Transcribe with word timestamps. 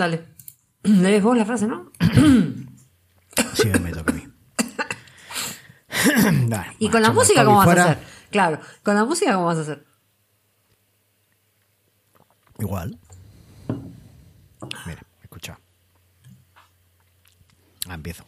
Dale. 0.00 0.24
Lees 0.82 1.22
vos 1.22 1.36
la 1.36 1.44
frase, 1.44 1.66
¿no? 1.66 1.92
Sí, 3.54 3.68
me 3.80 3.92
toca 3.92 4.12
a 4.12 4.14
mí. 4.14 4.26
Dale, 6.48 6.76
y 6.78 6.88
con 6.88 7.02
la 7.02 7.12
música, 7.12 7.44
¿cómo 7.44 7.58
vas 7.58 7.66
fuera. 7.66 7.84
a 7.84 7.90
hacer? 7.90 8.06
Claro, 8.30 8.60
con 8.82 8.94
la 8.94 9.04
música, 9.04 9.34
¿cómo 9.34 9.46
vas 9.46 9.58
a 9.58 9.60
hacer? 9.60 9.86
Igual. 12.58 12.98
Mira, 14.86 15.02
escucha. 15.22 15.58
Ah, 17.86 17.94
empiezo. 17.94 18.24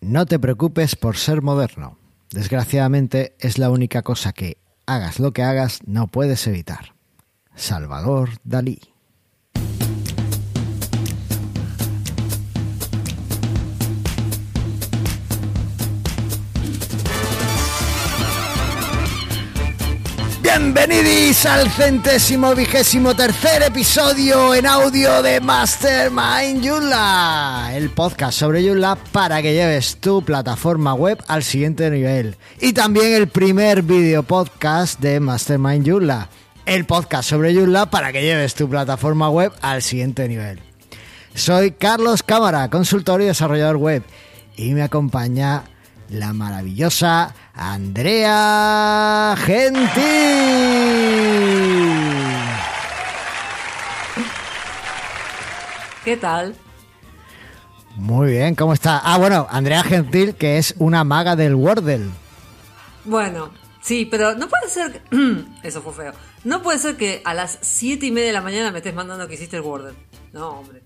No 0.00 0.26
te 0.26 0.38
preocupes 0.38 0.94
por 0.94 1.16
ser 1.16 1.40
moderno. 1.40 1.98
Desgraciadamente 2.30 3.34
es 3.38 3.58
la 3.58 3.70
única 3.70 4.02
cosa 4.02 4.32
que, 4.32 4.58
hagas 4.84 5.20
lo 5.20 5.32
que 5.32 5.42
hagas, 5.42 5.80
no 5.86 6.06
puedes 6.06 6.46
evitar. 6.46 6.94
Salvador 7.54 8.30
Dalí. 8.44 8.95
Bienvenidos 20.58 21.44
al 21.44 21.70
centésimo 21.70 22.54
vigésimo 22.54 23.14
tercer 23.14 23.62
episodio 23.62 24.54
en 24.54 24.66
audio 24.66 25.20
de 25.20 25.38
Mastermind 25.38 26.66
Joomla, 26.66 27.72
el 27.74 27.90
podcast 27.90 28.38
sobre 28.38 28.66
Joomla 28.66 28.96
para 29.12 29.42
que 29.42 29.52
lleves 29.52 29.98
tu 29.98 30.24
plataforma 30.24 30.94
web 30.94 31.22
al 31.28 31.42
siguiente 31.42 31.90
nivel. 31.90 32.38
Y 32.58 32.72
también 32.72 33.12
el 33.12 33.28
primer 33.28 33.82
video 33.82 34.22
podcast 34.22 34.98
de 34.98 35.20
Mastermind 35.20 35.86
Joomla, 35.86 36.30
el 36.64 36.86
podcast 36.86 37.28
sobre 37.28 37.54
Joomla 37.54 37.90
para 37.90 38.10
que 38.10 38.22
lleves 38.22 38.54
tu 38.54 38.66
plataforma 38.66 39.28
web 39.28 39.52
al 39.60 39.82
siguiente 39.82 40.26
nivel. 40.26 40.60
Soy 41.34 41.72
Carlos 41.72 42.22
Cámara, 42.22 42.70
consultor 42.70 43.20
y 43.20 43.26
desarrollador 43.26 43.76
web, 43.76 44.02
y 44.56 44.72
me 44.72 44.82
acompaña 44.82 45.64
la 46.08 46.32
maravillosa 46.32 47.34
Andrea 47.54 49.34
Gentil. 49.38 50.04
¿Qué 56.04 56.16
tal? 56.16 56.54
Muy 57.96 58.30
bien, 58.32 58.54
¿cómo 58.54 58.72
está? 58.74 59.00
Ah, 59.02 59.18
bueno, 59.18 59.46
Andrea 59.50 59.82
Gentil, 59.82 60.34
que 60.34 60.58
es 60.58 60.74
una 60.78 61.02
maga 61.02 61.34
del 61.34 61.54
Wordle. 61.54 62.10
Bueno, 63.04 63.50
sí, 63.80 64.04
pero 64.04 64.34
no 64.34 64.48
puede 64.48 64.68
ser 64.68 64.92
que... 64.92 65.00
Eso 65.66 65.82
fue 65.82 65.92
feo. 65.94 66.12
No 66.44 66.62
puede 66.62 66.78
ser 66.78 66.96
que 66.96 67.22
a 67.24 67.34
las 67.34 67.58
siete 67.62 68.06
y 68.06 68.12
media 68.12 68.28
de 68.28 68.34
la 68.34 68.42
mañana 68.42 68.70
me 68.70 68.78
estés 68.78 68.94
mandando 68.94 69.26
que 69.26 69.34
hiciste 69.34 69.56
el 69.56 69.62
Wordle. 69.62 69.94
No, 70.32 70.50
hombre. 70.50 70.82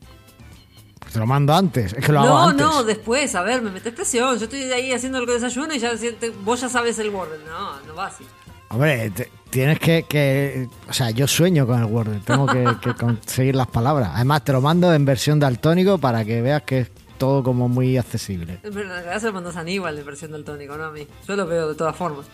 Te 1.12 1.18
lo 1.18 1.26
mando 1.26 1.54
antes, 1.54 1.92
es 1.92 2.04
que 2.04 2.12
lo 2.12 2.20
hago 2.20 2.28
No, 2.28 2.48
antes. 2.50 2.66
no, 2.66 2.84
después, 2.84 3.34
a 3.34 3.42
ver, 3.42 3.62
me 3.62 3.70
metes 3.70 3.92
presión. 3.92 4.38
Yo 4.38 4.44
estoy 4.44 4.62
ahí 4.72 4.92
haciendo 4.92 5.18
el 5.18 5.26
desayuno 5.26 5.74
y 5.74 5.78
ya 5.78 5.96
siente- 5.96 6.30
vos 6.44 6.60
ya 6.60 6.68
sabes 6.68 6.98
el 6.98 7.10
Wordle. 7.10 7.38
No, 7.46 7.80
no 7.86 7.94
va 7.94 8.06
así. 8.06 8.24
Hombre, 8.68 9.10
te- 9.10 9.30
tienes 9.50 9.80
que, 9.80 10.04
que- 10.08 10.68
O 10.88 10.92
sea, 10.92 11.10
yo 11.10 11.26
sueño 11.26 11.66
con 11.66 11.78
el 11.80 11.86
Wordle, 11.86 12.20
tengo 12.24 12.46
que, 12.46 12.64
que 12.82 12.94
conseguir 12.94 13.56
las 13.56 13.66
palabras. 13.66 14.10
Además, 14.14 14.44
te 14.44 14.52
lo 14.52 14.60
mando 14.60 14.94
en 14.94 15.04
versión 15.04 15.40
daltónico 15.40 15.98
para 15.98 16.24
que 16.24 16.40
veas 16.42 16.62
que 16.62 16.80
es 16.80 16.90
todo 17.18 17.42
como 17.42 17.68
muy 17.68 17.98
accesible. 17.98 18.60
Pero 18.62 18.80
en 18.82 18.88
realidad 18.88 19.18
se 19.20 19.26
lo 19.26 19.32
mandas 19.32 19.56
a 19.56 19.60
Aníbal 19.60 19.96
de 19.96 20.02
versión 20.04 20.30
del 20.32 20.44
tónico, 20.44 20.76
no 20.76 20.84
a 20.84 20.90
mí. 20.92 21.06
Yo 21.26 21.34
lo 21.36 21.46
veo 21.46 21.68
de 21.68 21.74
todas 21.74 21.96
formas. 21.96 22.26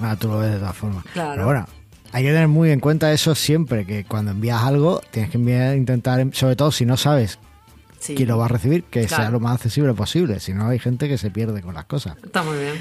Ah, 0.00 0.14
tú 0.18 0.28
lo 0.28 0.38
ves 0.38 0.52
de 0.52 0.58
todas 0.58 0.76
formas. 0.76 1.04
Claro. 1.12 1.32
Pero 1.34 1.44
bueno, 1.46 1.66
hay 2.12 2.22
que 2.22 2.30
tener 2.30 2.48
muy 2.48 2.70
en 2.70 2.78
cuenta 2.80 3.12
eso 3.12 3.34
siempre, 3.34 3.84
que 3.84 4.04
cuando 4.04 4.30
envías 4.30 4.62
algo, 4.62 5.00
tienes 5.10 5.30
que 5.32 5.38
enviar, 5.38 5.76
intentar, 5.76 6.24
sobre 6.32 6.54
todo 6.54 6.70
si 6.70 6.86
no 6.86 6.96
sabes 6.96 7.38
Sí. 7.98 8.14
quién 8.14 8.28
lo 8.28 8.38
va 8.38 8.44
a 8.46 8.48
recibir, 8.48 8.84
que 8.84 9.06
sea 9.08 9.16
Claro. 9.18 9.32
lo 9.32 9.40
más 9.40 9.54
accesible 9.56 9.92
posible. 9.94 10.38
Si 10.40 10.52
no, 10.54 10.68
hay 10.68 10.78
gente 10.78 11.08
que 11.08 11.18
se 11.18 11.30
pierde 11.30 11.62
con 11.62 11.74
las 11.74 11.86
cosas. 11.86 12.16
Está 12.22 12.42
muy 12.42 12.58
bien. 12.58 12.74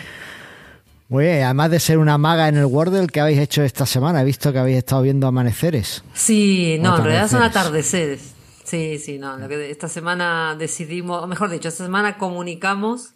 Muy 1.07 1.25
bien, 1.25 1.43
además 1.43 1.69
de 1.71 1.79
ser 1.79 1.97
una 1.99 2.17
maga 2.17 2.47
en 2.47 2.57
el 2.57 2.65
Wordle, 2.65 3.07
¿qué 3.07 3.21
habéis 3.21 3.39
hecho 3.39 3.61
esta 3.63 3.85
semana? 3.85 4.21
He 4.21 4.25
visto 4.25 4.51
que 4.51 4.57
habéis 4.59 4.77
estado 4.79 5.03
viendo 5.03 5.27
amaneceres. 5.27 6.03
Sí, 6.13 6.77
no, 6.81 6.97
en 6.97 7.03
realidad 7.03 7.27
son 7.29 7.43
Atardeceres. 7.43 8.21
atardeceres. 8.21 8.35
Sí, 8.63 8.97
sí, 8.97 9.19
no. 9.19 9.37
Lo 9.37 9.47
que 9.47 9.69
esta 9.69 9.87
semana 9.87 10.55
decidimos, 10.57 11.23
o 11.23 11.27
mejor 11.27 11.51
dicho, 11.51 11.67
esta 11.67 11.83
semana 11.85 12.17
comunicamos 12.17 13.11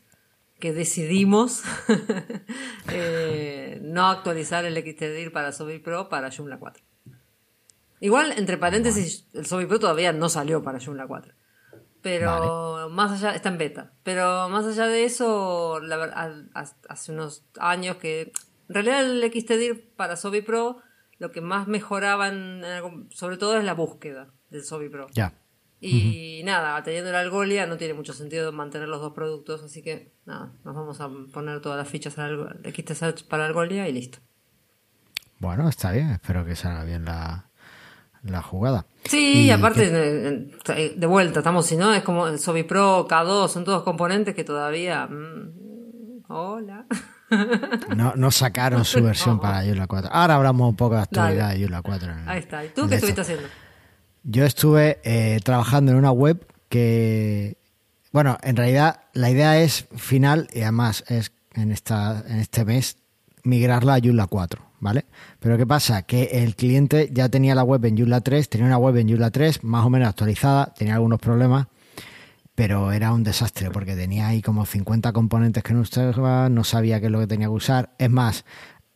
que 0.59 0.71
decidimos 0.73 1.63
eh, 2.91 3.79
no 3.83 4.07
actualizar 4.07 4.66
el 4.66 4.75
XTDIR 4.75 5.31
para 5.31 5.51
Sobi 5.51 5.79
Pro 5.79 6.09
para 6.09 6.29
Joomla 6.31 6.57
4. 6.59 6.83
Igual, 8.01 8.33
entre 8.37 8.57
paréntesis, 8.57 9.25
el 9.33 9.45
Sobi 9.45 9.66
Pro 9.66 9.79
todavía 9.79 10.13
no 10.13 10.29
salió 10.29 10.63
para 10.63 10.79
Joomla 10.79 11.07
4. 11.07 11.33
Pero 12.01 12.89
más 12.89 13.11
allá, 13.11 13.35
está 13.35 13.49
en 13.49 13.57
beta. 13.57 13.91
Pero 14.03 14.47
más 14.49 14.65
allá 14.65 14.87
de 14.87 15.03
eso, 15.03 15.79
la 15.81 15.95
al- 16.03 16.49
has- 16.53 16.75
hace 16.87 17.11
unos 17.11 17.45
años 17.59 17.97
que. 17.97 18.31
En 18.69 18.75
realidad, 18.75 19.03
el 19.03 19.23
XTDIR 19.31 19.89
para 19.95 20.15
Sobi 20.15 20.41
Pro, 20.41 20.77
lo 21.17 21.31
que 21.31 21.41
más 21.41 21.67
mejoraban, 21.67 22.61
sobre 23.09 23.37
todo, 23.37 23.57
es 23.57 23.63
la 23.63 23.73
búsqueda 23.73 24.27
del 24.49 24.63
Sobi 24.63 24.89
Pro. 24.89 25.07
Ya. 25.11 25.33
Y 25.81 26.41
nada, 26.43 26.81
teniendo 26.83 27.11
la 27.11 27.21
Algolia 27.21 27.65
no 27.65 27.77
tiene 27.77 27.93
mucho 27.93 28.13
sentido 28.13 28.51
mantener 28.51 28.89
los 28.89 28.99
dos 29.01 29.13
productos, 29.13 29.63
así 29.63 29.81
que 29.81 30.11
nada, 30.25 30.51
nos 30.66 30.75
vamos 30.75 30.99
a 31.01 31.09
poner 31.33 31.61
todas 31.61 31.77
las 31.77 31.87
fichas 31.87 32.17
al 32.19 32.59
XT 32.66 32.93
Search 32.95 33.23
para 33.27 33.45
Algolia 33.45 33.87
y 33.87 33.93
listo. 33.93 34.19
Bueno, 35.39 35.69
está 35.69 35.91
bien, 35.93 36.09
espero 36.11 36.43
que 36.45 36.55
salga 36.55 36.83
bien 36.83 37.05
la, 37.05 37.48
la 38.24 38.41
jugada. 38.41 38.85
Sí, 39.06 39.46
y 39.46 39.52
aparte, 39.52 39.90
eh, 39.91 40.52
eh, 40.75 40.94
de 40.97 41.07
vuelta, 41.07 41.40
estamos, 41.40 41.66
si 41.66 41.75
no, 41.78 41.94
es 41.94 42.03
como 42.03 42.38
Sobi 42.38 42.63
Pro, 42.63 43.07
K2, 43.07 43.47
son 43.47 43.63
todos 43.63 43.84
componentes 43.84 44.35
que 44.35 44.44
todavía... 44.44 45.07
mm, 45.07 46.24
hola. 46.28 46.85
No, 47.96 48.13
no 48.16 48.31
sacaron 48.31 48.84
su 48.85 49.03
versión 49.03 49.40
para 49.40 49.63
Joomla 49.63 49.85
4. 49.85 50.09
Ahora 50.12 50.34
hablamos 50.35 50.68
un 50.68 50.75
poco 50.75 50.96
de 50.96 51.02
actualidad 51.02 51.50
Dale. 51.50 51.59
de 51.59 51.63
Joomla 51.63 51.81
4. 51.84 52.12
en 52.12 52.19
el- 52.19 52.28
Ahí 52.29 52.40
está. 52.40 52.66
¿Y 52.66 52.69
tú 52.69 52.88
qué 52.90 52.96
esto. 52.96 52.96
estuviste 52.96 53.22
haciendo? 53.22 53.47
Yo 54.24 54.46
estuve 54.46 55.00
eh, 55.03 55.40
trabajando 55.44 55.91
en 55.91 56.00
una 56.00 56.12
web 56.12 56.44
que, 56.69 57.58
bueno, 58.12 58.38
en 58.41 58.56
realidad 58.56 59.02
la 59.13 59.29
idea 59.29 59.59
es 59.59 59.88
final 59.96 60.47
y 60.53 60.62
además 60.63 61.03
es 61.08 61.31
en, 61.53 61.72
esta, 61.72 62.24
en 62.28 62.40
este 62.40 62.66
mes 62.66 62.97
migrarla 63.44 63.96
a 63.96 64.00
Joomla 64.00 64.25
4, 64.25 64.62
¿vale? 64.79 65.06
Pero 65.40 65.57
¿qué 65.57 65.66
pasa? 65.66 66.03
Que 66.03 66.44
el 66.44 66.56
cliente 66.56 67.09
ya 67.12 67.29
tenía 67.29 67.56
la 67.56 67.63
web 67.63 67.84
en 67.85 67.97
Joomla 67.97 68.22
3, 68.22 68.50
tenía 68.50 68.67
una 68.67 68.78
web 68.78 68.97
en 68.97 69.09
Joomla 69.09 69.31
3 69.31 69.63
más 69.63 69.85
o 69.85 69.90
menos 69.90 70.07
actualizada, 70.09 70.73
tenía 70.73 70.95
algunos 70.95 71.19
problemas, 71.19 71.67
pero 72.56 72.91
era 72.91 73.13
un 73.13 73.23
desastre 73.23 73.72
porque 73.72 73.95
tenía 73.95 74.28
ahí 74.28 74.41
como 74.41 74.66
50 74.66 75.13
componentes 75.13 75.63
que 75.63 75.73
no 75.73 75.81
usaba, 75.81 76.50
no 76.50 76.63
sabía 76.63 77.00
qué 77.00 77.06
es 77.06 77.12
lo 77.12 77.19
que 77.19 77.28
tenía 77.28 77.47
que 77.47 77.53
usar. 77.53 77.91
Es 77.97 78.09
más, 78.09 78.44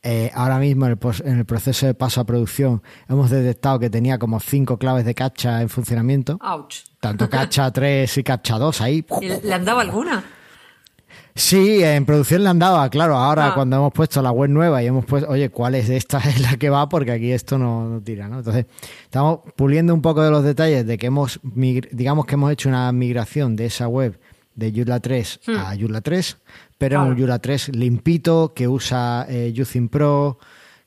eh, 0.02 0.32
ahora 0.34 0.60
mismo 0.60 0.86
en 0.86 0.92
el, 0.92 1.00
en 1.26 1.38
el 1.40 1.46
proceso 1.46 1.86
de 1.86 1.94
paso 1.94 2.20
a 2.20 2.26
producción 2.26 2.84
hemos 3.08 3.30
detectado 3.30 3.80
que 3.80 3.90
tenía 3.90 4.20
como 4.20 4.42
5 4.42 4.78
claves 4.78 5.06
de 5.06 5.16
captcha 5.16 5.62
en 5.62 5.70
funcionamiento, 5.70 6.38
Ouch. 6.42 6.84
tanto 7.00 7.30
captcha 7.30 7.72
3 7.72 8.18
y 8.18 8.24
captcha 8.24 8.58
2 8.58 8.82
ahí. 8.82 9.06
¿Y 9.22 9.28
¿Le 9.28 9.54
andaba 9.54 9.82
alguna? 9.82 10.24
Sí, 11.36 11.84
en 11.84 12.06
producción 12.06 12.44
le 12.44 12.50
andaba, 12.50 12.88
claro. 12.90 13.16
Ahora 13.18 13.48
Ah. 13.48 13.54
cuando 13.56 13.76
hemos 13.78 13.92
puesto 13.94 14.22
la 14.22 14.32
web 14.32 14.50
nueva 14.52 14.84
y 14.84 14.88
hemos 14.88 15.04
puesto, 15.06 15.30
oye, 15.30 15.50
¿cuál 15.50 15.74
es 15.76 15.88
de 15.88 15.98
estas 15.98 16.26
es 16.28 16.40
la 16.42 16.58
que 16.58 16.70
va? 16.70 16.88
Porque 16.90 17.12
aquí 17.12 17.32
esto 17.32 17.58
no, 17.58 17.88
no 17.90 18.02
tira, 18.02 18.28
¿no? 18.28 18.38
Entonces, 18.40 18.66
estamos 19.04 19.40
puliendo 19.56 19.94
un 19.94 20.02
poco 20.02 20.22
de 20.24 20.30
los 20.30 20.44
detalles 20.44 20.86
de 20.86 20.98
que 20.98 21.08
hemos, 21.08 21.40
digamos 21.44 22.26
que 22.26 22.36
hemos 22.36 22.52
hecho 22.52 22.70
una 22.70 22.92
migración 22.92 23.56
de 23.56 23.66
esa 23.66 23.88
web 23.88 24.20
de 24.56 24.72
Joomla 24.72 25.00
3 25.00 25.40
a 25.58 25.76
Joomla 25.76 26.02
3, 26.02 26.38
pero 26.78 26.98
Claro. 27.00 27.10
un 27.12 27.18
Joomla 27.18 27.40
3 27.40 27.70
limpito 27.76 28.54
que 28.54 28.68
usa 28.68 29.26
eh, 29.28 29.52
Pro, 29.90 30.38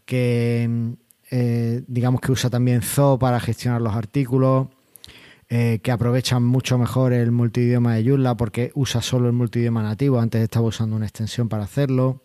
que 0.04 0.66
mm, 0.70 0.92
eh, 1.32 1.82
digamos 1.88 2.20
que 2.20 2.30
usa 2.30 2.48
también 2.48 2.82
Zoo 2.82 3.18
para 3.18 3.40
gestionar 3.40 3.82
los 3.82 3.96
artículos 3.96 4.68
eh, 5.48 5.78
que 5.82 5.92
aprovechan 5.92 6.42
mucho 6.44 6.76
mejor 6.76 7.12
el 7.12 7.30
multidioma 7.30 7.94
de 7.94 8.04
Joomla 8.04 8.36
porque 8.36 8.72
usa 8.74 9.00
solo 9.00 9.28
el 9.28 9.32
multidioma 9.32 9.82
nativo, 9.82 10.18
antes 10.18 10.42
estaba 10.42 10.66
usando 10.66 10.96
una 10.96 11.06
extensión 11.06 11.48
para 11.48 11.64
hacerlo. 11.64 12.22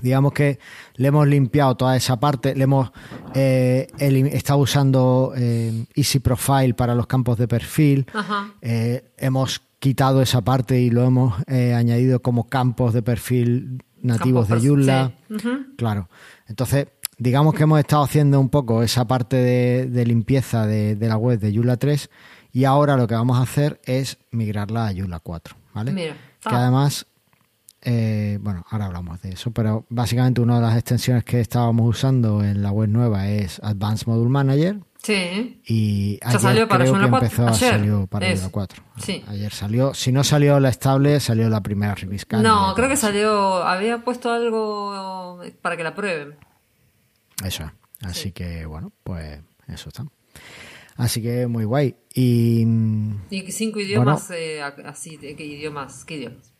Digamos 0.00 0.32
que 0.32 0.58
le 0.94 1.08
hemos 1.08 1.26
limpiado 1.26 1.76
toda 1.76 1.96
esa 1.96 2.18
parte, 2.20 2.54
le 2.54 2.64
hemos 2.64 2.92
eh, 3.34 3.88
estado 4.32 4.60
usando 4.60 5.32
eh, 5.36 5.84
Easy 5.94 6.20
Profile 6.20 6.74
para 6.74 6.94
los 6.94 7.06
campos 7.06 7.36
de 7.36 7.48
perfil, 7.48 8.06
eh, 8.62 9.12
hemos 9.18 9.60
quitado 9.78 10.22
esa 10.22 10.40
parte 10.40 10.80
y 10.80 10.90
lo 10.90 11.04
hemos 11.04 11.34
añadido 11.48 12.22
como 12.22 12.48
campos 12.48 12.94
de 12.94 13.02
perfil 13.02 13.82
nativos 14.02 14.46
Campos 14.46 14.62
de 14.62 14.68
Joomla. 14.68 15.12
sí. 15.38 15.48
Claro. 15.76 16.08
Entonces, 16.46 16.86
digamos 17.20 17.54
que 17.54 17.62
hemos 17.62 17.78
estado 17.78 18.02
haciendo 18.02 18.40
un 18.40 18.48
poco 18.48 18.82
esa 18.82 19.06
parte 19.06 19.36
de, 19.36 19.86
de 19.86 20.06
limpieza 20.06 20.66
de, 20.66 20.96
de 20.96 21.08
la 21.08 21.16
web 21.16 21.38
de 21.38 21.54
Joomla 21.54 21.76
3 21.76 22.10
y 22.52 22.64
ahora 22.64 22.96
lo 22.96 23.06
que 23.06 23.14
vamos 23.14 23.38
a 23.38 23.42
hacer 23.42 23.80
es 23.84 24.18
migrarla 24.32 24.88
a 24.88 24.92
Joomla 24.94 25.20
4, 25.20 25.54
¿vale? 25.74 25.92
Mira. 25.92 26.16
Que 26.42 26.54
además, 26.54 27.06
eh, 27.82 28.38
bueno, 28.40 28.64
ahora 28.70 28.86
hablamos 28.86 29.20
de 29.22 29.32
eso, 29.32 29.50
pero 29.50 29.84
básicamente 29.90 30.40
una 30.40 30.56
de 30.56 30.62
las 30.62 30.74
extensiones 30.76 31.22
que 31.24 31.40
estábamos 31.40 31.86
usando 31.86 32.42
en 32.42 32.62
la 32.62 32.72
web 32.72 32.88
nueva 32.88 33.28
es 33.28 33.60
Advanced 33.62 34.06
Module 34.06 34.30
Manager, 34.30 34.80
Sí. 35.02 35.60
Y 35.66 36.18
ayer 36.22 36.40
salió 36.40 36.68
para 36.68 36.84
creo 36.84 36.94
que 36.94 37.00
Joomla 37.00 37.18
4. 37.20 37.26
empezó 37.26 37.46
a 37.46 37.54
salir 37.54 38.06
para 38.08 38.26
Eso. 38.26 38.42
Joomla 38.42 38.52
4. 38.52 38.82
Sí. 38.98 39.24
Ayer 39.28 39.50
salió. 39.50 39.94
Si 39.94 40.12
no 40.12 40.24
salió 40.24 40.60
la 40.60 40.68
estable, 40.68 41.20
salió 41.20 41.48
la 41.48 41.62
primera 41.62 41.94
release 41.94 42.26
No, 42.42 42.74
creo 42.74 42.88
que 42.88 42.96
salió. 42.96 43.62
Había 43.62 44.04
puesto 44.04 44.30
algo 44.30 45.40
para 45.62 45.78
que 45.78 45.84
la 45.84 45.94
prueben. 45.94 46.36
Eso 47.44 47.64
es. 47.64 47.70
Así 48.02 48.32
que, 48.32 48.64
bueno, 48.66 48.92
pues 49.02 49.40
eso 49.68 49.88
está. 49.88 50.04
Así 50.96 51.22
que 51.22 51.46
muy 51.46 51.64
guay. 51.64 51.96
Y. 52.14 52.66
Y 53.30 53.52
cinco 53.52 53.80
idiomas, 53.80 54.30
eh, 54.30 54.62
así, 54.62 55.16
¿de 55.16 55.34
¿qué 55.36 55.44
idiomas? 55.44 56.04
¿Qué 56.04 56.16
idiomas? 56.16 56.52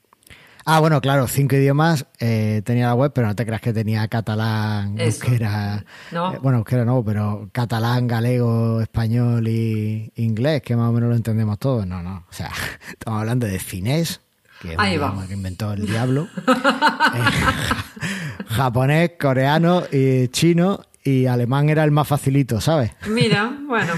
Ah, 0.66 0.78
bueno, 0.80 1.00
claro, 1.00 1.26
cinco 1.26 1.56
idiomas 1.56 2.06
eh, 2.18 2.62
tenía 2.64 2.86
la 2.88 2.94
web, 2.94 3.12
pero 3.14 3.26
no 3.26 3.34
te 3.34 3.46
creas 3.46 3.62
que 3.62 3.72
tenía 3.72 4.06
catalán, 4.08 4.98
Eso. 4.98 5.24
euskera. 5.24 5.84
No. 6.12 6.34
eh, 6.34 6.38
bueno, 6.42 6.58
euskera 6.58 6.84
no, 6.84 7.02
pero 7.02 7.48
catalán, 7.52 8.06
galego, 8.06 8.80
español 8.80 9.48
y 9.48 10.12
inglés, 10.16 10.62
que 10.62 10.76
más 10.76 10.90
o 10.90 10.92
menos 10.92 11.08
lo 11.08 11.16
entendemos 11.16 11.58
todos. 11.58 11.86
No, 11.86 12.02
no. 12.02 12.26
O 12.28 12.32
sea, 12.32 12.50
estamos 12.90 13.20
hablando 13.20 13.46
de 13.46 13.58
finés, 13.58 14.20
que 14.60 14.72
es 14.72 14.78
un 14.78 14.86
idioma 14.86 15.26
que 15.26 15.34
inventó 15.34 15.72
el 15.72 15.86
diablo. 15.86 16.28
eh, 16.46 17.22
japonés, 18.46 19.12
coreano 19.20 19.82
y 19.90 20.28
chino. 20.28 20.80
Y 21.02 21.26
alemán 21.26 21.70
era 21.70 21.82
el 21.84 21.90
más 21.90 22.06
facilito, 22.06 22.60
¿sabes? 22.60 22.92
Mira, 23.08 23.50
bueno. 23.66 23.94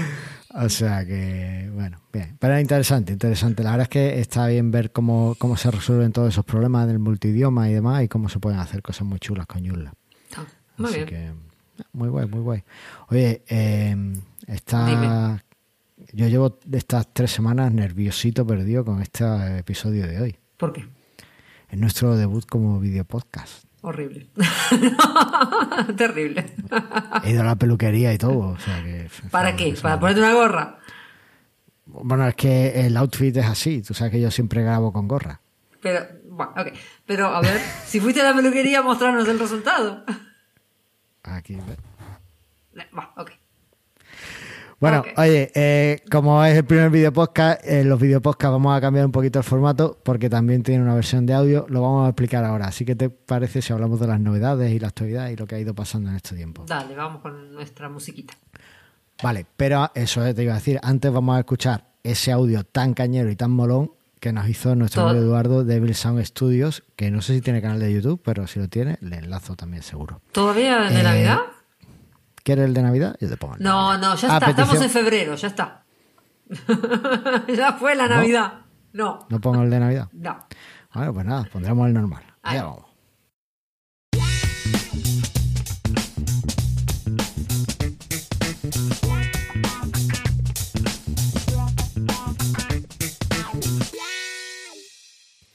O 0.55 0.69
sea 0.69 1.05
que, 1.05 1.69
bueno, 1.73 1.97
bien. 2.13 2.37
Pero 2.39 2.59
interesante, 2.59 3.11
interesante. 3.11 3.61
La 3.63 3.71
verdad 3.71 3.83
es 3.83 3.89
que 3.89 4.19
está 4.19 4.47
bien 4.47 4.71
ver 4.71 4.91
cómo, 4.91 5.35
cómo 5.37 5.57
se 5.57 5.69
resuelven 5.69 6.13
todos 6.13 6.29
esos 6.29 6.45
problemas 6.45 6.87
del 6.87 6.99
multidioma 6.99 7.69
y 7.69 7.73
demás 7.73 8.03
y 8.03 8.07
cómo 8.07 8.29
se 8.29 8.39
pueden 8.39 8.59
hacer 8.59 8.81
cosas 8.81 9.05
muy 9.05 9.19
chulas 9.19 9.47
con 9.47 9.67
Joomla. 9.67 9.93
Ah, 10.37 10.45
Muy 10.77 10.89
Así 10.89 10.95
bien. 10.97 11.07
que, 11.07 11.31
muy 11.91 12.07
guay, 12.07 12.27
muy 12.27 12.39
guay. 12.39 12.63
Oye, 13.09 13.43
eh, 13.47 13.95
está... 14.47 14.85
Dime. 14.85 15.41
Yo 16.13 16.27
llevo 16.27 16.59
estas 16.71 17.07
tres 17.11 17.31
semanas 17.31 17.71
nerviosito 17.73 18.45
perdido 18.45 18.85
con 18.85 19.01
este 19.01 19.25
episodio 19.57 20.05
de 20.07 20.21
hoy. 20.21 20.37
¿Por 20.63 20.71
qué? 20.71 20.87
Es 21.69 21.77
nuestro 21.77 22.15
debut 22.15 22.45
como 22.45 22.79
video 22.79 23.03
podcast. 23.03 23.65
Horrible. 23.81 24.29
Terrible. 25.97 26.55
He 27.21 27.31
ido 27.31 27.41
a 27.41 27.43
la 27.43 27.57
peluquería 27.57 28.13
y 28.13 28.17
todo. 28.17 28.51
O 28.51 28.59
sea 28.59 28.81
que, 28.81 29.09
¿Para 29.29 29.57
qué? 29.57 29.75
¿Para 29.81 29.99
ponerte 29.99 30.21
una 30.21 30.33
gorra? 30.33 30.79
Bueno, 31.85 32.25
es 32.29 32.35
que 32.35 32.85
el 32.85 32.95
outfit 32.95 33.35
es 33.35 33.45
así. 33.45 33.81
Tú 33.81 33.93
sabes 33.93 34.13
que 34.13 34.21
yo 34.21 34.31
siempre 34.31 34.63
grabo 34.63 34.93
con 34.93 35.05
gorra. 35.05 35.41
Pero, 35.81 35.99
bueno, 36.29 36.53
ok. 36.55 36.67
Pero, 37.05 37.27
a 37.27 37.41
ver, 37.41 37.59
si 37.85 37.99
fuiste 37.99 38.21
a 38.21 38.29
la 38.29 38.33
peluquería, 38.33 38.81
mostrarnos 38.81 39.27
el 39.27 39.39
resultado. 39.39 40.05
Aquí. 41.23 41.57
Va, 42.97 43.13
ok. 43.17 43.31
Bueno, 44.83 45.01
oye, 45.15 45.49
eh, 45.55 46.01
como 46.11 46.43
es 46.43 46.57
el 46.57 46.65
primer 46.65 46.89
video 46.89 47.13
podcast, 47.13 47.61
en 47.63 47.87
los 47.87 47.97
video 48.01 48.21
podcast 48.21 48.51
vamos 48.51 48.75
a 48.77 48.81
cambiar 48.81 49.05
un 49.05 49.13
poquito 49.13 49.39
el 49.39 49.45
formato 49.45 49.97
porque 50.03 50.29
también 50.29 50.61
tiene 50.61 50.83
una 50.83 50.93
versión 50.93 51.25
de 51.25 51.33
audio. 51.33 51.65
Lo 51.69 51.81
vamos 51.81 52.05
a 52.05 52.09
explicar 52.09 52.43
ahora. 52.43 52.67
Así 52.67 52.83
que, 52.83 52.93
¿te 52.93 53.09
parece 53.09 53.61
si 53.61 53.71
hablamos 53.71 54.01
de 54.01 54.07
las 54.07 54.19
novedades 54.19 54.73
y 54.73 54.79
la 54.79 54.89
actualidad 54.89 55.29
y 55.29 55.37
lo 55.37 55.47
que 55.47 55.55
ha 55.55 55.59
ido 55.59 55.73
pasando 55.73 56.09
en 56.09 56.17
este 56.17 56.35
tiempo? 56.35 56.65
Dale, 56.67 56.95
vamos 56.95 57.21
con 57.21 57.53
nuestra 57.53 57.87
musiquita. 57.87 58.33
Vale, 59.23 59.45
pero 59.55 59.89
eso 59.95 60.25
eh, 60.25 60.33
te 60.33 60.43
iba 60.43 60.51
a 60.51 60.55
decir. 60.57 60.81
Antes 60.83 61.13
vamos 61.13 61.37
a 61.37 61.39
escuchar 61.39 61.85
ese 62.03 62.33
audio 62.33 62.65
tan 62.65 62.93
cañero 62.93 63.29
y 63.31 63.37
tan 63.37 63.51
molón 63.51 63.91
que 64.19 64.33
nos 64.33 64.49
hizo 64.49 64.75
nuestro 64.75 65.07
amigo 65.07 65.23
Eduardo 65.23 65.63
de 65.63 65.75
Devil 65.75 65.95
Sound 65.95 66.21
Studios, 66.25 66.83
que 66.97 67.09
no 67.09 67.21
sé 67.21 67.35
si 67.35 67.39
tiene 67.41 67.61
canal 67.61 67.79
de 67.79 67.93
YouTube, 67.93 68.21
pero 68.21 68.47
si 68.47 68.59
lo 68.59 68.67
tiene, 68.67 68.97
le 68.99 69.15
enlazo 69.19 69.55
también 69.55 69.81
seguro. 69.81 70.19
¿Todavía 70.33 70.81
de 70.89 70.99
Eh, 70.99 71.03
Navidad? 71.03 71.37
¿Quieres 72.43 72.65
el 72.65 72.73
de 72.73 72.81
Navidad? 72.83 73.15
Yo 73.19 73.29
te 73.29 73.37
pongo 73.37 73.55
No, 73.59 73.97
no, 73.97 74.15
ya 74.15 74.33
Ah, 74.33 74.37
está. 74.37 74.49
Estamos 74.51 74.81
en 74.81 74.89
febrero, 74.89 75.35
ya 75.35 75.47
está. 75.47 75.83
ya 77.55 77.73
fue 77.73 77.95
la 77.95 78.07
Navidad. 78.07 78.53
No, 78.91 79.25
¿No 79.29 79.39
pongo 79.41 79.63
el 79.63 79.69
de 79.69 79.79
Navidad? 79.79 80.09
no. 80.13 80.45
Bueno, 80.93 81.11
pues 81.13 81.25
nada, 81.25 81.47
pondremos 81.51 81.87
el 81.87 81.93
normal. 81.93 82.23
Ahí. 82.43 82.57
Allá 82.57 82.65
vamos. 82.65 82.85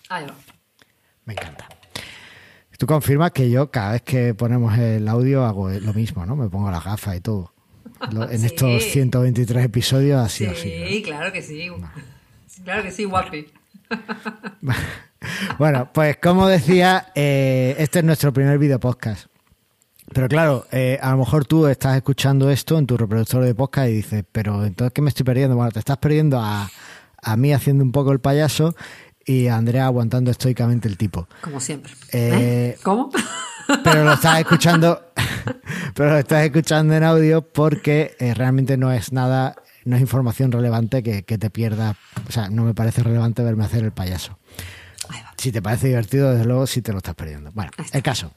Ahí 0.08 0.24
va. 0.26 0.34
Tú 2.78 2.86
confirmas 2.86 3.32
que 3.32 3.50
yo 3.50 3.70
cada 3.70 3.92
vez 3.92 4.02
que 4.02 4.34
ponemos 4.34 4.78
el 4.78 5.06
audio 5.08 5.44
hago 5.44 5.68
lo 5.68 5.92
mismo, 5.92 6.24
¿no? 6.24 6.36
Me 6.36 6.48
pongo 6.48 6.70
las 6.70 6.84
gafas 6.84 7.16
y 7.16 7.20
todo. 7.20 7.52
En 8.30 8.38
Sí. 8.38 8.46
estos 8.46 8.84
123 8.84 9.64
episodios 9.64 10.20
ha 10.24 10.28
Sí, 10.28 10.44
sido 10.46 10.52
así. 10.52 11.02
claro 11.04 11.32
que 11.32 11.42
sí. 11.42 11.68
Claro 12.64 12.82
que 12.84 12.90
sí, 12.92 13.04
guapi. 13.04 13.46
¿no? 14.62 14.72
Bueno, 15.58 15.90
pues 15.92 16.16
como 16.18 16.46
decía, 16.46 17.08
eh, 17.16 17.74
este 17.78 17.98
es 17.98 18.04
nuestro 18.04 18.32
primer 18.32 18.56
video 18.58 18.78
podcast. 18.78 19.26
Pero 20.14 20.28
claro, 20.28 20.64
eh, 20.70 20.96
a 21.02 21.10
lo 21.10 21.18
mejor 21.18 21.44
tú 21.44 21.66
estás 21.66 21.96
escuchando 21.96 22.48
esto 22.50 22.78
en 22.78 22.86
tu 22.86 22.96
reproductor 22.96 23.42
de 23.44 23.52
podcast 23.54 23.88
y 23.88 23.94
dices, 23.94 24.24
pero 24.30 24.64
entonces, 24.64 24.92
¿qué 24.94 25.02
me 25.02 25.08
estoy 25.08 25.24
perdiendo? 25.24 25.56
Bueno, 25.56 25.72
te 25.72 25.80
estás 25.80 25.96
perdiendo 25.98 26.38
a, 26.40 26.70
a 27.20 27.36
mí 27.36 27.52
haciendo 27.52 27.82
un 27.82 27.90
poco 27.90 28.12
el 28.12 28.20
payaso 28.20 28.76
y 29.28 29.48
Andrea 29.48 29.84
aguantando 29.84 30.30
estoicamente 30.30 30.88
el 30.88 30.96
tipo. 30.96 31.28
Como 31.42 31.60
siempre. 31.60 31.92
Eh, 32.12 32.74
¿Eh? 32.74 32.78
¿Cómo? 32.82 33.10
pero 33.84 34.04
lo 34.04 34.14
estás 34.14 34.38
escuchando 34.38 35.12
pero 35.94 36.12
lo 36.12 36.18
estás 36.18 36.44
escuchando 36.44 36.94
en 36.94 37.04
audio 37.04 37.42
porque 37.42 38.16
eh, 38.18 38.32
realmente 38.32 38.78
no 38.78 38.90
es 38.92 39.12
nada 39.12 39.56
no 39.84 39.96
es 39.96 40.02
información 40.02 40.50
relevante 40.52 41.02
que, 41.02 41.22
que 41.24 41.36
te 41.36 41.50
pierdas 41.50 41.96
o 42.26 42.32
sea 42.32 42.48
no 42.48 42.64
me 42.64 42.72
parece 42.72 43.02
relevante 43.02 43.42
verme 43.42 43.64
hacer 43.64 43.84
el 43.84 43.92
payaso 43.92 44.38
si 45.36 45.52
te 45.52 45.60
parece 45.60 45.88
divertido 45.88 46.32
desde 46.32 46.46
luego 46.46 46.66
sí 46.66 46.80
te 46.80 46.92
lo 46.92 46.98
estás 46.98 47.14
perdiendo 47.14 47.52
bueno 47.52 47.70
el 47.92 48.02
caso 48.02 48.32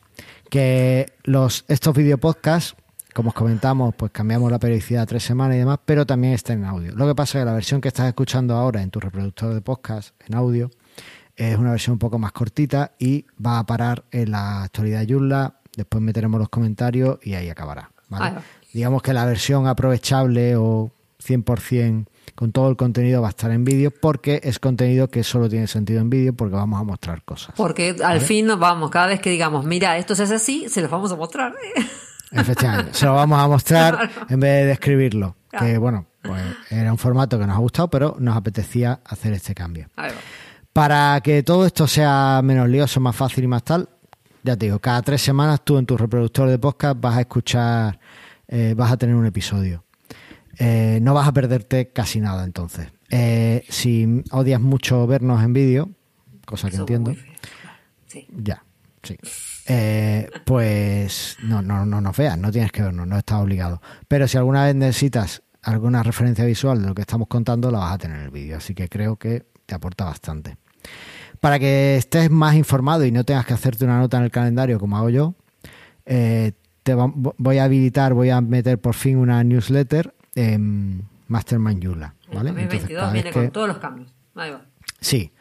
que 0.50 1.14
los 1.24 1.64
estos 1.70 1.96
video 1.96 2.18
podcasts 2.18 2.76
como 3.14 3.30
os 3.30 3.36
comentamos 3.36 3.96
pues 3.96 4.12
cambiamos 4.12 4.52
la 4.52 4.60
periodicidad 4.60 5.04
a 5.04 5.06
tres 5.06 5.24
semanas 5.24 5.56
y 5.56 5.60
demás 5.60 5.80
pero 5.86 6.06
también 6.06 6.34
está 6.34 6.52
en 6.52 6.66
audio 6.66 6.94
lo 6.94 7.08
que 7.08 7.16
pasa 7.16 7.38
es 7.38 7.42
que 7.44 7.46
la 7.46 7.54
versión 7.54 7.80
que 7.80 7.88
estás 7.88 8.08
escuchando 8.08 8.56
ahora 8.56 8.82
en 8.82 8.90
tu 8.90 9.00
reproductor 9.00 9.54
de 9.54 9.62
podcast 9.62 10.14
en 10.28 10.36
audio 10.36 10.72
es 11.36 11.58
una 11.58 11.72
versión 11.72 11.94
un 11.94 12.00
poco 12.00 12.20
más 12.20 12.32
cortita 12.32 12.92
y 13.00 13.26
va 13.44 13.60
a 13.60 13.66
parar 13.66 14.04
en 14.12 14.32
la 14.32 14.64
actualidad 14.64 15.00
de 15.00 15.14
Joomla. 15.14 15.56
Después 15.76 16.04
meteremos 16.04 16.40
los 16.40 16.50
comentarios 16.50 17.20
y 17.24 17.34
ahí 17.34 17.50
acabará. 17.50 17.92
Digamos 18.74 19.02
que 19.02 19.14
la 19.14 19.26
versión 19.26 19.68
aprovechable 19.68 20.56
o 20.56 20.92
100% 21.26 22.06
con 22.36 22.52
todo 22.52 22.70
el 22.70 22.76
contenido 22.76 23.22
va 23.22 23.28
a 23.28 23.32
estar 23.32 23.52
en 23.52 23.64
vídeo 23.64 23.92
porque 23.92 24.42
es 24.44 24.60
contenido 24.60 25.10
que 25.10 25.24
solo 25.24 25.50
tiene 25.50 25.68
sentido 25.68 26.02
en 26.02 26.10
vídeo 26.10 26.34
porque 26.34 26.56
vamos 26.56 26.80
a 26.80 26.84
mostrar 26.84 27.24
cosas. 27.24 27.54
Porque 27.56 27.96
al 28.04 28.22
fin 28.22 28.48
nos 28.48 28.60
vamos, 28.60 28.90
cada 28.90 29.08
vez 29.08 29.20
que 29.20 29.30
digamos, 29.30 29.66
mira, 29.66 29.98
esto 29.98 30.16
se 30.16 30.24
hace 30.24 30.36
así, 30.36 30.70
se 30.70 30.82
los 30.82 30.90
vamos 30.90 31.12
a 31.12 31.16
mostrar. 31.16 31.54
Efectivamente, 32.32 32.94
se 32.94 33.06
lo 33.06 33.14
vamos 33.14 33.40
a 33.40 33.48
mostrar 33.48 34.10
en 34.30 34.40
vez 34.40 34.62
de 34.62 34.66
describirlo. 34.68 35.36
Que 35.58 35.78
bueno, 35.78 36.06
pues 36.22 36.42
era 36.70 36.92
un 36.92 36.98
formato 36.98 37.38
que 37.38 37.46
nos 37.46 37.58
ha 37.58 37.60
gustado, 37.60 37.90
pero 37.90 38.16
nos 38.20 38.38
apetecía 38.38 39.02
hacer 39.06 39.34
este 39.34 39.54
cambio. 39.54 39.90
Ahí 39.98 40.12
va. 40.12 40.18
Para 40.74 41.20
que 41.22 41.44
todo 41.44 41.66
esto 41.66 41.86
sea 41.88 42.42
menos 42.44 42.70
lioso, 42.70 43.00
más 43.00 43.16
fácil 43.16 43.44
y 43.44 43.48
más 43.48 43.64
tal, 43.64 43.90
ya 44.44 44.56
te 44.56 44.68
digo, 44.68 44.80
cada 44.80 45.02
tres 45.02 45.22
semanas 45.22 45.62
tú 45.64 45.78
en 45.78 45.86
tu 45.86 45.98
reproductor 45.98 46.50
de 46.50 46.58
podcast 46.58 47.00
vas 47.00 47.18
a 47.18 47.22
escuchar, 47.22 48.00
eh, 48.48 48.74
vas 48.76 48.92
a 48.92 48.98
tener 48.98 49.16
un 49.16 49.26
episodio. 49.26 49.84
Eh, 50.58 51.00
no 51.02 51.14
vas 51.14 51.28
a 51.28 51.34
perderte 51.34 51.90
casi 51.90 52.20
nada 52.20 52.44
entonces. 52.44 52.88
Eh, 53.10 53.64
si 53.70 54.24
odias 54.32 54.62
mucho 54.62 55.06
vernos 55.08 55.44
en 55.44 55.54
vídeo, 55.54 55.90
cosa 56.46 56.70
que 56.70 56.76
Eso 56.76 56.84
entiendo. 56.84 57.14
Sí. 58.08 58.28
ya, 58.30 58.64
sí. 59.04 59.18
Eh, 59.68 60.30
pues 60.46 61.38
no, 61.44 61.62
no, 61.62 61.86
no 61.86 62.02
nos 62.02 62.16
veas, 62.18 62.38
no 62.38 62.52
tienes 62.52 62.72
que 62.72 62.82
vernos, 62.82 63.08
no 63.08 63.18
estás 63.18 63.40
obligado. 63.40 63.82
Pero 64.08 64.28
si 64.28 64.38
alguna 64.38 64.66
vez 64.66 64.76
necesitas 64.76 65.44
alguna 65.62 66.04
referencia 66.04 66.46
visual 66.46 66.82
de 66.82 66.88
lo 66.88 66.96
que 66.96 67.02
estamos 67.02 67.28
contando, 67.28 67.72
la 67.72 67.80
vas 67.80 67.94
a 67.94 67.98
tener 67.98 68.18
en 68.18 68.24
el 68.24 68.32
vídeo. 68.32 68.58
Así 68.58 68.74
que 68.74 68.90
creo 68.90 69.18
que 69.18 69.51
te 69.72 69.76
aporta 69.76 70.04
bastante. 70.04 70.58
Para 71.40 71.58
que 71.58 71.96
estés 71.96 72.30
más 72.30 72.56
informado 72.56 73.06
y 73.06 73.12
no 73.12 73.24
tengas 73.24 73.46
que 73.46 73.54
hacerte 73.54 73.86
una 73.86 73.98
nota 74.00 74.18
en 74.18 74.24
el 74.26 74.32
calendario 74.32 74.78
como 74.80 74.98
hago 74.98 75.10
yo, 75.10 75.34
eh, 76.06 76.52
te 76.84 76.94
va- 76.94 77.10
voy 77.16 77.58
a 77.58 77.64
habilitar, 77.64 78.14
voy 78.14 78.30
a 78.32 78.42
meter 78.42 78.80
por 78.82 78.96
fin 78.96 79.16
una 79.18 79.42
newsletter 79.46 80.14
en 80.36 81.04
Mastermind. 81.30 81.82
El 81.84 81.90
¿vale? 81.90 82.12
Entonces, 82.50 82.50
2022 82.90 83.00
cada 83.00 83.06
vez 83.06 83.14
viene 83.14 83.30
que- 83.30 83.40
con 83.40 83.52
todos 83.52 83.68
los 83.70 83.78
cambios. 83.78 84.14
Ahí 84.36 84.52
va. 84.52 84.66
Sí. 85.00 85.32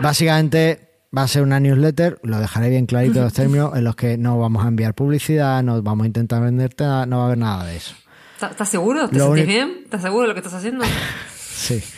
Básicamente 0.00 0.90
va 1.16 1.22
a 1.22 1.28
ser 1.28 1.42
una 1.42 1.60
newsletter, 1.60 2.18
lo 2.22 2.38
dejaré 2.38 2.68
bien 2.68 2.84
clarito 2.84 3.18
en 3.20 3.24
los 3.24 3.32
términos, 3.68 3.74
en 3.74 3.84
los 3.84 3.96
que 3.96 4.18
no 4.18 4.38
vamos 4.38 4.64
a 4.66 4.68
enviar 4.68 4.94
publicidad, 4.94 5.62
no 5.62 5.80
vamos 5.82 6.04
a 6.04 6.06
intentar 6.08 6.42
venderte 6.42 6.84
nada, 6.84 7.06
no 7.06 7.16
va 7.18 7.22
a 7.22 7.26
haber 7.26 7.38
nada 7.38 7.64
de 7.64 7.76
eso. 7.76 7.94
¿Estás 8.50 8.68
seguro? 8.68 9.08
¿Te 9.08 9.16
Lo 9.16 9.26
sentís 9.28 9.46
bien? 9.46 9.80
¿Estás 9.84 10.02
seguro 10.02 10.22
de 10.22 10.28
lo 10.28 10.34
que 10.34 10.40
estás 10.40 10.54
haciendo? 10.54 10.84
Sí. 11.54 11.80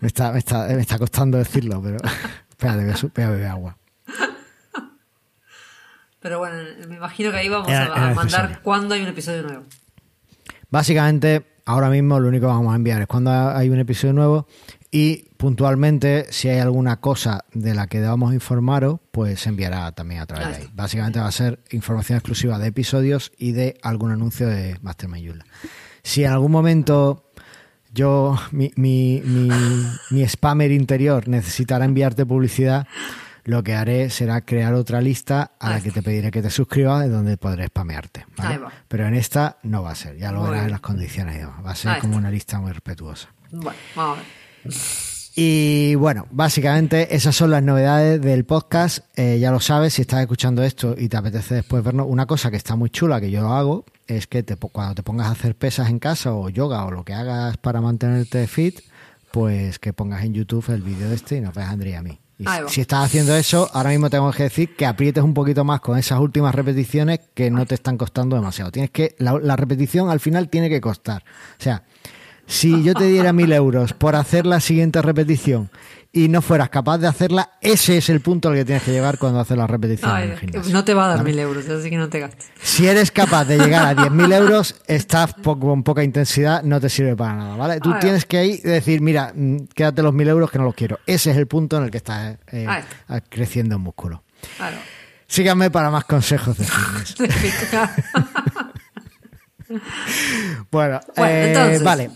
me, 0.00 0.08
está, 0.08 0.32
me, 0.32 0.38
está, 0.38 0.66
me 0.68 0.80
está 0.80 0.98
costando 0.98 1.38
decirlo, 1.38 1.80
pero 1.82 1.96
espérate, 2.50 2.84
voy 3.14 3.24
a, 3.24 3.30
beber 3.30 3.46
agua. 3.46 3.76
Pero 6.20 6.38
bueno, 6.38 6.56
me 6.88 6.96
imagino 6.96 7.30
que 7.30 7.36
ahí 7.36 7.48
vamos 7.48 7.68
Era- 7.68 7.94
a, 7.94 8.06
era 8.06 8.14
mandar 8.14 8.60
cuando 8.62 8.94
hay 8.94 9.02
un 9.02 9.08
episodio 9.08 9.42
nuevo. 9.42 9.64
Básicamente, 10.70 11.46
ahora 11.64 11.88
mismo 11.88 12.18
lo 12.18 12.28
único 12.28 12.46
que 12.46 12.52
vamos 12.52 12.72
a 12.72 12.76
enviar 12.76 13.00
es 13.00 13.06
cuando 13.06 13.30
hay 13.30 13.68
un 13.70 13.78
episodio 13.78 14.12
nuevo 14.12 14.48
y 14.90 15.28
puntualmente, 15.36 16.26
si 16.30 16.48
hay 16.48 16.58
alguna 16.58 17.00
cosa 17.00 17.44
de 17.52 17.74
la 17.74 17.86
que 17.86 18.00
debamos 18.00 18.32
informaros, 18.32 19.00
pues 19.10 19.40
se 19.40 19.50
enviará 19.50 19.92
también 19.92 20.20
a 20.20 20.26
través 20.26 20.48
de 20.48 20.54
ahí. 20.56 20.70
Básicamente 20.72 21.20
va 21.20 21.26
a 21.26 21.32
ser 21.32 21.60
información 21.70 22.16
exclusiva 22.16 22.58
de 22.58 22.68
episodios 22.68 23.32
y 23.36 23.52
de 23.52 23.78
algún 23.82 24.10
anuncio 24.10 24.48
de 24.48 24.78
Mastermind 24.80 25.24
Yula. 25.24 25.44
Si 26.02 26.24
en 26.24 26.30
algún 26.30 26.52
momento 26.52 27.25
yo, 27.96 28.38
mi, 28.52 28.70
mi, 28.76 29.22
mi, 29.24 29.48
mi 30.10 30.28
spammer 30.28 30.70
interior 30.70 31.26
necesitará 31.26 31.84
enviarte 31.84 32.24
publicidad, 32.24 32.86
lo 33.44 33.62
que 33.62 33.74
haré 33.74 34.10
será 34.10 34.40
crear 34.42 34.74
otra 34.74 35.00
lista 35.00 35.52
a 35.58 35.70
la 35.70 35.80
que 35.80 35.90
te 35.90 36.02
pediré 36.02 36.30
que 36.30 36.42
te 36.42 36.50
suscribas 36.50 37.02
de 37.04 37.08
donde 37.08 37.36
podré 37.36 37.66
spamearte. 37.66 38.26
¿vale? 38.36 38.54
Ahí 38.54 38.58
va. 38.60 38.72
Pero 38.88 39.06
en 39.06 39.14
esta 39.14 39.58
no 39.62 39.82
va 39.82 39.92
a 39.92 39.94
ser, 39.94 40.16
ya 40.18 40.30
lo 40.32 40.40
Muy 40.40 40.50
verás 40.50 40.66
en 40.66 40.70
las 40.72 40.80
condiciones 40.80 41.36
y 41.36 41.38
demás. 41.38 41.64
Va 41.64 41.70
a 41.70 41.74
ser 41.76 41.92
Ahí 41.92 42.00
como 42.00 42.12
está. 42.14 42.18
una 42.18 42.30
lista 42.30 42.60
muy 42.60 42.72
respetuosa. 42.72 43.28
Bueno, 43.50 43.78
vamos 43.94 44.18
a 44.18 44.20
ver. 44.20 44.76
Y 45.38 45.94
bueno, 45.96 46.26
básicamente 46.30 47.14
esas 47.14 47.36
son 47.36 47.50
las 47.50 47.62
novedades 47.62 48.20
del 48.20 48.44
podcast. 48.44 49.00
Eh, 49.16 49.38
ya 49.38 49.50
lo 49.50 49.60
sabes, 49.60 49.94
si 49.94 50.02
estás 50.02 50.20
escuchando 50.20 50.62
esto 50.62 50.94
y 50.96 51.08
te 51.08 51.16
apetece 51.16 51.56
después 51.56 51.84
vernos, 51.84 52.06
una 52.08 52.26
cosa 52.26 52.50
que 52.50 52.56
está 52.56 52.74
muy 52.74 52.90
chula 52.90 53.20
que 53.20 53.30
yo 53.30 53.48
hago 53.52 53.84
es 54.06 54.26
que 54.26 54.42
te, 54.42 54.56
cuando 54.56 54.94
te 54.94 55.02
pongas 55.02 55.28
a 55.28 55.32
hacer 55.32 55.56
pesas 55.56 55.88
en 55.90 55.98
casa 55.98 56.34
o 56.34 56.48
yoga 56.48 56.84
o 56.84 56.90
lo 56.90 57.04
que 57.04 57.14
hagas 57.14 57.56
para 57.56 57.80
mantenerte 57.80 58.46
fit, 58.46 58.80
pues 59.32 59.78
que 59.78 59.92
pongas 59.92 60.24
en 60.24 60.34
YouTube 60.34 60.64
el 60.68 60.82
vídeo 60.82 61.08
de 61.08 61.16
este 61.16 61.36
y 61.36 61.40
nos 61.40 61.54
veas 61.54 61.68
a 61.68 61.72
Andrea 61.72 61.94
y 61.94 61.96
a 61.96 62.02
mí. 62.02 62.20
Y 62.38 62.44
si 62.68 62.82
estás 62.82 63.06
haciendo 63.06 63.34
eso, 63.34 63.70
ahora 63.72 63.90
mismo 63.90 64.10
tengo 64.10 64.30
que 64.30 64.42
decir 64.44 64.76
que 64.76 64.84
aprietes 64.84 65.24
un 65.24 65.32
poquito 65.32 65.64
más 65.64 65.80
con 65.80 65.96
esas 65.98 66.20
últimas 66.20 66.54
repeticiones 66.54 67.20
que 67.32 67.50
no 67.50 67.64
te 67.64 67.74
están 67.74 67.96
costando 67.96 68.36
demasiado. 68.36 68.70
Tienes 68.70 68.90
que 68.90 69.14
la, 69.18 69.38
la 69.40 69.56
repetición 69.56 70.10
al 70.10 70.20
final 70.20 70.50
tiene 70.50 70.68
que 70.68 70.82
costar. 70.82 71.24
O 71.58 71.62
sea, 71.62 71.84
si 72.46 72.82
yo 72.82 72.94
te 72.94 73.06
diera 73.06 73.32
mil 73.32 73.52
euros 73.52 73.94
por 73.94 74.16
hacer 74.16 74.44
la 74.44 74.60
siguiente 74.60 75.00
repetición 75.00 75.70
y 76.16 76.28
no 76.28 76.40
fueras 76.40 76.70
capaz 76.70 76.96
de 76.98 77.06
hacerla, 77.08 77.50
ese 77.60 77.98
es 77.98 78.08
el 78.08 78.20
punto 78.22 78.48
al 78.48 78.54
que 78.54 78.64
tienes 78.64 78.82
que 78.82 78.90
llegar 78.90 79.18
cuando 79.18 79.38
haces 79.38 79.56
la 79.56 79.66
repetición 79.66 80.10
en 80.16 80.22
el 80.22 80.30
Ay, 80.32 80.36
gimnasio. 80.38 80.72
no 80.72 80.82
te 80.84 80.94
va 80.94 81.04
a 81.04 81.08
dar 81.16 81.22
mil 81.24 81.38
euros, 81.38 81.68
así 81.68 81.90
que 81.90 81.96
no 81.98 82.08
te 82.08 82.20
gastes. 82.20 82.46
Si 82.62 82.86
eres 82.86 83.10
capaz 83.10 83.44
de 83.44 83.58
llegar 83.58 83.84
a 83.86 83.94
10.000 84.08 84.32
euros, 84.34 84.76
estás 84.86 85.34
con 85.42 85.82
poca 85.82 86.02
intensidad, 86.02 86.62
no 86.62 86.80
te 86.80 86.88
sirve 86.88 87.14
para 87.16 87.34
nada, 87.36 87.56
¿vale? 87.56 87.80
Tú 87.80 87.92
tienes 88.00 88.24
que 88.24 88.38
ahí 88.38 88.56
decir, 88.62 89.02
mira, 89.02 89.32
mm, 89.34 89.66
quédate 89.74 90.02
los 90.02 90.14
1.000 90.14 90.28
euros 90.28 90.50
que 90.50 90.58
no 90.58 90.64
los 90.64 90.74
quiero. 90.74 90.98
Ese 91.06 91.32
es 91.32 91.36
el 91.36 91.46
punto 91.46 91.76
en 91.76 91.84
el 91.84 91.90
que 91.90 91.98
estás 91.98 92.38
eh, 92.50 92.66
creciendo 93.28 93.74
en 93.76 93.82
músculo. 93.82 94.22
Claro. 94.56 94.78
Síganme 95.26 95.70
para 95.70 95.90
más 95.90 96.04
consejos 96.06 96.56
de 96.56 96.64
fitness. 96.66 97.14
Bueno, 100.70 101.00
Bueno, 101.16 101.34
eh, 101.34 101.48
entonces. 101.48 101.82
vale. 101.82 102.10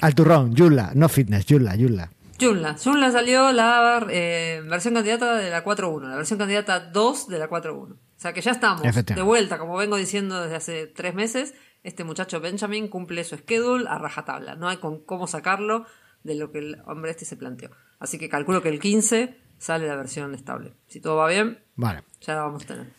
Al 0.00 0.14
turrón, 0.14 0.54
Yula, 0.54 0.90
no 0.94 1.08
fitness, 1.08 1.46
Yula, 1.46 1.74
Yula. 1.76 2.10
Joomla. 2.38 2.76
Joomla 2.82 3.10
salió 3.10 3.52
la 3.52 4.06
eh, 4.10 4.62
versión 4.66 4.94
candidata 4.94 5.36
de 5.36 5.50
la 5.50 5.64
4.1, 5.64 6.08
la 6.08 6.16
versión 6.16 6.38
candidata 6.38 6.80
2 6.80 7.28
de 7.28 7.38
la 7.38 7.48
4.1. 7.48 7.92
O 7.92 7.98
sea 8.16 8.32
que 8.32 8.40
ya 8.40 8.52
estamos 8.52 8.82
de 8.82 9.22
vuelta, 9.22 9.58
como 9.58 9.76
vengo 9.76 9.96
diciendo 9.96 10.40
desde 10.42 10.56
hace 10.56 10.86
tres 10.86 11.14
meses. 11.14 11.54
Este 11.82 12.02
muchacho 12.02 12.40
Benjamin 12.40 12.88
cumple 12.88 13.22
su 13.24 13.36
schedule 13.36 13.86
a 13.88 13.98
rajatabla. 13.98 14.56
No 14.56 14.68
hay 14.68 14.78
con 14.78 15.04
cómo 15.04 15.26
sacarlo 15.26 15.86
de 16.24 16.34
lo 16.34 16.50
que 16.50 16.58
el 16.58 16.82
hombre 16.86 17.10
este 17.12 17.24
se 17.24 17.36
planteó. 17.36 17.70
Así 18.00 18.18
que 18.18 18.28
calculo 18.28 18.62
que 18.62 18.70
el 18.70 18.80
15 18.80 19.38
sale 19.58 19.86
la 19.86 19.96
versión 19.96 20.34
estable. 20.34 20.74
Si 20.86 21.00
todo 21.00 21.16
va 21.16 21.28
bien, 21.28 21.62
Vale. 21.76 22.02
ya 22.20 22.34
la 22.34 22.42
vamos 22.42 22.64
a 22.64 22.66
tener. 22.66 22.92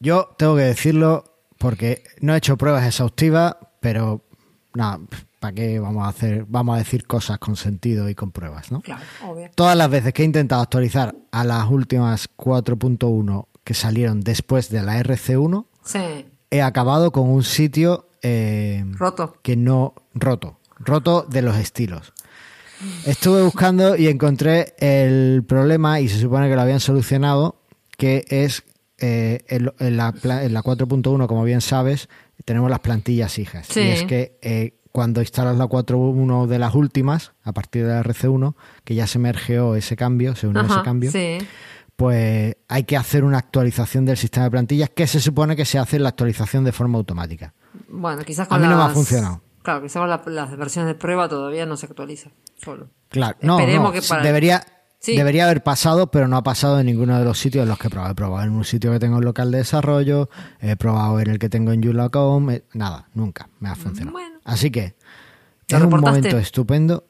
Yo 0.00 0.34
tengo 0.36 0.56
que 0.56 0.62
decirlo 0.62 1.24
porque 1.58 2.04
no 2.20 2.34
he 2.34 2.38
hecho 2.38 2.56
pruebas 2.56 2.86
exhaustivas, 2.86 3.56
pero 3.80 4.24
nada, 4.74 5.00
¿para 5.40 5.54
qué 5.54 5.80
vamos 5.80 6.04
a 6.04 6.08
hacer? 6.08 6.44
Vamos 6.48 6.76
a 6.76 6.78
decir 6.78 7.06
cosas 7.06 7.38
con 7.38 7.56
sentido 7.56 8.08
y 8.08 8.14
con 8.14 8.30
pruebas, 8.30 8.70
¿no? 8.70 8.80
Claro, 8.82 9.02
obvio. 9.26 9.50
Todas 9.56 9.76
las 9.76 9.90
veces 9.90 10.12
que 10.12 10.22
he 10.22 10.26
intentado 10.26 10.62
actualizar 10.62 11.16
a 11.32 11.42
las 11.44 11.68
últimas 11.68 12.28
4.1 12.36 13.46
que 13.64 13.74
salieron 13.74 14.20
después 14.20 14.68
de 14.70 14.82
la 14.82 15.00
RC1, 15.02 15.66
Sí, 15.82 15.98
he 16.50 16.62
acabado 16.62 17.10
con 17.10 17.28
un 17.28 17.42
sitio 17.42 18.06
eh, 18.22 18.84
roto. 18.92 19.36
que 19.42 19.56
no 19.56 19.94
roto, 20.14 20.60
roto 20.78 21.26
de 21.28 21.42
los 21.42 21.56
estilos. 21.56 22.12
Estuve 23.04 23.42
buscando 23.42 23.96
y 23.96 24.08
encontré 24.08 24.74
el 24.78 25.44
problema 25.46 26.00
y 26.00 26.08
se 26.08 26.18
supone 26.18 26.48
que 26.48 26.54
lo 26.54 26.62
habían 26.62 26.80
solucionado, 26.80 27.56
que 27.98 28.24
es 28.28 28.62
eh, 28.98 29.40
en, 29.48 29.72
en 29.78 29.96
la, 29.98 30.14
en 30.22 30.54
la 30.54 30.62
4.1, 30.62 31.26
como 31.26 31.44
bien 31.44 31.60
sabes, 31.60 32.08
tenemos 32.46 32.70
las 32.70 32.80
plantillas 32.80 33.38
hijas. 33.38 33.66
Sí. 33.68 33.80
Y 33.80 33.88
es 33.88 34.04
que 34.04 34.38
eh, 34.40 34.79
cuando 34.92 35.20
instalas 35.20 35.56
la 35.56 35.66
4.1 35.66 36.46
de 36.46 36.58
las 36.58 36.74
últimas, 36.74 37.32
a 37.44 37.52
partir 37.52 37.86
de 37.86 37.92
la 37.94 38.02
RC1, 38.02 38.54
que 38.84 38.94
ya 38.94 39.06
se 39.06 39.18
mergeó 39.18 39.74
ese 39.76 39.96
cambio, 39.96 40.34
se 40.34 40.46
unió 40.48 40.62
Ajá, 40.62 40.74
ese 40.74 40.82
cambio, 40.82 41.10
sí. 41.12 41.38
pues 41.96 42.56
hay 42.68 42.84
que 42.84 42.96
hacer 42.96 43.24
una 43.24 43.38
actualización 43.38 44.04
del 44.04 44.16
sistema 44.16 44.44
de 44.44 44.50
plantillas 44.50 44.90
que 44.90 45.06
se 45.06 45.20
supone 45.20 45.54
que 45.56 45.64
se 45.64 45.78
hace 45.78 45.98
la 45.98 46.08
actualización 46.10 46.64
de 46.64 46.72
forma 46.72 46.98
automática. 46.98 47.54
Bueno, 47.88 48.24
quizás 48.24 48.48
con 48.48 48.58
A 48.58 48.60
mí 48.60 48.66
no 48.68 48.76
me 48.76 48.82
ha 48.84 48.88
funcionado. 48.88 49.42
Claro, 49.62 49.82
quizás 49.82 50.00
con 50.00 50.08
la- 50.08 50.22
las 50.26 50.56
versiones 50.56 50.88
de 50.88 50.94
prueba 50.98 51.28
todavía 51.28 51.66
no 51.66 51.76
se 51.76 51.86
actualiza 51.86 52.30
solo. 52.56 52.88
Claro, 53.10 53.36
no, 53.42 53.58
Esperemos 53.60 53.92
no, 53.94 54.00
que 54.00 54.06
para- 54.08 54.22
debería, 54.22 54.62
Sí. 55.00 55.16
debería 55.16 55.44
haber 55.44 55.62
pasado, 55.62 56.10
pero 56.10 56.28
no 56.28 56.36
ha 56.38 56.42
pasado 56.42 56.80
en 56.80 56.86
ninguno 56.86 57.18
de 57.18 57.24
los 57.24 57.38
sitios 57.38 57.62
en 57.64 57.68
los 57.68 57.78
que 57.78 57.88
he 57.88 57.90
probado. 57.90 58.12
He 58.12 58.14
probado 58.14 58.44
en 58.46 58.52
un 58.52 58.64
sitio 58.64 58.90
que 58.90 58.98
tengo 58.98 59.18
en 59.18 59.24
local 59.24 59.50
de 59.50 59.58
desarrollo, 59.58 60.30
he 60.60 60.76
probado 60.76 61.20
en 61.20 61.28
el 61.30 61.38
que 61.38 61.48
tengo 61.50 61.72
en 61.72 61.82
Yula.com, 61.82 62.50
eh, 62.50 62.64
nada, 62.72 63.08
nunca 63.14 63.48
me 63.60 63.68
ha 63.68 63.74
funcionado. 63.76 64.12
Bueno. 64.12 64.39
Así 64.50 64.72
que 64.72 64.96
¿Lo 65.68 65.78
es 65.78 65.84
un 65.84 66.00
momento 66.00 66.36
estupendo. 66.36 67.04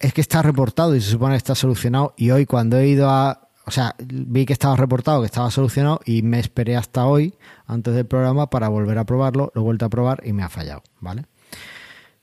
Es 0.00 0.12
que 0.12 0.20
está 0.20 0.42
reportado 0.42 0.96
y 0.96 1.00
se 1.00 1.10
supone 1.10 1.34
que 1.34 1.38
está 1.38 1.54
solucionado. 1.54 2.14
Y 2.16 2.30
hoy 2.32 2.46
cuando 2.46 2.78
he 2.78 2.88
ido 2.88 3.08
a... 3.08 3.48
O 3.64 3.70
sea, 3.70 3.94
vi 3.98 4.44
que 4.44 4.54
estaba 4.54 4.74
reportado, 4.74 5.20
que 5.20 5.26
estaba 5.26 5.50
solucionado 5.50 6.00
y 6.04 6.22
me 6.22 6.40
esperé 6.40 6.76
hasta 6.76 7.06
hoy, 7.06 7.34
antes 7.66 7.94
del 7.94 8.06
programa, 8.06 8.50
para 8.50 8.68
volver 8.68 8.98
a 8.98 9.04
probarlo. 9.04 9.52
Lo 9.54 9.60
he 9.60 9.64
vuelto 9.64 9.84
a 9.84 9.88
probar 9.88 10.22
y 10.24 10.32
me 10.32 10.42
ha 10.42 10.48
fallado, 10.48 10.82
¿vale? 11.00 11.26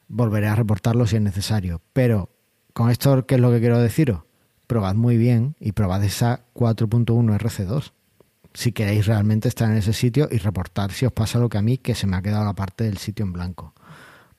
Volveré 0.09 0.47
a 0.47 0.55
reportarlo 0.55 1.07
si 1.07 1.15
es 1.15 1.21
necesario. 1.21 1.81
Pero 1.93 2.29
con 2.73 2.89
esto, 2.89 3.25
¿qué 3.25 3.35
es 3.35 3.41
lo 3.41 3.51
que 3.51 3.59
quiero 3.59 3.79
deciros? 3.79 4.23
Probad 4.67 4.95
muy 4.95 5.17
bien 5.17 5.55
y 5.61 5.71
probad 5.71 6.03
esa 6.03 6.41
4.1 6.55 7.37
RC2. 7.37 7.91
Si 8.53 8.71
queréis 8.73 9.05
realmente 9.05 9.47
estar 9.47 9.69
en 9.69 9.77
ese 9.77 9.93
sitio 9.93 10.27
y 10.29 10.39
reportar 10.39 10.91
si 10.91 11.05
os 11.05 11.13
pasa 11.13 11.39
lo 11.39 11.47
que 11.47 11.57
a 11.57 11.61
mí, 11.61 11.77
que 11.77 11.95
se 11.95 12.07
me 12.07 12.17
ha 12.17 12.21
quedado 12.21 12.43
la 12.43 12.53
parte 12.53 12.83
del 12.85 12.97
sitio 12.97 13.23
en 13.23 13.33
blanco. 13.33 13.73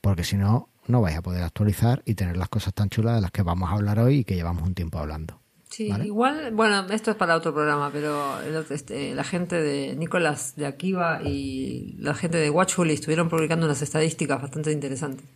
Porque 0.06 0.22
si 0.22 0.36
no, 0.36 0.68
no 0.86 1.00
vais 1.00 1.16
a 1.16 1.20
poder 1.20 1.42
actualizar 1.42 2.00
y 2.04 2.14
tener 2.14 2.36
las 2.36 2.48
cosas 2.48 2.72
tan 2.72 2.88
chulas 2.88 3.16
de 3.16 3.20
las 3.20 3.32
que 3.32 3.42
vamos 3.42 3.68
a 3.68 3.72
hablar 3.72 3.98
hoy 3.98 4.18
y 4.18 4.24
que 4.24 4.36
llevamos 4.36 4.62
un 4.62 4.72
tiempo 4.72 5.00
hablando. 5.00 5.40
Sí, 5.68 5.88
¿Vale? 5.88 6.06
igual, 6.06 6.52
bueno, 6.54 6.86
esto 6.90 7.10
es 7.10 7.16
para 7.16 7.34
otro 7.34 7.52
programa, 7.52 7.90
pero 7.92 8.40
el 8.42 8.54
este, 8.70 9.16
la 9.16 9.24
gente 9.24 9.60
de 9.60 9.96
Nicolás 9.96 10.54
de 10.54 10.64
Akiva 10.66 11.22
y 11.24 11.96
la 11.98 12.14
gente 12.14 12.38
de 12.38 12.50
Watchful 12.50 12.88
estuvieron 12.88 13.28
publicando 13.28 13.66
unas 13.66 13.82
estadísticas 13.82 14.40
bastante 14.40 14.70
interesantes 14.70 15.26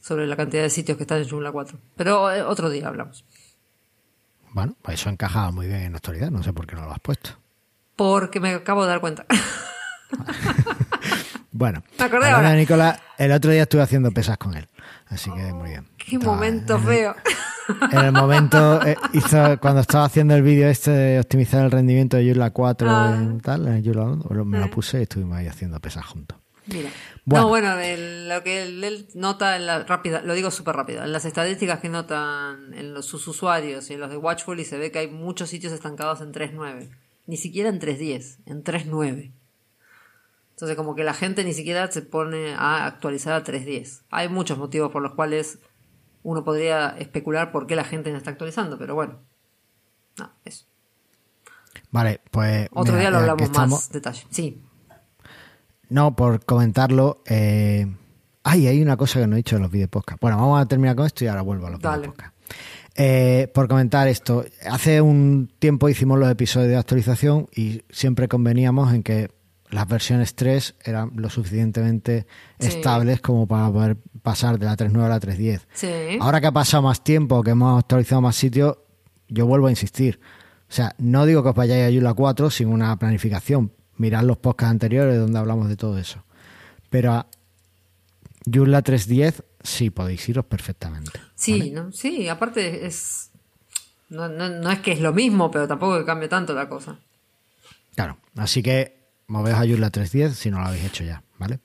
sobre 0.00 0.26
la 0.26 0.36
cantidad 0.36 0.62
de 0.62 0.70
sitios 0.70 0.96
que 0.96 1.02
están 1.02 1.18
en 1.20 1.28
Joomla 1.28 1.52
4. 1.52 1.78
Pero 1.94 2.32
eh, 2.32 2.40
otro 2.40 2.70
día 2.70 2.88
hablamos. 2.88 3.26
Bueno, 4.52 4.74
pues 4.80 4.98
eso 4.98 5.10
encajaba 5.10 5.50
muy 5.50 5.66
bien 5.66 5.82
en 5.82 5.92
la 5.92 5.98
actualidad, 5.98 6.30
no 6.30 6.42
sé 6.42 6.54
por 6.54 6.66
qué 6.66 6.76
no 6.76 6.86
lo 6.86 6.92
has 6.92 7.00
puesto. 7.00 7.32
Porque 7.94 8.40
me 8.40 8.54
acabo 8.54 8.84
de 8.84 8.88
dar 8.88 9.02
cuenta. 9.02 9.26
Bueno, 11.52 11.82
hablando 11.98 12.48
de 12.50 12.56
Nicolás, 12.56 13.00
el 13.18 13.30
otro 13.32 13.50
día 13.50 13.62
estuve 13.62 13.82
haciendo 13.82 14.10
pesas 14.10 14.38
con 14.38 14.54
él, 14.54 14.68
así 15.06 15.30
que 15.30 15.52
muy 15.52 15.68
bien. 15.70 15.86
Qué 15.98 16.16
Estaba 16.16 16.34
momento 16.34 16.76
en 16.76 16.80
el- 16.80 16.86
feo. 16.88 17.14
En 17.92 17.98
el 18.06 18.12
momento, 18.12 18.84
eh, 18.84 18.96
hizo, 19.12 19.58
cuando 19.60 19.82
estaba 19.82 20.04
haciendo 20.06 20.34
el 20.34 20.42
vídeo 20.42 20.68
este 20.68 20.90
de 20.90 21.20
optimizar 21.20 21.64
el 21.64 21.70
rendimiento 21.70 22.16
de 22.16 22.24
Joomla 22.26 22.50
4 22.50 22.88
Ah. 22.90 23.14
en 23.16 23.40
tal, 23.40 23.68
en 23.68 23.84
Joomla 23.84 24.24
1, 24.30 24.44
me 24.44 24.58
lo 24.58 24.70
puse 24.70 24.98
y 24.98 25.02
estuvimos 25.02 25.36
ahí 25.36 25.46
haciendo 25.46 25.78
pesas 25.80 26.04
juntos. 26.06 26.38
Mira. 26.66 26.90
Bueno. 27.24 27.44
No, 27.44 27.48
bueno, 27.50 27.78
el- 27.78 28.28
lo 28.28 28.42
que 28.42 28.62
él, 28.62 28.82
él 28.82 29.08
nota 29.14 29.56
en 29.56 29.66
la 29.66 29.84
rápida, 29.84 30.22
lo 30.22 30.34
digo 30.34 30.50
súper 30.50 30.74
rápido, 30.76 31.04
en 31.04 31.12
las 31.12 31.24
estadísticas 31.24 31.80
que 31.80 31.88
notan 31.88 32.72
en 32.74 32.94
los, 32.94 33.04
sus 33.06 33.26
usuarios 33.28 33.90
y 33.90 33.94
en 33.94 34.00
los 34.00 34.10
de 34.10 34.16
Watchful 34.16 34.58
y 34.58 34.64
se 34.64 34.78
ve 34.78 34.90
que 34.90 35.00
hay 35.00 35.08
muchos 35.08 35.50
sitios 35.50 35.72
estancados 35.72 36.20
en 36.20 36.32
3.9. 36.32 36.88
Ni 37.26 37.36
siquiera 37.36 37.68
en 37.68 37.78
3.10, 37.78 38.38
en 38.46 38.62
3.9. 38.64 39.32
Entonces 40.52 40.76
como 40.76 40.94
que 40.94 41.02
la 41.04 41.14
gente 41.14 41.44
ni 41.44 41.54
siquiera 41.54 41.90
se 41.90 42.02
pone 42.02 42.54
a 42.54 42.86
actualizar 42.86 43.32
a 43.34 43.44
3.10. 43.44 44.02
Hay 44.10 44.28
muchos 44.28 44.58
motivos 44.58 44.90
por 44.92 45.02
los 45.02 45.14
cuales 45.14 45.58
uno 46.22 46.44
podría 46.44 46.90
especular 46.98 47.50
por 47.50 47.66
qué 47.66 47.74
la 47.74 47.84
gente 47.84 48.10
no 48.12 48.16
está 48.18 48.30
actualizando, 48.30 48.78
pero 48.78 48.94
bueno. 48.94 49.18
No, 50.18 50.30
eso. 50.44 50.66
Vale, 51.90 52.20
pues. 52.30 52.68
Otro 52.72 52.92
mira, 52.94 53.00
día 53.00 53.10
lo 53.10 53.18
hablamos 53.18 53.42
estamos- 53.42 53.70
más 53.70 53.90
detalle. 53.92 54.26
Sí. 54.30 54.62
No, 55.88 56.14
por 56.16 56.44
comentarlo. 56.44 57.22
Eh... 57.26 57.86
Ay, 58.44 58.66
hay 58.66 58.82
una 58.82 58.96
cosa 58.96 59.20
que 59.20 59.26
no 59.26 59.34
he 59.34 59.36
dicho 59.36 59.56
en 59.56 59.62
los 59.62 59.70
vídeos 59.70 59.88
podcast. 59.90 60.20
Bueno, 60.20 60.36
vamos 60.36 60.60
a 60.60 60.66
terminar 60.66 60.96
con 60.96 61.06
esto 61.06 61.24
y 61.24 61.28
ahora 61.28 61.42
vuelvo 61.42 61.66
a 61.66 61.70
los 61.70 61.80
podcast. 61.80 62.34
Eh, 62.96 63.50
por 63.54 63.68
comentar 63.68 64.08
esto, 64.08 64.44
hace 64.68 65.00
un 65.00 65.50
tiempo 65.58 65.88
hicimos 65.88 66.18
los 66.18 66.28
episodios 66.30 66.68
de 66.70 66.76
actualización 66.76 67.48
y 67.54 67.82
siempre 67.90 68.26
conveníamos 68.28 68.92
en 68.92 69.02
que 69.02 69.30
las 69.72 69.88
versiones 69.88 70.34
3 70.36 70.76
eran 70.84 71.10
lo 71.16 71.28
suficientemente 71.28 72.26
Sí. 72.60 72.68
estables 72.68 73.20
como 73.20 73.46
para 73.48 73.70
poder 73.72 73.96
pasar 74.22 74.58
de 74.58 74.66
la 74.66 74.76
3.9 74.76 75.04
a 75.04 75.08
la 75.08 75.18
3.10. 75.18 75.62
Sí. 75.72 76.18
Ahora 76.20 76.40
que 76.40 76.46
ha 76.46 76.52
pasado 76.52 76.82
más 76.84 77.02
tiempo, 77.02 77.42
que 77.42 77.50
hemos 77.50 77.78
actualizado 77.78 78.20
más 78.20 78.36
sitios, 78.36 78.76
yo 79.28 79.46
vuelvo 79.46 79.66
a 79.66 79.70
insistir. 79.70 80.20
O 80.68 80.72
sea, 80.74 80.94
no 80.98 81.26
digo 81.26 81.42
que 81.42 81.48
os 81.48 81.54
vayáis 81.54 81.84
a 81.86 81.90
Yula 81.90 82.14
4 82.14 82.50
sin 82.50 82.68
una 82.68 82.96
planificación. 82.98 83.72
Mirad 83.96 84.22
los 84.24 84.36
podcasts 84.38 84.70
anteriores 84.70 85.18
donde 85.18 85.38
hablamos 85.38 85.68
de 85.68 85.76
todo 85.76 85.98
eso. 85.98 86.22
Pero 86.90 87.12
a 87.12 87.26
Yula 88.44 88.82
3.10 88.82 89.42
sí 89.62 89.90
podéis 89.90 90.28
iros 90.28 90.44
perfectamente. 90.46 91.18
Sí, 91.34 91.70
¿no? 91.70 91.92
sí, 91.92 92.28
aparte 92.28 92.86
es. 92.86 93.30
No, 94.10 94.28
no, 94.28 94.48
no 94.50 94.70
es 94.70 94.80
que 94.80 94.92
es 94.92 95.00
lo 95.00 95.12
mismo, 95.14 95.50
pero 95.50 95.66
tampoco 95.66 95.98
que 95.98 96.04
cambie 96.04 96.28
tanto 96.28 96.52
la 96.54 96.68
cosa. 96.68 96.98
Claro, 97.94 98.18
así 98.36 98.62
que 98.62 99.01
moveos 99.32 99.58
a 99.58 99.66
Joomla 99.66 99.90
310 99.90 100.36
si 100.38 100.50
no 100.50 100.60
lo 100.60 100.66
habéis 100.66 100.84
hecho 100.84 101.02
ya, 101.04 101.22
¿vale? 101.38 101.58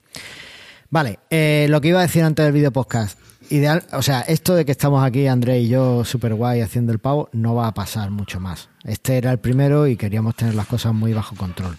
Vale, 0.90 1.20
eh, 1.30 1.68
lo 1.70 1.82
que 1.82 1.90
iba 1.90 2.00
a 2.00 2.04
decir 2.04 2.24
antes 2.24 2.46
del 2.46 2.54
video 2.54 2.72
podcast. 2.72 3.20
Ideal, 3.50 3.84
o 3.94 4.02
sea, 4.02 4.22
esto 4.22 4.56
de 4.56 4.66
que 4.66 4.72
estamos 4.72 5.06
aquí, 5.06 5.28
André 5.28 5.60
y 5.60 5.68
yo, 5.70 6.04
super 6.06 6.34
guay 6.34 6.62
haciendo 6.62 6.92
el 6.92 7.00
pavo, 7.00 7.30
no 7.34 7.56
va 7.56 7.68
a 7.68 7.74
pasar 7.74 8.10
mucho 8.10 8.40
más. 8.40 8.70
Este 8.84 9.18
era 9.18 9.32
el 9.32 9.40
primero 9.40 9.88
y 9.88 9.96
queríamos 9.98 10.36
tener 10.36 10.56
las 10.56 10.66
cosas 10.68 10.94
muy 10.94 11.14
bajo 11.14 11.36
control. 11.36 11.78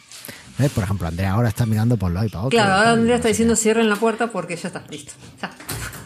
¿Ves? 0.58 0.70
Por 0.72 0.84
ejemplo, 0.84 1.06
Andrea 1.06 1.32
ahora 1.32 1.48
está 1.48 1.66
mirando 1.66 1.96
por 1.96 2.10
lo 2.10 2.24
y 2.24 2.28
para 2.28 2.40
otro. 2.44 2.50
Claro, 2.50 2.72
ahora 2.74 2.90
Andrea 2.92 3.16
está 3.16 3.28
diciendo 3.28 3.54
cierren 3.54 3.88
la 3.88 3.96
puerta 3.96 4.26
porque 4.28 4.56
ya 4.56 4.68
está, 4.68 4.82
listo. 4.90 5.12
Ya. 5.40 5.50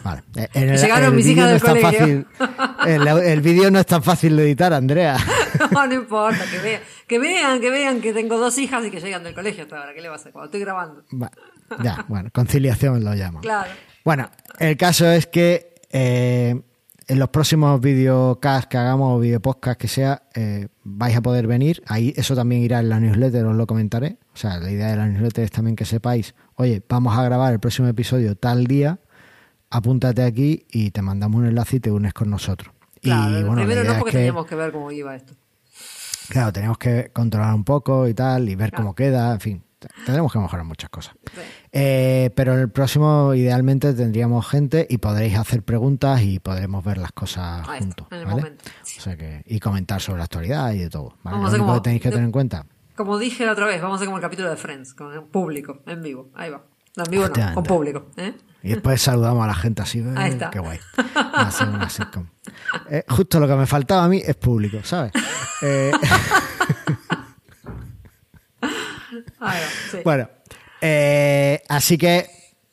Vale. 0.03 0.23
Eh, 0.35 0.47
En 0.53 0.69
el, 0.69 0.79
Llegaron 0.79 1.05
el 1.09 1.13
mis 1.13 1.25
hijas 1.27 1.45
no 1.45 1.51
del 1.51 1.61
tan 1.61 1.69
colegio. 1.81 2.25
fácil. 2.37 2.87
El, 2.87 3.07
el 3.07 3.41
vídeo 3.41 3.71
no 3.71 3.79
es 3.79 3.85
tan 3.85 4.03
fácil 4.03 4.35
de 4.37 4.43
editar, 4.43 4.73
Andrea. 4.73 5.17
No, 5.71 5.87
no 5.87 5.93
importa, 5.93 6.39
que 6.49 6.59
vean, 6.59 6.81
que 7.07 7.19
vean, 7.19 7.61
que 7.61 7.69
vean 7.69 8.01
que 8.01 8.13
tengo 8.13 8.37
dos 8.37 8.57
hijas 8.57 8.85
y 8.85 8.91
que 8.91 8.99
llegan 8.99 9.23
del 9.23 9.33
colegio 9.33 9.63
hasta 9.63 9.77
ahora. 9.79 9.93
¿Qué 9.93 10.01
le 10.01 10.07
va 10.09 10.15
a 10.15 10.17
hacer? 10.17 10.31
Cuando 10.31 10.45
estoy 10.45 10.61
grabando. 10.61 11.03
Va, 11.21 11.31
Ya, 11.83 12.05
bueno, 12.07 12.29
conciliación 12.33 13.03
lo 13.03 13.13
llaman. 13.15 13.41
Claro. 13.41 13.71
Bueno, 14.03 14.29
el 14.59 14.75
caso 14.77 15.07
es 15.09 15.27
que 15.27 15.75
eh, 15.91 16.61
en 17.07 17.19
los 17.19 17.29
próximos 17.29 17.79
videocasts 17.81 18.67
que 18.67 18.77
hagamos 18.77 19.17
o 19.17 19.19
videopodcast 19.19 19.79
que 19.79 19.87
sea, 19.87 20.23
eh, 20.35 20.67
vais 20.83 21.15
a 21.15 21.21
poder 21.21 21.47
venir. 21.47 21.81
Ahí 21.87 22.13
eso 22.17 22.35
también 22.35 22.61
irá 22.63 22.79
en 22.79 22.89
la 22.89 22.99
newsletter, 22.99 23.45
os 23.45 23.55
lo 23.55 23.65
comentaré. 23.67 24.17
O 24.33 24.37
sea, 24.37 24.57
la 24.59 24.71
idea 24.71 24.87
de 24.91 24.97
la 24.97 25.07
newsletter 25.07 25.43
es 25.45 25.51
también 25.51 25.75
que 25.75 25.85
sepáis, 25.85 26.33
oye, 26.55 26.81
vamos 26.89 27.17
a 27.17 27.23
grabar 27.23 27.53
el 27.53 27.59
próximo 27.59 27.87
episodio 27.87 28.35
tal 28.35 28.65
día, 28.65 28.99
apúntate 29.69 30.23
aquí 30.23 30.65
y 30.71 30.91
te 30.91 31.01
mandamos 31.01 31.39
un 31.39 31.47
enlace 31.47 31.77
y 31.77 31.79
te 31.79 31.91
unes 31.91 32.13
con 32.13 32.29
nosotros. 32.29 32.73
Claro, 33.01 33.37
y 33.39 33.43
bueno, 33.43 33.55
primero 33.63 33.83
no 33.83 33.91
es 33.93 33.97
porque 33.99 34.11
que- 34.11 34.17
teníamos 34.19 34.45
que 34.45 34.55
ver 34.55 34.71
cómo 34.71 34.91
iba 34.91 35.15
esto. 35.15 35.33
Claro, 36.29 36.51
tenemos 36.53 36.77
que 36.77 37.09
controlar 37.13 37.53
un 37.53 37.63
poco 37.63 38.07
y 38.07 38.13
tal, 38.13 38.47
y 38.49 38.55
ver 38.55 38.69
Claro. 38.69 38.83
cómo 38.83 38.95
queda, 38.95 39.33
en 39.33 39.39
fin, 39.39 39.63
tendremos 40.05 40.31
que 40.31 40.39
mejorar 40.39 40.65
muchas 40.65 40.89
cosas. 40.89 41.15
Sí. 41.33 41.41
Eh, 41.71 42.29
pero 42.35 42.53
en 42.53 42.59
el 42.59 42.69
próximo, 42.69 43.33
idealmente, 43.33 43.93
tendríamos 43.93 44.47
gente 44.47 44.85
y 44.89 44.97
podréis 44.99 45.37
hacer 45.37 45.63
preguntas 45.63 46.21
y 46.21 46.39
podremos 46.39 46.83
ver 46.83 46.97
las 46.97 47.11
cosas 47.11 47.61
está, 47.61 47.77
juntos. 47.79 48.07
en 48.11 48.17
el 48.19 48.25
¿vale? 48.25 48.35
momento. 48.37 48.63
O 48.97 49.01
sea 49.01 49.17
que, 49.17 49.43
y 49.45 49.59
comentar 49.59 50.01
sobre 50.01 50.19
la 50.19 50.25
actualidad 50.25 50.71
y 50.73 50.79
de 50.79 50.89
todo. 50.89 51.15
¿vale? 51.23 51.37
Vamos 51.37 51.49
a 51.53 51.57
Lo 51.57 51.63
único 51.63 51.65
como- 51.67 51.81
que 51.81 51.83
tenéis 51.83 52.01
que 52.01 52.09
tener 52.09 52.25
en 52.25 52.31
cuenta. 52.31 52.65
Como 52.95 53.17
dije 53.17 53.45
la 53.45 53.53
otra 53.53 53.65
vez, 53.65 53.81
vamos 53.81 53.95
a 53.95 53.97
hacer 53.97 54.05
como 54.07 54.17
el 54.17 54.21
capítulo 54.23 54.49
de 54.51 54.55
Friends, 54.55 54.93
con 54.93 55.11
el 55.13 55.23
público, 55.23 55.79
en 55.87 56.01
vivo. 56.03 56.29
Ahí 56.35 56.51
va. 56.51 56.61
No, 56.95 57.03
en 57.05 57.11
vivo 57.11 57.27
no, 57.27 57.53
con 57.55 57.63
público. 57.63 58.05
¿eh? 58.17 58.33
Y 58.63 58.69
después 58.69 59.01
saludamos 59.01 59.43
a 59.43 59.47
la 59.47 59.55
gente 59.55 59.81
así. 59.81 59.99
eh, 59.99 60.13
Ahí 60.15 60.31
está. 60.31 60.49
Qué 60.49 60.59
guay. 60.59 60.79
Ser 61.51 61.67
una 61.69 61.89
sitcom. 61.89 62.25
Eh, 62.89 63.03
justo 63.09 63.39
lo 63.39 63.47
que 63.47 63.55
me 63.55 63.67
faltaba 63.67 64.05
a 64.05 64.07
mí 64.07 64.21
es 64.25 64.35
público, 64.37 64.77
¿sabes? 64.83 65.11
Eh, 65.61 65.91
sí. 69.91 69.97
Bueno, 70.03 70.29
eh, 70.81 71.61
así 71.69 71.97
que, 71.97 72.25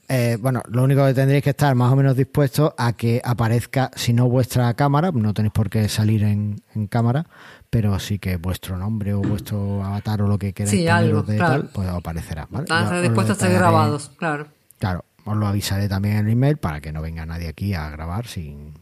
eh, 0.09 0.37
bueno, 0.41 0.63
lo 0.69 0.83
único 0.85 1.05
que 1.07 1.15
tendréis 1.15 1.43
que 1.43 1.51
estar 1.51 1.75
más 1.75 1.93
o 1.93 1.97
menos 1.97 2.17
dispuestos 2.17 2.73
a 2.79 2.93
que 2.93 3.21
aparezca, 3.25 3.91
si 3.95 4.13
no 4.13 4.29
vuestra 4.29 4.73
cámara, 4.75 5.11
no 5.13 5.35
tenéis 5.35 5.53
por 5.53 5.71
qué 5.71 5.89
salir 5.89 6.23
en, 6.25 6.63
en 6.75 6.87
cámara, 6.87 7.27
pero 7.69 7.99
sí 7.99 8.19
que 8.19 8.37
vuestro 8.37 8.77
nombre 8.77 9.15
o 9.15 9.21
vuestro 9.21 9.83
avatar 9.85 10.23
o 10.23 10.29
lo 10.29 10.39
que 10.39 10.53
queráis 10.53 10.71
Sí, 10.77 10.89
algo, 10.89 11.23
de 11.23 11.37
claro. 11.37 11.63
tal, 11.63 11.71
pues 11.73 11.89
aparecerá. 11.89 12.47
¿vale? 12.51 13.03
Dispuestos 13.03 13.39
a 13.39 13.47
ser 13.47 13.53
grabados, 13.55 14.11
claro. 14.17 14.49
Claro, 14.79 15.05
os 15.25 15.37
lo 15.37 15.47
avisaré 15.47 15.89
también 15.89 16.17
en 16.17 16.27
el 16.27 16.33
email 16.33 16.57
para 16.57 16.81
que 16.81 16.93
no 16.93 17.03
venga 17.03 17.25
nadie 17.27 17.49
aquí 17.49 17.75
a 17.75 17.91
grabar 17.91 18.27
sin, 18.27 18.75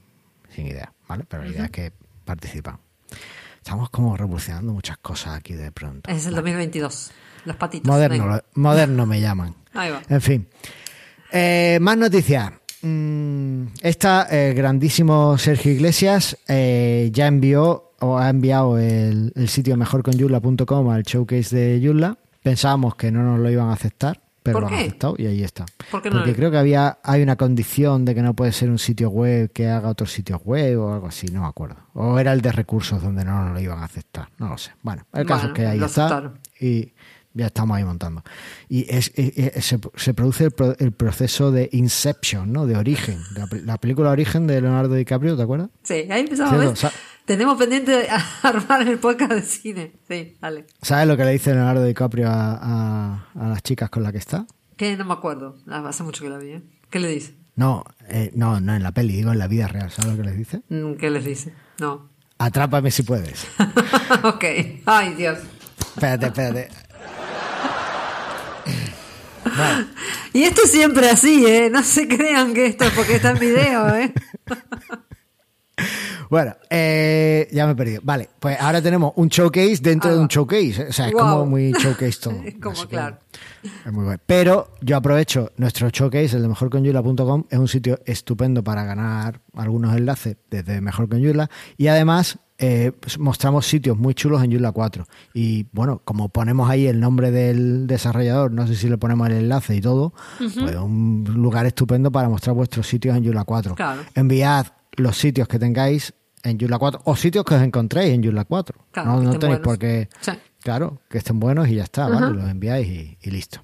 sin 0.55 0.67
idea, 0.67 0.93
¿vale? 1.09 1.25
Pero 1.29 1.45
la 1.45 1.49
idea 1.51 1.65
es 1.67 1.71
que 1.71 1.93
participan. 2.25 2.79
Estamos 3.57 3.91
como 3.91 4.17
revolucionando 4.17 4.73
muchas 4.73 4.99
cosas 4.99 5.35
aquí 5.37 5.55
de 5.55 5.71
pronto. 5.73 6.11
Es 6.11 6.27
el 6.27 6.35
2022. 6.35 7.11
Los 7.45 7.57
patitos. 7.57 7.87
Moderno, 7.89 8.27
lo- 8.27 8.43
moderno 8.55 9.07
me 9.07 9.21
llaman. 9.21 9.55
Ahí 9.75 9.91
va. 9.91 10.03
En 10.09 10.21
fin. 10.21 10.49
Eh, 11.33 11.79
más 11.81 11.97
noticias. 11.97 12.53
Mm, 12.83 13.65
esta, 13.83 14.23
el 14.25 14.55
grandísimo 14.55 15.37
Sergio 15.37 15.73
Iglesias 15.73 16.39
eh, 16.47 17.11
ya 17.13 17.27
envió 17.27 17.93
o 18.01 18.17
ha 18.19 18.31
enviado 18.31 18.79
el, 18.79 19.33
el 19.35 19.49
sitio 19.49 19.77
mejorconyula.com 19.77 20.89
al 20.91 21.03
showcase 21.03 21.55
de 21.57 21.81
Yulla. 21.81 22.17
Pensábamos 22.43 22.95
que 22.95 23.11
no 23.11 23.23
nos 23.23 23.41
lo 23.41 23.51
iban 23.51 23.69
a 23.69 23.73
aceptar, 23.73 24.21
pero 24.43 24.55
¿Por 24.55 24.63
lo 24.63 24.69
han 24.69 24.75
qué? 24.75 24.81
aceptado 24.87 25.15
y 25.19 25.27
ahí 25.27 25.43
está. 25.43 25.67
¿Por 25.91 26.01
qué 26.03 26.11
no 26.11 26.17
Porque 26.17 26.31
lo- 26.31 26.37
creo 26.37 26.51
que 26.51 26.57
había 26.59 26.99
hay 27.03 27.23
una 27.23 27.37
condición 27.37 28.05
de 28.05 28.15
que 28.15 28.23
no 28.23 28.35
puede 28.35 28.53
ser 28.53 28.71
un 28.71 28.79
sitio 28.79 29.11
web 29.11 29.51
que 29.53 29.69
haga 29.69 29.89
otro 29.89 30.07
sitio 30.07 30.41
web 30.45 30.81
o 30.81 30.93
algo 30.95 31.07
así, 31.09 31.27
no 31.29 31.43
me 31.43 31.47
acuerdo. 31.49 31.77
O 31.95 32.19
era 32.19 32.33
el 32.33 32.41
de 32.41 32.53
recursos 32.53 33.03
donde 33.03 33.25
no 33.25 33.45
nos 33.45 33.55
lo 33.55 33.61
iban 33.61 33.79
a 33.81 33.85
aceptar, 33.85 34.29
no 34.39 34.49
lo 34.49 34.59
sé. 34.59 34.71
Bueno, 34.83 35.07
el 35.13 35.27
caso 35.27 35.49
Bueno, 35.49 35.55
es 35.55 35.57
que 35.61 35.67
ahí 35.67 35.83
está 35.85 36.07
aceptaron. 36.07 36.39
y 36.61 36.93
ya 37.35 37.47
estamos 37.47 37.77
ahí 37.77 37.85
montando. 37.85 38.23
Y 38.69 38.87
es, 38.93 39.13
es- 39.15 39.33
es- 39.57 39.65
se, 39.65 39.79
se 39.97 40.15
produce 40.15 40.45
el, 40.45 40.51
pro- 40.51 40.77
el 40.79 40.93
proceso 40.93 41.53
de 41.53 41.69
Inception, 41.73 42.53
¿no? 42.53 42.67
De 42.67 42.77
origen. 42.77 43.19
La, 43.35 43.47
la 43.65 43.77
película 43.79 44.11
Origen 44.11 44.47
de 44.47 44.61
Leonardo 44.61 44.95
DiCaprio, 44.95 45.37
¿te 45.37 45.43
acuerdas? 45.43 45.69
Sí, 45.83 46.07
ahí 46.11 46.21
empezamos. 46.23 46.85
Tenemos 47.29 47.59
pendiente 47.59 47.91
de 47.93 48.09
armar 48.43 48.89
el 48.89 48.99
podcast 48.99 49.33
de 49.33 49.43
cine. 49.43 49.93
Sí, 50.09 50.37
dale. 50.41 50.65
¿Sabes 50.83 51.07
lo 51.07 51.15
que 51.17 51.25
le 51.27 51.33
dice 51.33 51.53
Leonardo 51.53 51.85
DiCaprio 51.85 52.27
a, 52.29 52.59
a- 52.61 53.29
a 53.35 53.49
las 53.49 53.63
chicas 53.63 53.91
con 53.91 54.03
las 54.03 54.13
que 54.13 54.19
está? 54.19 54.47
Que 54.79 54.97
no 54.97 55.05
me 55.05 55.13
acuerdo. 55.13 55.59
Ah, 55.69 55.85
Hace 55.87 56.03
mucho 56.05 56.25
que 56.25 56.31
la 56.31 56.39
vi. 56.39 56.53
¿eh? 56.53 56.63
¿Qué 56.89 56.99
le 56.99 57.09
dice? 57.09 57.37
No, 57.55 57.85
eh, 58.09 58.31
no, 58.35 58.61
no 58.61 58.75
en 58.75 58.83
la 58.83 58.93
peli, 58.93 59.13
digo 59.17 59.31
en 59.33 59.39
la 59.39 59.47
vida 59.47 59.69
real. 59.69 59.91
¿Sabes 59.91 60.13
lo 60.13 60.17
que 60.17 60.27
les 60.29 60.39
dice? 60.39 60.63
Mm, 60.71 60.95
¿Qué 60.95 61.11
les 61.11 61.25
dice? 61.25 61.53
No. 61.81 62.09
Atrápame 62.39 62.91
si 62.91 63.03
puedes. 63.03 63.47
ok. 64.25 64.45
Ay, 64.87 65.15
Dios. 65.15 65.39
Espérate, 65.97 66.27
espérate. 66.27 66.69
Bueno, 69.45 69.87
Y 70.33 70.43
esto 70.45 70.63
es 70.65 70.71
siempre 70.71 71.11
así, 71.11 71.45
¿eh? 71.47 71.69
No 71.71 71.83
se 71.83 72.07
crean 72.09 72.55
que 72.55 72.67
esto 72.67 72.85
es 72.85 72.91
porque 72.93 73.17
está 73.17 73.31
en 73.33 73.39
video, 73.39 73.95
¿eh? 73.95 74.15
Bueno, 76.31 76.55
eh, 76.69 77.49
ya 77.53 77.67
me 77.67 77.73
he 77.73 77.75
perdido. 77.75 78.01
Vale, 78.05 78.29
pues 78.39 78.61
ahora 78.61 78.83
tenemos 78.83 79.13
un 79.17 79.29
showcase 79.29 79.79
dentro 79.81 80.13
de 80.13 80.19
un 80.19 80.29
showcase. 80.29 80.89
O 80.89 80.93
sea, 80.93 81.09
es 81.09 81.13
como 81.15 81.47
muy 81.47 81.73
showcase 81.73 82.21
todo. 82.21 82.43
Es 82.45 82.55
como, 82.63 82.75
claro. 82.87 83.19
Es 83.87 83.93
muy 83.93 84.05
bueno. 84.05 84.21
Pero 84.27 84.75
yo 84.81 84.97
aprovecho 84.97 85.53
nuestro 85.57 85.89
showcase, 85.91 86.37
el 86.37 86.43
de 86.43 86.49
mejorconyula.com, 86.49 87.45
es 87.49 87.59
un 87.59 87.69
sitio 87.69 87.99
estupendo 88.05 88.63
para 88.63 88.85
ganar 88.85 89.41
algunos 89.55 89.97
enlaces 89.97 90.37
desde 90.51 90.81
Mejor 90.81 91.09
con 91.09 91.21
Yula. 91.21 91.49
Y 91.77 91.89
además 91.89 92.39
eh, 92.61 92.91
pues 92.99 93.21
mostramos 93.21 93.67
sitios 93.67 93.97
muy 93.97 94.15
chulos 94.15 94.43
en 94.43 94.51
Yula 94.51 94.73
4. 94.73 95.07
Y 95.33 95.67
bueno, 95.73 96.03
como 96.05 96.29
ponemos 96.29 96.69
ahí 96.69 96.87
el 96.89 96.99
nombre 96.99 97.31
del 97.31 97.87
desarrollador, 97.87 98.51
no 98.51 98.67
sé 98.67 98.75
si 98.75 98.89
le 98.89 98.99
ponemos 98.99 99.29
el 99.29 99.35
enlace 99.35 99.77
y 99.77 99.81
todo, 99.81 100.13
pues 100.39 100.77
un 100.77 101.25
lugar 101.37 101.67
estupendo 101.67 102.11
para 102.11 102.29
mostrar 102.29 102.57
vuestros 102.57 102.87
sitios 102.87 103.17
en 103.17 103.23
Yula 103.23 103.45
4. 103.45 103.77
Claro. 103.77 104.03
Enviad 104.15 104.67
los 104.97 105.17
sitios 105.17 105.47
que 105.47 105.61
tengáis 105.61 106.15
en 106.43 106.59
Yula 106.59 106.79
4 106.79 107.01
o 107.05 107.17
sitios 107.17 107.45
que 107.45 107.55
os 107.55 107.63
encontréis 107.63 108.15
en 108.15 108.23
Yula 108.23 108.45
4. 108.45 108.79
Claro, 108.93 109.09
no 109.15 109.23
no 109.23 109.31
tenéis 109.33 109.41
buenos. 109.41 109.61
por 109.61 109.79
qué. 109.79 110.09
Sí. 110.21 110.33
Claro, 110.63 111.01
que 111.09 111.19
estén 111.19 111.39
buenos 111.41 111.69
y 111.69 111.77
ya 111.77 111.85
está, 111.85 112.09
¿vale? 112.09 112.35
Los 112.35 112.49
enviáis 112.51 112.87
y, 112.89 113.19
y 113.23 113.31
listo. 113.31 113.63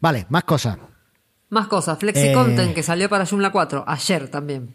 Vale, 0.00 0.26
más 0.28 0.44
cosas. 0.44 0.78
Más 1.50 1.66
cosas. 1.68 1.98
FlexiContent 1.98 2.70
Eh, 2.70 2.74
que 2.74 2.82
salió 2.82 3.08
para 3.08 3.26
Joomla 3.26 3.50
4. 3.52 3.84
Ayer 3.86 4.28
también. 4.28 4.74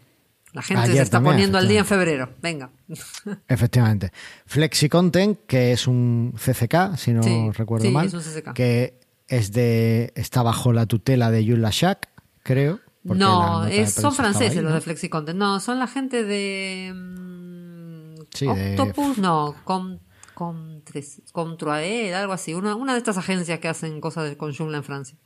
La 0.52 0.62
gente 0.62 0.86
se 0.88 0.92
está 1.00 1.18
también, 1.18 1.34
poniendo 1.34 1.58
al 1.58 1.68
día 1.68 1.80
en 1.80 1.86
febrero. 1.86 2.30
Venga. 2.42 2.70
Efectivamente. 3.48 4.10
FlexiContent, 4.46 5.38
que 5.46 5.72
es 5.72 5.86
un 5.86 6.34
CCK, 6.36 6.96
si 6.96 7.12
no 7.12 7.22
Sí, 7.22 7.50
recuerdo 7.52 7.84
sí, 7.86 7.90
mal, 7.92 8.06
es 8.06 8.14
un 8.14 8.20
CCK. 8.20 8.52
que 8.52 8.98
es 9.28 9.52
de 9.52 10.12
está 10.16 10.42
bajo 10.42 10.72
la 10.72 10.86
tutela 10.86 11.30
de 11.30 11.44
Yula 11.44 11.70
Shack, 11.72 12.08
creo. 12.42 12.80
No, 13.02 13.66
es, 13.66 13.94
son 13.94 14.12
franceses 14.14 14.50
ahí, 14.56 14.62
los 14.62 14.70
¿no? 14.70 14.74
de 14.74 14.80
FlexiContent. 14.82 15.38
No, 15.38 15.58
son 15.60 15.78
la 15.78 15.86
gente 15.86 16.22
de. 16.24 16.92
mm, 16.94 18.14
Sí, 18.34 18.46
de- 18.46 18.78
Octopus, 18.78 19.18
no. 19.18 19.54
Com, 19.64 19.98
Contres- 20.34 21.20
Controaed, 21.32 22.12
algo 22.14 22.32
así. 22.32 22.54
Una, 22.54 22.74
una 22.74 22.92
de 22.92 22.98
estas 22.98 23.16
agencias 23.18 23.58
que 23.58 23.68
hacen 23.68 24.00
cosas 24.00 24.24
de- 24.30 24.36
con 24.36 24.54
Joomla 24.54 24.78
en 24.78 24.84
Francia. 24.84 25.16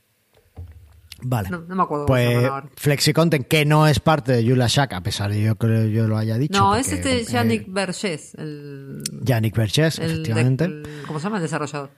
Vale. 1.22 1.48
No- 1.50 1.60
no 1.60 1.74
me 1.76 1.82
acuerdo 1.82 2.06
Pues. 2.06 2.37
FlexiContent, 2.76 3.46
que 3.46 3.64
no 3.64 3.87
es 3.87 4.00
parte 4.00 4.32
de 4.32 4.44
Yula 4.44 4.66
Shack, 4.68 4.92
a 4.92 5.02
pesar 5.02 5.30
de 5.30 5.40
yo 5.42 5.56
creo 5.56 5.87
yo 5.87 6.06
lo 6.08 6.18
haya 6.18 6.37
dicho. 6.37 6.58
No, 6.58 6.74
es 6.76 6.92
este 6.92 7.20
eh, 7.20 7.24
Yannick 7.24 7.66
Vergés, 7.72 8.34
el. 8.34 9.02
Yannick 9.22 9.56
Vergés, 9.56 9.98
el 9.98 10.08
de- 10.08 10.12
efectivamente. 10.14 10.64
el- 10.64 11.02
¿Cómo 11.06 11.18
se 11.20 11.24
llama 11.24 11.37
el 11.37 11.42
desarrollador? 11.44 11.90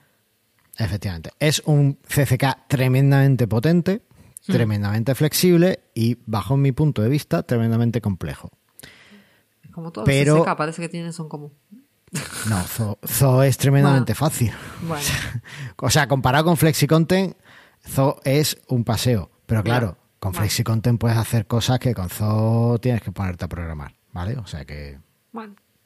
Efectivamente. 0.77 1.31
Es 1.39 1.61
un 1.65 1.97
CCK 2.07 2.67
tremendamente 2.67 3.47
potente, 3.47 4.03
Tremendamente 4.53 5.13
flexible 5.15 5.79
y, 5.93 6.17
bajo 6.25 6.57
mi 6.57 6.71
punto 6.71 7.01
de 7.01 7.09
vista, 7.09 7.43
tremendamente 7.43 8.01
complejo. 8.01 8.51
Como 9.71 9.91
todos 9.91 10.05
Pero- 10.05 10.43
CCK 10.43 10.55
parece 10.57 10.81
que 10.81 10.89
tienen 10.89 11.13
son 11.13 11.29
como... 11.29 11.51
No, 12.49 12.61
Zo, 12.63 12.97
Zo 13.05 13.43
es 13.43 13.57
tremendamente 13.57 14.15
fácil. 14.15 14.51
Bueno, 14.87 15.03
O 15.77 15.89
sea, 15.89 16.07
comparado 16.07 16.45
con 16.45 16.57
FlexiContent, 16.57 17.35
Zo 17.87 18.19
es 18.23 18.57
un 18.69 18.83
paseo. 18.83 19.29
Pero 19.45 19.63
claro, 19.63 19.97
con 20.19 20.31
Bueno. 20.31 20.43
FlexiContent 20.43 20.99
puedes 20.99 21.17
hacer 21.17 21.45
cosas 21.47 21.79
que 21.79 21.93
con 21.93 22.09
Zo 22.09 22.79
tienes 22.81 23.01
que 23.01 23.11
ponerte 23.11 23.45
a 23.45 23.47
programar, 23.49 23.93
¿vale? 24.13 24.37
O 24.37 24.47
sea 24.47 24.65
que 24.65 24.99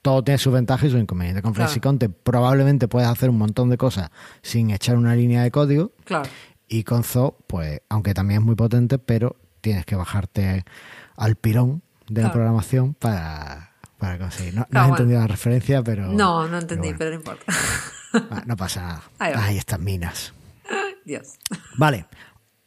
todo 0.01 0.23
tiene 0.23 0.37
sus 0.39 0.51
ventajas 0.53 0.85
y 0.87 0.91
sus 0.91 0.99
inconvenientes. 1.01 1.43
Con 1.43 1.53
Claro. 1.53 1.67
FlexiContent 1.69 2.15
probablemente 2.23 2.87
puedes 2.87 3.07
hacer 3.09 3.29
un 3.29 3.37
montón 3.37 3.69
de 3.69 3.77
cosas 3.77 4.09
sin 4.41 4.71
echar 4.71 4.95
una 4.97 5.15
línea 5.15 5.43
de 5.43 5.51
código. 5.51 5.91
Claro. 6.05 6.29
Y 6.73 6.83
con 6.85 7.03
Zo, 7.03 7.37
pues, 7.47 7.81
aunque 7.89 8.13
también 8.13 8.39
es 8.41 8.45
muy 8.45 8.55
potente, 8.55 8.97
pero 8.97 9.35
tienes 9.59 9.85
que 9.85 9.95
bajarte 9.97 10.63
al 11.17 11.35
pirón 11.35 11.81
de 12.07 12.21
la 12.21 12.27
Claro. 12.29 12.33
programación 12.33 12.93
para, 12.93 13.73
para 13.97 14.17
conseguir. 14.17 14.53
No, 14.53 14.61
no 14.61 14.67
Claro, 14.67 14.83
has 14.83 14.89
bueno. 14.89 14.95
entendido 15.03 15.19
la 15.21 15.27
referencia, 15.27 15.83
pero. 15.83 16.07
No, 16.13 16.47
no 16.47 16.59
entendí, 16.59 16.87
bueno. 16.93 16.97
pero 16.97 17.09
no 17.11 17.15
importa. 17.17 17.43
Ah, 18.13 18.43
no 18.45 18.55
pasa 18.55 18.81
nada. 18.81 19.03
Ahí. 19.19 19.33
Ahí 19.35 19.57
están 19.57 19.83
minas. 19.83 20.33
Dios. 21.05 21.33
Vale. 21.77 22.05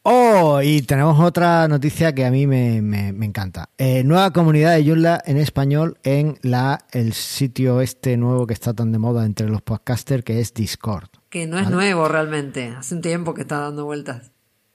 Oh, 0.07 0.61
y 0.61 0.83
tenemos 0.83 1.19
otra 1.19 1.67
noticia 1.67 2.13
que 2.13 2.25
a 2.25 2.29
mí 2.29 2.45
me, 2.45 2.79
me- 2.83 3.11
me 3.11 3.25
encanta. 3.25 3.69
Eh, 3.79 4.03
nueva 4.03 4.31
comunidad 4.31 4.75
de 4.75 4.85
Joomla 4.85 5.19
en 5.25 5.37
español 5.37 5.97
en 6.03 6.37
la 6.43 6.85
el 6.91 7.13
sitio 7.13 7.81
este 7.81 8.15
nuevo 8.15 8.45
que 8.45 8.53
está 8.53 8.71
tan 8.75 8.91
de 8.91 8.99
moda 8.99 9.25
entre 9.25 9.49
los 9.49 9.63
podcasters 9.63 10.23
que 10.23 10.39
es 10.41 10.53
Discord. 10.53 11.07
Que 11.35 11.47
no 11.47 11.59
es 11.59 11.69
nuevo 11.69 12.07
realmente. 12.07 12.69
Hace 12.69 12.95
un 12.95 13.01
tiempo 13.01 13.33
que 13.33 13.41
está 13.41 13.59
dando 13.59 13.83
vueltas. 13.83 14.31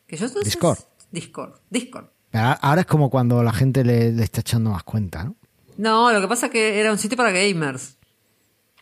Que 0.06 0.18
yo 0.18 0.28
Discord. 0.28 0.78
Discord. 1.10 1.54
Discord. 1.70 2.08
Ahora- 2.34 2.52
ahora 2.52 2.80
es 2.82 2.86
como 2.86 3.08
cuando 3.08 3.42
la 3.42 3.50
gente 3.54 3.82
le, 3.82 4.12
le 4.12 4.22
está 4.22 4.42
echando 4.42 4.68
más 4.68 4.82
cuenta, 4.82 5.24
¿no? 5.24 5.36
No, 5.78 6.12
lo 6.12 6.20
que 6.20 6.28
pasa 6.28 6.46
es 6.46 6.52
que 6.52 6.78
era 6.78 6.92
un 6.92 6.98
sitio 6.98 7.16
para 7.16 7.30
gamers. 7.30 7.96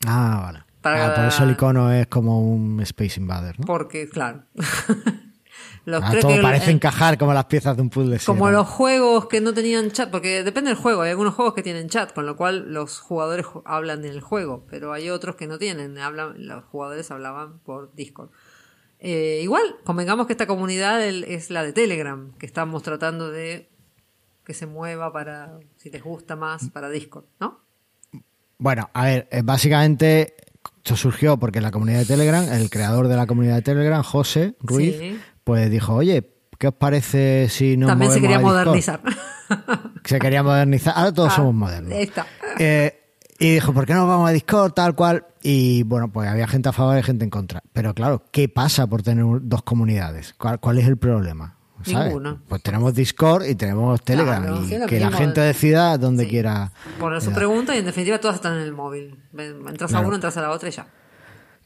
Ah, 0.05 0.41
vale. 0.43 0.65
Para- 0.81 1.07
Ah, 1.07 1.15
por 1.15 1.25
eso 1.27 1.45
el 1.45 1.53
icono 1.53 1.93
es 1.93 2.09
como 2.09 2.41
un 2.53 2.81
Space 2.81 3.21
Invader, 3.21 3.61
¿no? 3.61 3.65
Porque, 3.67 4.09
claro. 4.09 4.43
Los- 5.85 6.03
Ah, 6.05 6.09
creo 6.11 6.23
todo 6.23 6.35
que 6.37 6.43
parece 6.43 6.67
el- 6.71 6.77
encajar 6.77 7.17
como 7.19 7.33
las 7.35 7.47
piezas 7.47 7.77
de 7.77 7.83
un 7.83 7.91
puzzle. 7.91 8.19
Como 8.27 8.47
¿no? 8.47 8.53
los 8.59 8.67
juegos 8.69 9.27
que 9.27 9.41
no 9.41 9.55
tenían 9.55 9.91
chat, 9.91 10.11
porque 10.11 10.43
depende 10.45 10.71
del 10.71 10.79
juego, 10.79 11.03
hay 11.03 11.11
algunos 11.11 11.35
juegos 11.35 11.55
que 11.55 11.63
tienen 11.63 11.89
chat, 11.89 12.13
con 12.13 12.27
lo 12.27 12.37
cual 12.37 12.73
los 12.73 13.01
jugadores 13.01 13.47
ju- 13.47 13.63
hablan 13.65 14.05
en 14.05 14.13
el 14.13 14.21
juego, 14.21 14.65
pero 14.69 14.93
hay 14.93 15.11
otros 15.11 15.37
que 15.37 15.47
no 15.47 15.59
tienen, 15.59 15.99
hablan, 15.99 16.47
los 16.47 16.65
jugadores 16.65 17.11
hablaban 17.11 17.59
por 17.61 17.95
Discord. 17.95 18.31
Eh, 19.01 19.41
igual, 19.43 19.63
convengamos 19.85 20.27
que 20.27 20.33
esta 20.33 20.47
comunidad 20.49 21.03
es 21.07 21.51
la 21.51 21.63
de 21.63 21.73
Telegram, 21.73 22.33
que 22.39 22.47
estamos 22.47 22.83
tratando 22.83 23.31
de 23.31 23.69
que 24.45 24.55
se 24.55 24.67
mueva 24.67 25.13
para, 25.13 25.61
si 25.77 25.91
les 25.91 26.03
gusta 26.03 26.35
más, 26.35 26.71
para 26.71 26.89
Discord, 26.89 27.25
¿no? 27.39 27.61
Bueno, 28.59 28.91
a 28.95 29.05
ver, 29.05 29.29
eh, 29.31 29.43
básicamente 29.45 30.35
esto 30.79 30.97
surgió 30.97 31.37
porque 31.39 31.61
la 31.61 31.71
comunidad 31.71 32.01
de 32.01 32.07
Telegram, 32.07 32.45
el 32.51 32.71
creador 32.71 33.07
de 33.09 33.15
la 33.17 33.27
comunidad 33.27 33.57
de 33.57 33.63
Telegram, 33.63 34.03
José 34.03 34.57
Ruiz, 34.61 34.97
Sí. 34.99 35.19
Pues 35.49 35.71
dijo, 35.71 35.95
oye, 35.95 36.31
¿qué 36.59 36.69
os 36.69 36.75
parece 36.75 37.49
si 37.49 37.79
nos 37.79 37.89
También 37.89 38.13
se 38.13 38.21
quería 38.21 38.37
a 38.37 38.41
Discord?". 38.41 38.57
modernizar. 38.67 39.01
Se 40.05 40.19
quería 40.19 40.43
modernizar. 40.43 40.93
Ahora 40.95 41.11
todos 41.13 41.33
Ah, 41.33 41.37
somos 41.37 41.55
modernos. 41.55 41.93
está. 41.95 42.27
Eh, 42.59 43.01
y 43.39 43.55
dijo, 43.55 43.73
¿por 43.73 43.87
qué 43.87 43.95
no 43.95 44.01
nos 44.01 44.09
vamos 44.11 44.29
a 44.29 44.33
Discord? 44.33 44.73
Tal 44.73 44.95
cual. 44.95 45.25
Y 45.43 45.85
bueno, 45.85 46.13
pues 46.13 46.29
había 46.29 46.47
gente 46.47 46.69
a 46.69 46.73
favor 46.73 46.99
y 46.99 47.03
gente 47.03 47.25
en 47.25 47.31
contra. 47.31 47.63
Pero 47.73 47.95
claro, 47.95 48.25
¿qué 48.31 48.51
pasa 48.51 48.87
por 48.87 49.03
tener 49.03 49.25
dos 49.43 49.63
comunidades? 49.63 50.35
¿Cuál, 50.37 50.61
cuál 50.61 50.79
es 50.79 50.87
el 50.87 50.99
problema? 50.99 51.55
¿Sabes? 51.83 52.09
Ninguno. 52.09 52.43
Pues 52.47 52.61
tenemos 52.63 52.93
Discord 52.95 53.47
y 53.47 53.55
tenemos 53.55 54.03
Telegram. 54.03 54.43
Claro, 54.43 54.65
y 54.65 54.87
que 54.87 55.01
la 55.01 55.13
gente 55.13 55.41
decida 55.41 55.97
donde 55.97 56.25
Sí. 56.25 56.31
quiera. 56.31 56.73
Poner 57.01 57.23
su 57.23 57.31
eh, 57.31 57.35
pregunta 57.35 57.75
y 57.75 57.79
en 57.79 57.85
definitiva 57.87 58.19
todas 58.19 58.37
están 58.37 58.55
en 58.57 58.63
el 58.65 58.73
móvil. 58.73 59.17
Entras 59.39 59.95
a 59.95 60.01
uno, 60.01 60.15
entras 60.17 60.37
a 60.37 60.43
la 60.43 60.51
otra 60.51 60.69
y 60.69 60.73
ya. 60.73 60.87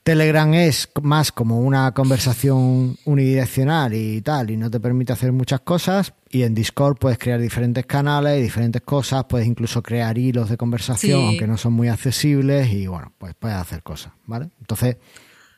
Telegram 0.03 0.53
es 0.55 0.89
más 1.01 1.31
como 1.31 1.61
una 1.61 1.93
conversación 1.93 2.97
unidireccional 3.05 3.95
y 3.95 4.21
tal, 4.21 4.51
y 4.51 4.57
no 4.57 4.69
te 4.71 4.81
permite 4.81 5.13
hacer 5.13 5.31
muchas 5.33 5.61
cosas. 5.61 6.13
Y 6.29 6.43
en 6.43 6.55
Discord 6.55 6.97
puedes 6.99 7.19
crear 7.19 7.41
diferentes 7.41 7.87
canales 7.87 8.39
y 8.39 8.43
diferentes 8.43 8.83
cosas, 8.83 9.25
puedes 9.29 9.47
incluso 9.47 9.83
crear 9.83 10.19
hilos 10.19 10.49
de 10.51 10.57
conversación, 10.57 11.21
Sí. 11.21 11.27
aunque 11.29 11.47
no 11.47 11.57
son 11.57 11.75
muy 11.75 11.89
accesibles, 11.89 12.69
y 12.73 12.87
bueno, 12.89 13.13
pues 13.19 13.35
puedes 13.39 13.57
hacer 13.57 13.83
cosas, 13.83 14.13
¿vale? 14.27 14.51
Entonces, 14.61 14.97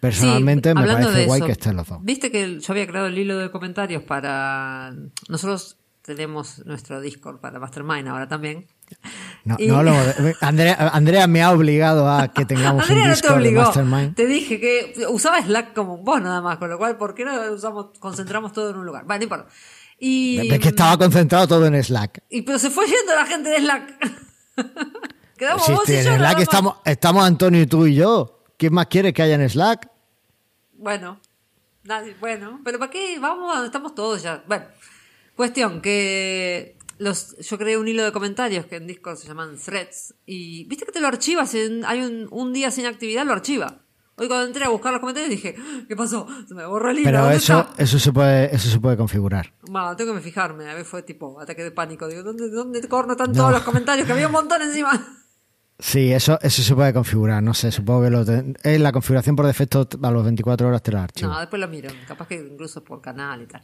personalmente 0.01 0.71
Sí, 0.71 0.75
me 0.75 0.87
parece 0.87 1.25
guay 1.27 1.39
eso, 1.39 1.47
que 1.47 1.53
estén 1.53 1.77
los 1.77 1.87
dos. 1.89 1.99
Viste 2.03 2.31
que 2.31 2.61
yo 2.61 2.73
había 2.73 2.87
creado 2.87 3.07
el 3.07 3.17
hilo 3.17 3.39
de 3.39 3.51
comentarios 3.51 4.03
para. 4.03 4.93
Nosotros 5.29 5.79
tenemos 6.03 6.67
nuestro 6.67 7.01
Discord 7.01 7.41
para 7.41 7.59
Mastermind 7.59 8.09
ahora 8.09 8.29
también. 8.29 8.67
No, 9.45 9.57
y- 9.59 9.67
no 9.67 9.83
lo- 9.83 9.93
Andrea, 10.41 10.91
Andrea 10.93 11.27
me 11.27 11.43
ha 11.43 11.51
obligado 11.53 12.09
a 12.11 12.29
que 12.29 12.45
tengamos 12.45 12.83
Andrea 12.85 13.03
un 13.05 13.09
no 13.11 13.15
te 13.15 13.21
Discord 13.21 13.37
obligó. 13.41 13.63
Mastermind. 13.63 14.15
Te 14.15 14.27
dije 14.27 14.61
que 14.61 14.95
usaba 15.09 15.43
Slack 15.43 15.75
como 15.75 15.99
vos 15.99 16.21
nada 16.23 16.41
más, 16.41 16.59
con 16.59 16.71
lo 16.71 16.79
cual, 16.79 16.97
¿por 16.97 17.15
qué 17.15 17.25
no 17.25 17.33
usamos, 17.53 17.99
concentramos 17.99 18.53
todo 18.53 18.71
en 18.71 18.77
un 18.77 18.87
lugar? 18.87 19.05
Vale, 19.07 19.19
no 19.21 19.25
importa. 19.25 19.47
Y, 19.99 20.51
Es 20.53 20.61
que 20.61 20.69
estaba 20.69 20.97
concentrado 20.99 21.47
todo 21.47 21.67
en 21.67 21.83
Slack. 21.83 22.23
y 22.31 22.43
pero 22.43 22.59
se 22.59 22.71
fue 22.71 22.85
yendo 22.87 23.15
la 23.15 23.27
gente 23.27 23.51
de 23.51 23.59
Slack. 23.59 23.93
Quedamos 25.37 25.67
Sí, 25.67 25.73
vos 25.73 25.89
y 25.89 25.95
en 25.97 26.05
yo 26.05 26.11
nada 26.13 26.31
Slack 26.31 26.41
estamos, 26.43 26.77
estamos 26.85 27.25
Antonio 27.25 27.61
y 27.63 27.67
tú 27.67 27.87
y 27.87 27.95
yo. 27.97 28.43
¿Quién 28.57 28.73
más 28.73 28.87
quiere 28.87 29.13
que 29.13 29.23
haya 29.23 29.35
en 29.35 29.49
Slack? 29.49 29.89
Bueno, 30.75 31.19
nadie, 31.83 32.15
bueno, 32.21 32.61
pero 32.65 32.79
¿para 32.79 32.91
qué? 32.91 33.19
Vamos, 33.19 33.65
estamos 33.65 33.95
todos 33.95 34.23
ya. 34.23 34.45
Bueno, 34.47 34.65
cuestión 35.35 35.81
que 35.81 36.77
los, 37.05 37.37
yo 37.39 37.59
creé 37.59 37.77
un 37.79 37.87
hilo 37.87 38.03
de 38.05 38.11
comentarios 38.13 38.67
que 38.67 38.77
en 38.77 38.87
Discord 38.87 39.17
se 39.17 39.29
llaman 39.29 39.57
threads 39.57 40.15
y 40.27 40.65
viste 40.65 40.85
que 40.87 40.93
te 40.93 41.01
lo 41.01 41.07
archivas, 41.07 41.55
en, 41.55 41.85
hay 41.85 42.01
un, 42.03 42.27
un 42.31 42.53
día 42.53 42.71
sin 42.71 42.87
actividad, 42.87 43.25
lo 43.25 43.33
archiva. 43.33 43.83
Hoy 44.17 44.29
cuando 44.29 44.47
entré 44.47 44.65
a 44.65 44.69
buscar 44.69 44.93
los 44.93 45.01
comentarios 45.01 45.29
dije, 45.31 45.57
"Ah, 45.59 45.83
¿qué 45.89 45.97
pasó? 45.97 46.27
Se 46.47 46.55
me 46.55 46.65
borró 46.67 46.91
el 46.91 46.99
hilo. 47.01 47.07
Pero 47.09 47.21
¿dónde 47.23 47.37
eso, 47.37 47.61
está? 47.61 47.83
eso 47.83 47.99
se 47.99 48.13
puede, 48.13 48.55
eso 48.55 48.69
se 48.71 48.79
puede 48.79 48.97
configurar. 48.97 49.53
Bueno, 49.63 49.97
tengo 49.97 50.15
que 50.15 50.21
fijarme, 50.21 50.71
a 50.71 50.75
ver, 50.75 50.85
fue 50.85 51.03
tipo 51.03 51.41
ataque 51.41 51.65
de 51.65 51.73
pánico. 51.73 52.07
Digo, 52.07 52.23
¿dónde, 52.23 52.49
dónde 52.49 52.87
corno 52.89 53.13
están 53.15 53.33
No. 53.33 53.39
todos 53.39 53.53
los 53.53 53.63
comentarios? 53.63 54.07
Que 54.07 54.13
había 54.13 54.27
un 54.27 54.33
montón 54.33 54.63
encima. 54.63 54.93
Sí, 55.79 56.13
eso, 56.13 56.39
eso 56.41 56.63
se 56.63 56.75
puede 56.75 56.93
configurar. 56.95 57.43
No 57.43 57.53
sé, 57.53 57.73
supongo 57.73 58.05
que 58.05 58.11
lo 58.11 58.25
ten- 58.25 58.57
es 58.63 58.81
la 58.81 58.93
configuración 58.93 59.35
por 59.35 59.47
defecto 59.47 59.89
a 60.03 60.11
los 60.13 60.23
24 60.25 60.69
horas 60.69 60.83
te 60.83 60.93
lo 60.93 61.01
archivo. 61.01 61.33
No, 61.33 61.41
después 61.41 61.61
lo 61.61 61.69
miro. 61.69 61.91
Capaz 62.07 62.29
que 62.29 62.37
incluso 62.37 62.85
por 62.85 63.01
canal 63.01 63.43
y 63.43 63.47
tal. 63.47 63.61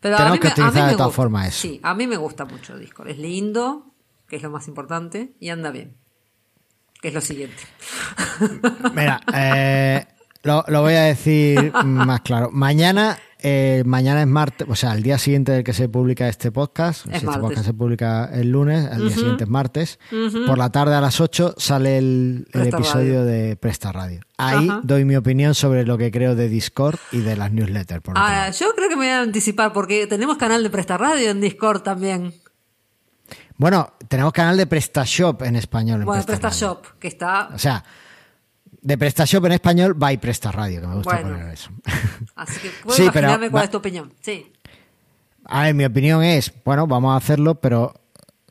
Pero 0.00 0.16
Tenemos 0.16 0.30
a 0.30 0.32
mí 0.32 0.38
que 0.38 0.46
me- 0.48 0.52
a 0.52 0.56
mí 0.56 0.62
utilizar 0.70 0.90
de 0.90 0.96
todas 0.96 1.14
formas 1.14 1.48
eso. 1.48 1.60
Sí, 1.60 1.80
a 1.82 1.94
mí 1.94 2.06
me 2.06 2.16
gusta 2.16 2.46
mucho 2.46 2.76
Discord. 2.78 3.08
Es 3.10 3.18
lindo, 3.18 3.92
que 4.28 4.36
es 4.36 4.42
lo 4.42 4.50
más 4.50 4.66
importante, 4.66 5.34
y 5.40 5.50
anda 5.50 5.70
bien. 5.70 5.94
Que 7.02 7.08
es 7.08 7.14
lo 7.14 7.20
siguiente. 7.20 7.62
Mira, 8.94 9.20
eh, 9.34 10.06
lo, 10.44 10.64
lo 10.68 10.80
voy 10.82 10.94
a 10.94 11.02
decir 11.02 11.72
más 11.84 12.20
claro. 12.22 12.50
Mañana, 12.50 13.18
eh, 13.42 13.82
mañana 13.86 14.20
es 14.22 14.26
martes, 14.26 14.66
o 14.70 14.76
sea, 14.76 14.92
el 14.94 15.02
día 15.02 15.18
siguiente 15.18 15.52
del 15.52 15.64
que 15.64 15.72
se 15.72 15.88
publica 15.88 16.28
este 16.28 16.52
podcast, 16.52 17.04
si 17.06 17.12
este 17.12 17.26
podcast 17.26 17.64
se 17.66 17.74
publica 17.74 18.30
el 18.32 18.50
lunes, 18.50 18.88
el 18.92 19.08
día 19.08 19.16
siguiente 19.16 19.44
es 19.44 19.50
martes, 19.50 19.98
por 20.46 20.58
la 20.58 20.70
tarde 20.70 20.94
a 20.94 21.00
las 21.00 21.20
8 21.20 21.54
sale 21.58 21.98
el, 21.98 22.46
el 22.46 22.60
Presta 22.60 22.76
episodio 22.76 23.24
de 23.24 23.56
Presta 23.56 23.92
Radio. 23.92 24.20
Ahí 24.38 24.68
Ajá. 24.68 24.80
doy 24.82 25.04
mi 25.04 25.16
opinión 25.16 25.54
sobre 25.54 25.84
lo 25.84 25.98
que 25.98 26.10
creo 26.10 26.34
de 26.34 26.48
Discord 26.48 26.98
y 27.10 27.20
de 27.20 27.36
las 27.36 27.52
newsletters. 27.52 28.02
Por 28.02 28.14
Ah, 28.16 28.50
yo 28.50 28.74
creo 28.74 28.88
que 28.88 28.96
me 28.96 29.02
voy 29.02 29.08
a 29.12 29.20
anticipar 29.20 29.72
porque 29.72 30.06
tenemos 30.06 30.36
canal 30.36 30.62
de 30.62 30.70
Presta 30.70 30.96
Radio 30.96 31.30
en 31.30 31.40
Discord 31.40 31.82
también. 31.82 32.34
Bueno, 33.56 33.92
tenemos 34.08 34.32
canal 34.32 34.56
de 34.56 34.66
PrestaShop 34.66 35.42
en 35.42 35.56
español. 35.56 36.00
En 36.00 36.06
Bueno, 36.06 36.24
Presta. 36.24 36.48
PrestaShop, 36.48 36.98
que 36.98 37.08
está. 37.08 37.50
O 37.54 37.58
sea, 37.58 37.84
de 38.82 38.98
PrestaShop 38.98 39.44
en 39.46 39.52
español 39.52 39.94
by 39.94 40.18
Presta 40.18 40.52
Radio, 40.52 40.80
que 40.80 40.86
me 40.88 40.96
gusta 40.96 41.14
Bueno. 41.20 41.30
poner 41.38 41.52
eso. 41.54 41.70
Así 42.36 42.60
que 42.60 42.70
puedo 42.84 42.96
Sí, 42.96 43.08
pero 43.12 43.28
cuál 43.28 43.54
va- 43.56 43.64
es 43.64 43.70
tu 43.70 43.78
opinión. 43.78 44.12
Sí. 44.20 44.52
A 45.44 45.62
ver, 45.62 45.74
mi 45.74 45.84
opinión 45.84 46.22
es, 46.22 46.52
bueno, 46.64 46.86
vamos 46.86 47.14
a 47.14 47.16
hacerlo, 47.16 47.56
pero 47.56 47.94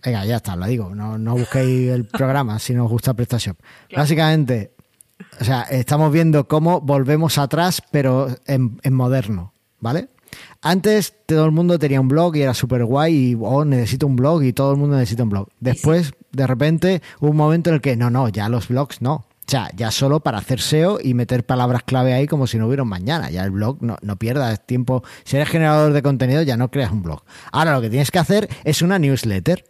venga, 0.03 0.25
ya 0.25 0.37
está, 0.37 0.55
lo 0.55 0.65
digo, 0.65 0.93
no, 0.95 1.17
no 1.17 1.35
busquéis 1.37 1.89
el 1.91 2.05
programa 2.05 2.59
si 2.59 2.73
no 2.73 2.85
os 2.85 2.91
gusta 2.91 3.13
PrestaShop. 3.13 3.57
Básicamente, 3.95 4.73
o 5.39 5.43
sea, 5.43 5.61
estamos 5.63 6.11
viendo 6.11 6.47
cómo 6.47 6.81
volvemos 6.81 7.37
atrás, 7.37 7.81
pero 7.91 8.27
en, 8.45 8.79
en 8.83 8.93
moderno, 8.93 9.53
¿vale? 9.79 10.09
Antes 10.61 11.13
todo 11.25 11.45
el 11.45 11.51
mundo 11.51 11.77
tenía 11.79 11.99
un 11.99 12.07
blog 12.07 12.35
y 12.37 12.41
era 12.41 12.53
súper 12.53 12.85
guay 12.85 13.31
y 13.31 13.37
oh, 13.39 13.65
necesito 13.65 14.07
un 14.07 14.15
blog 14.15 14.43
y 14.43 14.53
todo 14.53 14.71
el 14.71 14.77
mundo 14.77 14.95
necesita 14.95 15.23
un 15.23 15.29
blog. 15.29 15.47
Después, 15.59 16.13
de 16.31 16.47
repente, 16.47 17.01
hubo 17.19 17.31
un 17.31 17.37
momento 17.37 17.69
en 17.69 17.75
el 17.75 17.81
que 17.81 17.95
no, 17.95 18.09
no, 18.09 18.29
ya 18.29 18.47
los 18.47 18.67
blogs 18.69 19.01
no. 19.01 19.25
O 19.51 19.53
sea, 19.53 19.69
ya 19.75 19.91
solo 19.91 20.21
para 20.21 20.37
hacer 20.37 20.61
SEO 20.61 20.99
y 21.03 21.13
meter 21.13 21.45
palabras 21.45 21.83
clave 21.83 22.13
ahí 22.13 22.25
como 22.25 22.47
si 22.47 22.57
no 22.57 22.67
hubiera 22.67 22.83
un 22.83 22.87
mañana. 22.87 23.29
Ya 23.29 23.43
el 23.43 23.51
blog 23.51 23.83
no, 23.83 23.97
no 24.01 24.15
pierdas 24.15 24.65
tiempo. 24.65 25.03
Si 25.25 25.35
eres 25.35 25.49
generador 25.49 25.91
de 25.91 26.01
contenido, 26.01 26.41
ya 26.41 26.55
no 26.55 26.71
creas 26.71 26.89
un 26.93 27.03
blog. 27.03 27.21
Ahora 27.51 27.73
lo 27.73 27.81
que 27.81 27.89
tienes 27.89 28.11
que 28.11 28.19
hacer 28.19 28.47
es 28.63 28.81
una 28.81 28.97
newsletter. 28.97 29.65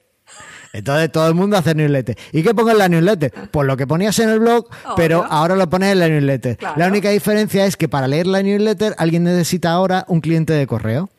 Entonces 0.71 1.11
todo 1.11 1.27
el 1.27 1.33
mundo 1.33 1.57
hace 1.57 1.73
newsletter. 1.73 2.15
¿Y 2.31 2.43
qué 2.43 2.53
pongo 2.53 2.69
en 2.69 2.77
la 2.77 2.89
newsletter? 2.89 3.33
Pues 3.49 3.65
lo 3.65 3.75
que 3.75 3.87
ponías 3.87 4.19
en 4.19 4.29
el 4.29 4.39
blog, 4.39 4.67
pero 4.95 5.25
ahora 5.27 5.55
lo 5.55 5.67
pones 5.67 5.93
en 5.93 5.99
la 5.99 6.09
newsletter. 6.09 6.59
La 6.75 6.85
única 6.85 7.09
diferencia 7.09 7.65
es 7.65 7.75
que 7.75 7.89
para 7.89 8.07
leer 8.07 8.27
la 8.27 8.43
newsletter 8.43 8.93
alguien 8.99 9.23
necesita 9.23 9.71
ahora 9.71 10.05
un 10.07 10.21
cliente 10.21 10.53
de 10.53 10.67
correo. 10.67 11.09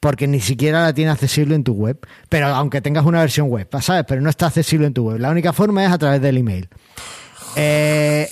Porque 0.00 0.26
ni 0.26 0.40
siquiera 0.40 0.80
la 0.84 0.94
tiene 0.94 1.10
accesible 1.10 1.54
en 1.54 1.64
tu 1.64 1.74
web. 1.74 1.98
Pero 2.30 2.46
aunque 2.46 2.80
tengas 2.80 3.04
una 3.04 3.20
versión 3.20 3.50
web, 3.50 3.68
¿sabes? 3.82 4.06
Pero 4.08 4.22
no 4.22 4.30
está 4.30 4.46
accesible 4.46 4.86
en 4.86 4.94
tu 4.94 5.06
web. 5.06 5.18
La 5.18 5.28
única 5.28 5.52
forma 5.52 5.84
es 5.84 5.92
a 5.92 5.98
través 5.98 6.22
del 6.22 6.38
email. 6.38 6.70
Eh, 7.56 8.28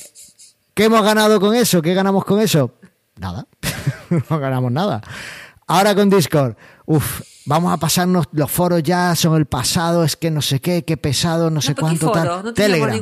¿Qué 0.74 0.84
hemos 0.84 1.02
ganado 1.02 1.40
con 1.40 1.54
eso? 1.54 1.82
¿Qué 1.82 1.94
ganamos 1.94 2.24
con 2.24 2.40
eso? 2.40 2.74
Nada. 3.16 3.46
no 4.30 4.38
ganamos 4.38 4.70
nada. 4.72 5.00
Ahora 5.66 5.94
con 5.94 6.08
Discord. 6.08 6.56
Uf, 6.86 7.20
vamos 7.46 7.72
a 7.72 7.76
pasarnos 7.76 8.26
los 8.32 8.50
foros 8.50 8.82
ya, 8.82 9.14
son 9.14 9.36
el 9.36 9.46
pasado, 9.46 10.04
es 10.04 10.16
que 10.16 10.30
no 10.30 10.40
sé 10.40 10.60
qué, 10.60 10.84
qué 10.84 10.96
pesado, 10.96 11.50
no, 11.50 11.60
sé 11.60 11.74
cuánto 11.74 12.10
tal. 12.10 12.44
No 12.44 12.54
Telegram. 12.54 13.00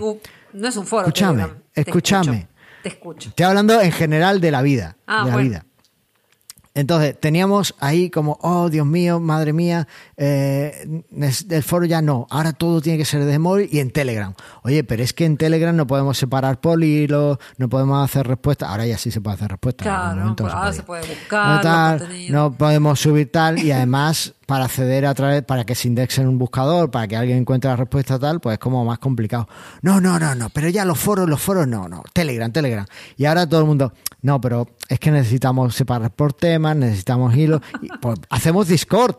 No 0.52 0.68
es 0.68 0.76
un 0.76 0.86
foro. 0.86 1.02
Escúchame, 1.06 1.46
escúchame. 1.74 2.48
Te 2.82 2.88
escucho. 2.88 3.28
Estoy 3.28 3.44
hablando 3.44 3.80
en 3.80 3.92
general 3.92 4.40
de 4.40 4.50
la 4.50 4.62
vida. 4.62 4.96
Ah, 5.06 5.24
de 5.24 5.30
la 5.30 5.36
bueno. 5.36 5.48
vida. 5.48 5.66
Entonces, 6.76 7.18
teníamos 7.18 7.74
ahí 7.80 8.10
como, 8.10 8.38
oh, 8.42 8.68
Dios 8.68 8.86
mío, 8.86 9.18
madre 9.18 9.54
mía, 9.54 9.88
eh, 10.18 11.02
el 11.48 11.62
foro 11.62 11.86
ya 11.86 12.02
no, 12.02 12.26
ahora 12.28 12.52
todo 12.52 12.82
tiene 12.82 12.98
que 12.98 13.06
ser 13.06 13.24
de 13.24 13.38
móvil 13.38 13.66
y 13.72 13.78
en 13.78 13.90
Telegram. 13.90 14.34
Oye, 14.62 14.84
pero 14.84 15.02
es 15.02 15.14
que 15.14 15.24
en 15.24 15.38
Telegram 15.38 15.74
no 15.74 15.86
podemos 15.86 16.18
separar 16.18 16.60
por 16.60 16.84
hilo, 16.84 17.38
no 17.56 17.70
podemos 17.70 18.04
hacer 18.04 18.28
respuestas, 18.28 18.68
ahora 18.68 18.84
ya 18.84 18.98
sí 18.98 19.10
se 19.10 19.22
puede 19.22 19.36
hacer 19.36 19.52
respuestas. 19.52 19.86
Claro, 19.86 20.36
pues 20.36 20.52
ahora 20.52 20.72
se 20.74 20.82
puede 20.82 21.08
buscar 21.08 21.56
no, 21.56 21.60
tal, 21.62 22.08
no 22.28 22.52
podemos 22.52 23.00
subir 23.00 23.32
tal 23.32 23.58
y 23.58 23.72
además 23.72 24.34
para 24.46 24.66
acceder 24.66 25.04
a 25.06 25.14
través, 25.14 25.42
para 25.42 25.64
que 25.64 25.74
se 25.74 25.88
indexe 25.88 26.22
en 26.22 26.28
un 26.28 26.38
buscador, 26.38 26.90
para 26.90 27.08
que 27.08 27.16
alguien 27.16 27.38
encuentre 27.38 27.68
la 27.68 27.76
respuesta 27.76 28.18
tal, 28.18 28.40
pues 28.40 28.54
es 28.54 28.58
como 28.60 28.84
más 28.84 28.98
complicado. 28.98 29.48
No, 29.82 30.00
no, 30.00 30.18
no, 30.18 30.34
no, 30.34 30.48
pero 30.50 30.68
ya 30.68 30.84
los 30.84 30.98
foros, 30.98 31.28
los 31.28 31.40
foros 31.40 31.66
no, 31.66 31.88
no, 31.88 32.02
Telegram, 32.12 32.50
Telegram. 32.50 32.86
Y 33.16 33.24
ahora 33.24 33.48
todo 33.48 33.60
el 33.60 33.66
mundo, 33.66 33.92
no, 34.22 34.40
pero 34.40 34.68
es 34.88 35.00
que 35.00 35.10
necesitamos 35.10 35.74
separar 35.74 36.12
por 36.12 36.32
temas, 36.32 36.76
necesitamos 36.76 37.34
hilos, 37.36 37.60
y, 37.82 37.88
pues 38.00 38.20
hacemos 38.30 38.68
Discord. 38.68 39.16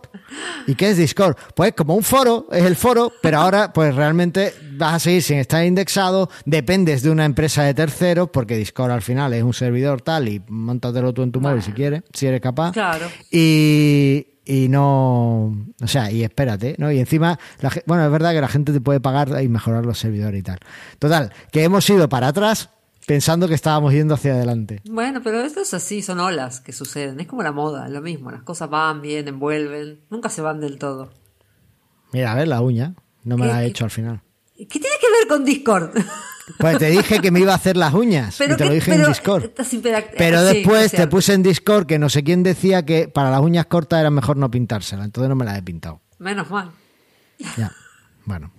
¿Y 0.66 0.76
qué 0.76 0.92
es 0.92 0.98
Discord? 0.98 1.36
Pues 1.56 1.74
como 1.74 1.96
un 1.96 2.04
foro, 2.04 2.48
es 2.52 2.64
el 2.64 2.78
foro, 2.78 3.12
pero 3.22 3.40
ahora 3.40 3.74
pues 3.74 3.94
realmente 3.94 4.54
vas 4.78 4.94
a 4.94 5.00
seguir 5.00 5.24
sin 5.24 5.40
estar 5.40 5.66
indexado, 5.66 6.30
dependes 6.46 7.02
de 7.02 7.10
una 7.10 7.26
empresa 7.26 7.64
de 7.64 7.74
terceros, 7.74 8.30
porque 8.32 8.56
Discord 8.56 8.92
al 8.92 9.02
final 9.02 9.34
es 9.34 9.44
un 9.44 9.54
servidor 9.54 10.02
tal 10.02 10.30
y 10.30 10.42
montatelo 10.48 11.14
tú 11.14 11.24
en 11.24 11.32
tu 11.32 11.42
móvil 11.42 11.62
si 11.62 11.74
quieres, 11.74 12.04
si 12.14 12.28
eres 12.28 12.40
capaz. 12.40 12.72
Claro. 12.72 13.08
Y, 13.30 14.27
y 14.48 14.70
no, 14.70 15.48
o 15.82 15.88
sea, 15.88 16.10
y 16.10 16.24
espérate, 16.24 16.76
¿no? 16.78 16.90
Y 16.92 17.00
encima, 17.00 17.38
la 17.60 17.70
bueno, 17.86 18.06
es 18.06 18.12
verdad 18.12 18.32
que 18.32 18.40
la 18.42 18.48
gente 18.48 18.72
te 18.72 18.80
puede 18.80 19.00
pagar 19.02 19.44
y 19.44 19.50
mejorar 19.50 19.86
los 19.86 20.00
servidores 20.00 20.40
y 20.40 20.44
tal. 20.44 20.60
Total, 21.00 21.34
que 21.52 21.64
hemos 21.64 21.90
ido 21.90 22.08
para 22.08 22.30
atrás 22.30 22.70
pensando 23.06 23.48
que 23.48 23.54
estábamos 23.56 23.94
yendo 23.94 24.14
hacia 24.14 24.34
adelante. 24.34 24.82
Bueno, 24.90 25.22
pero 25.24 25.42
esto 25.42 25.62
es 25.62 25.74
así, 25.74 26.02
son 26.02 26.20
olas 26.20 26.62
que 26.62 26.72
suceden. 26.74 27.20
Es 27.20 27.28
como 27.28 27.44
la 27.44 27.52
moda, 27.52 27.88
es 27.88 27.92
lo 27.92 28.02
mismo. 28.02 28.32
Las 28.32 28.44
cosas 28.44 28.70
van, 28.70 29.02
vienen, 29.02 29.38
vuelven. 29.40 30.02
Nunca 30.10 30.30
se 30.30 30.42
van 30.42 30.60
del 30.62 30.78
todo. 30.78 31.12
Mira, 32.14 32.32
a 32.32 32.36
ver 32.36 32.48
la 32.48 32.62
uña, 32.62 32.96
no 33.24 33.36
me 33.38 33.44
¿Qué- 33.46 33.52
la 33.52 33.64
he 33.64 33.68
hecho 33.68 33.84
al 33.86 33.92
final. 33.92 34.22
¿Qué 34.58 34.66
tiene 34.66 34.96
que 35.00 35.08
ver 35.20 35.28
con 35.28 35.44
Discord? 35.46 35.92
Pues 36.60 36.78
te 36.78 36.90
dije 36.90 37.20
que 37.20 37.30
me 37.32 37.40
iba 37.42 37.52
a 37.52 37.56
hacer 37.56 37.76
las 37.78 37.94
uñas 37.94 38.36
Pero 38.38 38.54
y 38.54 38.58
te 38.58 38.64
que- 38.64 38.70
lo 38.70 38.76
dije 38.76 38.92
pero 38.92 39.04
en 39.04 39.10
Discord. 39.10 39.44
imperac- 39.44 40.14
Pero 40.18 40.40
sí, 40.40 40.46
después 40.56 40.86
es 40.86 40.92
te 40.94 41.08
puse 41.08 41.34
en 41.34 41.44
Discord 41.44 41.86
que 41.86 42.00
no 42.00 42.10
sé 42.10 42.24
quién 42.24 42.42
decía 42.44 42.86
que 42.86 43.08
para 43.10 43.30
las 43.30 43.42
uñas 43.42 43.66
cortas 43.66 44.00
era 44.00 44.10
mejor 44.10 44.38
no 44.38 44.50
pintárselas, 44.50 45.06
entonces 45.06 45.28
no 45.30 45.36
me 45.36 45.46
las 45.46 45.58
he 45.58 45.62
pintado. 45.64 46.02
Menos 46.20 46.50
mal. 46.50 46.72
Ya, 47.58 47.72
bueno. 48.26 48.52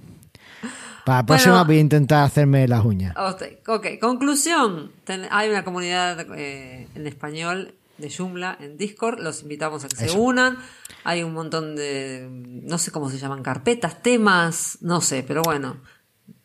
Para 1.05 1.20
la 1.20 1.27
próxima 1.27 1.53
Bueno. 1.55 1.66
voy 1.66 1.77
a 1.79 1.81
intentar 1.81 2.24
hacerme 2.24 2.68
las 2.68 2.85
uñas. 2.85 3.14
Ok, 3.16 3.42
ok. 3.66 3.87
conclusión. 4.01 4.92
Hay 5.31 5.48
una 5.48 5.64
comunidad 5.64 6.27
eh, 6.37 6.87
en 6.94 7.07
español 7.07 7.74
de 7.96 8.11
Joomla 8.14 8.59
en 8.61 8.77
Discord. 8.77 9.18
Los 9.20 9.42
invitamos 9.42 9.85
a 9.85 9.88
que 9.88 9.96
se 9.96 10.11
unan. 10.16 10.59
Hay 11.05 11.22
un 11.22 11.33
montón 11.33 11.74
de, 11.77 12.29
no 12.31 12.77
sé 12.77 12.90
cómo 12.90 13.09
se 13.09 13.16
llaman, 13.18 13.42
carpetas, 13.42 14.03
temas, 14.03 14.77
no 14.83 15.01
sé, 15.01 15.24
pero 15.27 15.40
bueno. 15.42 15.79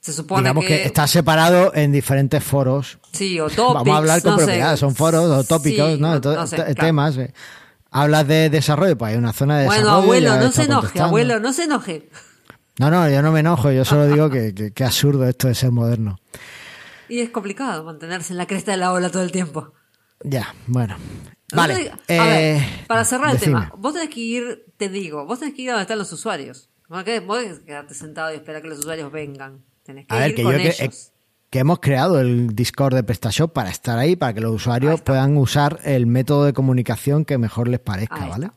Se 0.03 0.11
supone 0.11 0.41
Digamos 0.41 0.65
que, 0.65 0.79
que, 0.79 0.83
está 0.83 1.07
separado 1.07 1.73
en 1.73 1.93
diferentes 1.93 2.43
foros. 2.43 2.99
Sí, 3.13 3.39
o 3.39 3.47
topics. 3.49 3.73
Vamos 3.73 3.87
a 3.93 3.97
hablar 3.97 4.21
con 4.21 4.31
no 4.33 4.37
sé. 4.39 4.43
propiedad, 4.45 4.75
son 4.75 4.95
foros 4.95 5.29
o 5.31 5.43
tópicos, 5.45 5.93
Sí, 5.93 5.97
¿no? 6.01 6.13
Entonces, 6.15 6.41
no 6.41 6.47
sé, 6.47 6.55
te- 6.57 6.63
claro. 6.75 6.87
temas. 6.87 7.17
eh. 7.17 7.33
Hablas 7.89 8.27
de 8.27 8.49
desarrollo, 8.49 8.97
pues 8.97 9.11
hay 9.13 9.17
una 9.17 9.31
zona 9.31 9.59
de 9.59 9.65
Bueno, 9.67 9.81
desarrollo. 9.83 10.03
abuelo, 10.03 10.27
ya 10.27 10.39
no 10.41 10.51
se 10.51 10.63
enoje, 10.63 10.99
abuelo, 10.99 11.39
no 11.39 11.53
se 11.53 11.63
enoje. 11.63 12.09
No, 12.79 12.89
no, 12.91 13.07
yo 13.09 13.21
no 13.21 13.31
me 13.31 13.39
enojo, 13.39 13.71
yo 13.71 13.85
solo 13.85 14.07
digo 14.07 14.29
que, 14.29 14.53
que, 14.53 14.73
que 14.73 14.83
absurdo 14.83 15.25
esto 15.27 15.47
de 15.47 15.55
ser 15.55 15.71
moderno. 15.71 16.19
Y 17.07 17.19
es 17.19 17.29
complicado 17.29 17.83
mantenerse 17.85 18.33
en 18.33 18.37
la 18.39 18.47
cresta 18.47 18.71
de 18.71 18.77
la 18.77 18.91
ola 18.91 19.09
todo 19.09 19.21
el 19.23 19.31
tiempo. 19.31 19.73
Ya, 20.23 20.53
bueno. 20.67 20.97
No 21.51 21.57
Vale. 21.57 21.91
a 21.91 21.97
eh, 22.07 22.19
ver, 22.59 22.87
para 22.87 23.05
cerrar 23.05 23.29
el 23.29 23.37
decime. 23.39 23.59
tema, 23.61 23.73
vos 23.77 23.93
tenés 23.93 24.09
que 24.09 24.19
ir, 24.19 24.65
te 24.75 24.89
digo, 24.89 25.25
vos 25.25 25.39
tenés 25.39 25.53
que 25.53 25.61
ir 25.61 25.69
a 25.69 25.73
donde 25.73 25.83
están 25.83 25.99
los 25.99 26.11
usuarios. 26.11 26.69
No 26.89 27.03
vos 27.25 27.39
quedarte 27.65 27.93
sentado 27.93 28.33
y 28.33 28.35
esperar 28.35 28.61
que 28.61 28.67
los 28.69 28.79
usuarios 28.79 29.11
vengan. 29.11 29.63
Tenés 29.83 30.07
que 30.07 30.15
A 30.15 30.19
ver, 30.19 30.35
que 30.35 30.43
con 30.43 30.53
yo 30.53 30.57
que, 30.57 30.67
ellos. 30.69 30.79
eh, 30.79 30.89
que 31.49 31.59
hemos 31.59 31.79
creado 31.79 32.19
el 32.19 32.55
Discord 32.55 32.95
de 32.95 33.03
PrestaShop 33.03 33.53
para 33.53 33.69
estar 33.69 33.99
ahí, 33.99 34.15
para 34.15 34.33
que 34.33 34.41
los 34.41 34.53
usuarios 34.55 35.01
puedan 35.01 35.37
usar 35.37 35.79
el 35.83 36.07
método 36.07 36.45
de 36.45 36.53
comunicación 36.53 37.25
que 37.25 37.37
mejor 37.37 37.67
les 37.67 37.79
parezca, 37.79 38.25
¿vale? 38.25 38.49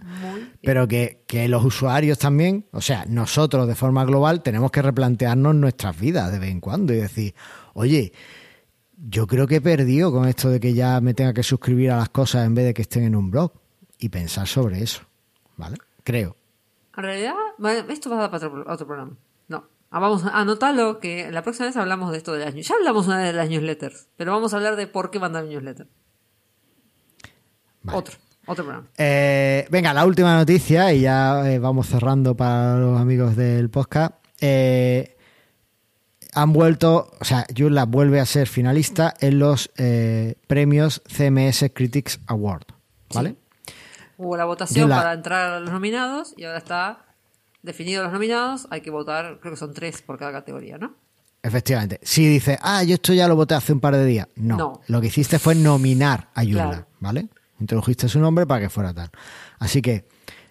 Pero 0.63 0.89
que, 0.89 1.23
que 1.27 1.47
los 1.49 1.63
usuarios 1.63 2.19
también, 2.19 2.67
o 2.73 2.81
sea, 2.81 3.05
nosotros 3.07 3.69
de 3.69 3.75
forma 3.75 4.05
global 4.07 4.43
tenemos 4.43 4.71
que 4.71 4.81
replantearnos 4.81 5.55
nuestras 5.55 6.01
vidas 6.01 6.33
de 6.33 6.39
vez 6.39 6.51
en 6.51 6.61
cuando 6.61 6.95
y 6.95 6.97
decir, 6.97 7.35
oye, 7.75 8.13
yo 8.97 9.27
creo 9.27 9.47
que 9.47 9.57
he 9.57 9.61
perdido 9.61 10.11
con 10.11 10.27
esto 10.27 10.49
de 10.49 10.59
que 10.59 10.73
ya 10.73 10.99
me 11.03 11.13
tenga 11.13 11.35
que 11.35 11.43
suscribir 11.43 11.91
a 11.91 11.99
las 11.99 12.09
cosas 12.09 12.47
en 12.47 12.55
vez 12.55 12.65
de 12.65 12.73
que 12.73 12.81
estén 12.83 13.05
en 13.05 13.15
un 13.15 13.31
blog 13.31 13.53
y 13.99 14.09
pensar 14.09 14.47
sobre 14.47 14.83
eso, 14.83 15.03
¿vale? 15.57 15.77
Creo. 16.03 16.35
En 16.97 17.03
realidad, 17.03 17.35
esto 17.91 18.09
va 18.09 18.17
a 18.17 18.21
dar 18.21 18.31
para 18.31 18.47
otro, 18.47 18.65
otro 18.73 18.87
programa. 18.87 19.13
Ah, 19.91 20.01
vamos 20.01 20.25
a 20.25 20.31
anotarlo 20.41 20.99
que 21.01 21.31
la 21.31 21.43
próxima 21.43 21.67
vez 21.67 21.77
hablamos 21.77 22.11
de 22.13 22.19
esto 22.19 22.33
de 22.33 22.45
las 22.45 22.55
news- 22.55 22.67
Ya 22.69 22.75
hablamos 22.75 23.07
una 23.07 23.19
vez 23.19 23.27
de 23.27 23.33
las 23.35 23.49
newsletters, 23.49 24.09
pero 24.17 24.33
vamos 24.33 24.53
a 24.53 24.57
hablar 24.57 24.77
de 24.77 24.87
por 24.87 25.11
qué 25.11 25.19
mandar 25.21 25.45
newsletter. 25.45 25.87
Vale. 27.83 27.99
Otro, 27.99 28.15
otro 28.47 28.65
programa. 28.65 28.89
Eh, 28.99 29.67
venga, 29.71 29.95
la 29.95 30.05
última 30.05 30.35
noticia 30.35 30.93
y 30.93 31.03
ya 31.03 31.49
eh, 31.51 31.59
vamos 31.59 31.87
cerrando 31.87 32.37
para 32.37 32.77
los 32.79 33.01
amigos 33.01 33.37
del 33.37 33.71
podcast. 33.71 34.15
Eh, 34.41 35.17
han 36.35 36.53
vuelto, 36.53 37.13
o 37.19 37.25
sea, 37.25 37.47
Joomla 37.57 37.85
vuelve 37.85 38.21
a 38.21 38.27
ser 38.27 38.49
finalista 38.49 39.15
en 39.21 39.39
los 39.39 39.71
premios 40.47 41.01
CMS 41.07 41.71
Critics 41.73 42.21
Award, 42.27 42.65
¿vale? 43.15 43.37
Hubo 44.19 44.37
la 44.37 44.45
votación 44.45 44.91
para 44.91 45.15
entrar 45.15 45.53
a 45.53 45.61
los 45.61 45.71
nominados 45.71 46.35
y 46.37 46.45
ahora 46.45 46.59
está 46.59 47.06
definido 47.67 48.03
los 48.03 48.13
nominados. 48.13 48.67
Hay 48.71 48.81
que 48.81 48.91
votar, 48.91 49.39
creo 49.41 49.53
que 49.53 49.59
son 49.59 49.75
tres 49.75 50.01
por 50.01 50.19
cada 50.19 50.33
categoría, 50.33 50.79
¿no? 50.79 50.95
Efectivamente. 51.43 52.01
Si 52.03 52.27
dices, 52.27 52.59
ah, 52.63 52.83
yo 52.83 52.95
esto 52.95 53.13
ya 53.13 53.29
lo 53.29 53.37
voté 53.37 53.55
hace 53.55 53.73
un 53.73 53.81
par 53.81 53.95
de 53.95 54.05
días. 54.07 54.27
No. 54.37 54.57
No. 54.57 54.81
Lo 54.89 55.01
que 55.01 55.09
hiciste 55.09 55.39
fue 55.39 55.55
nominar 55.55 56.31
a 56.35 56.43
Claro. 56.45 56.87
¿vale? 56.99 57.29
Introdujiste 57.61 58.09
su 58.09 58.19
nombre 58.19 58.47
para 58.47 58.63
que 58.63 58.69
fuera 58.71 58.93
tal. 58.95 59.11
Así 59.59 59.81
que 59.83 60.09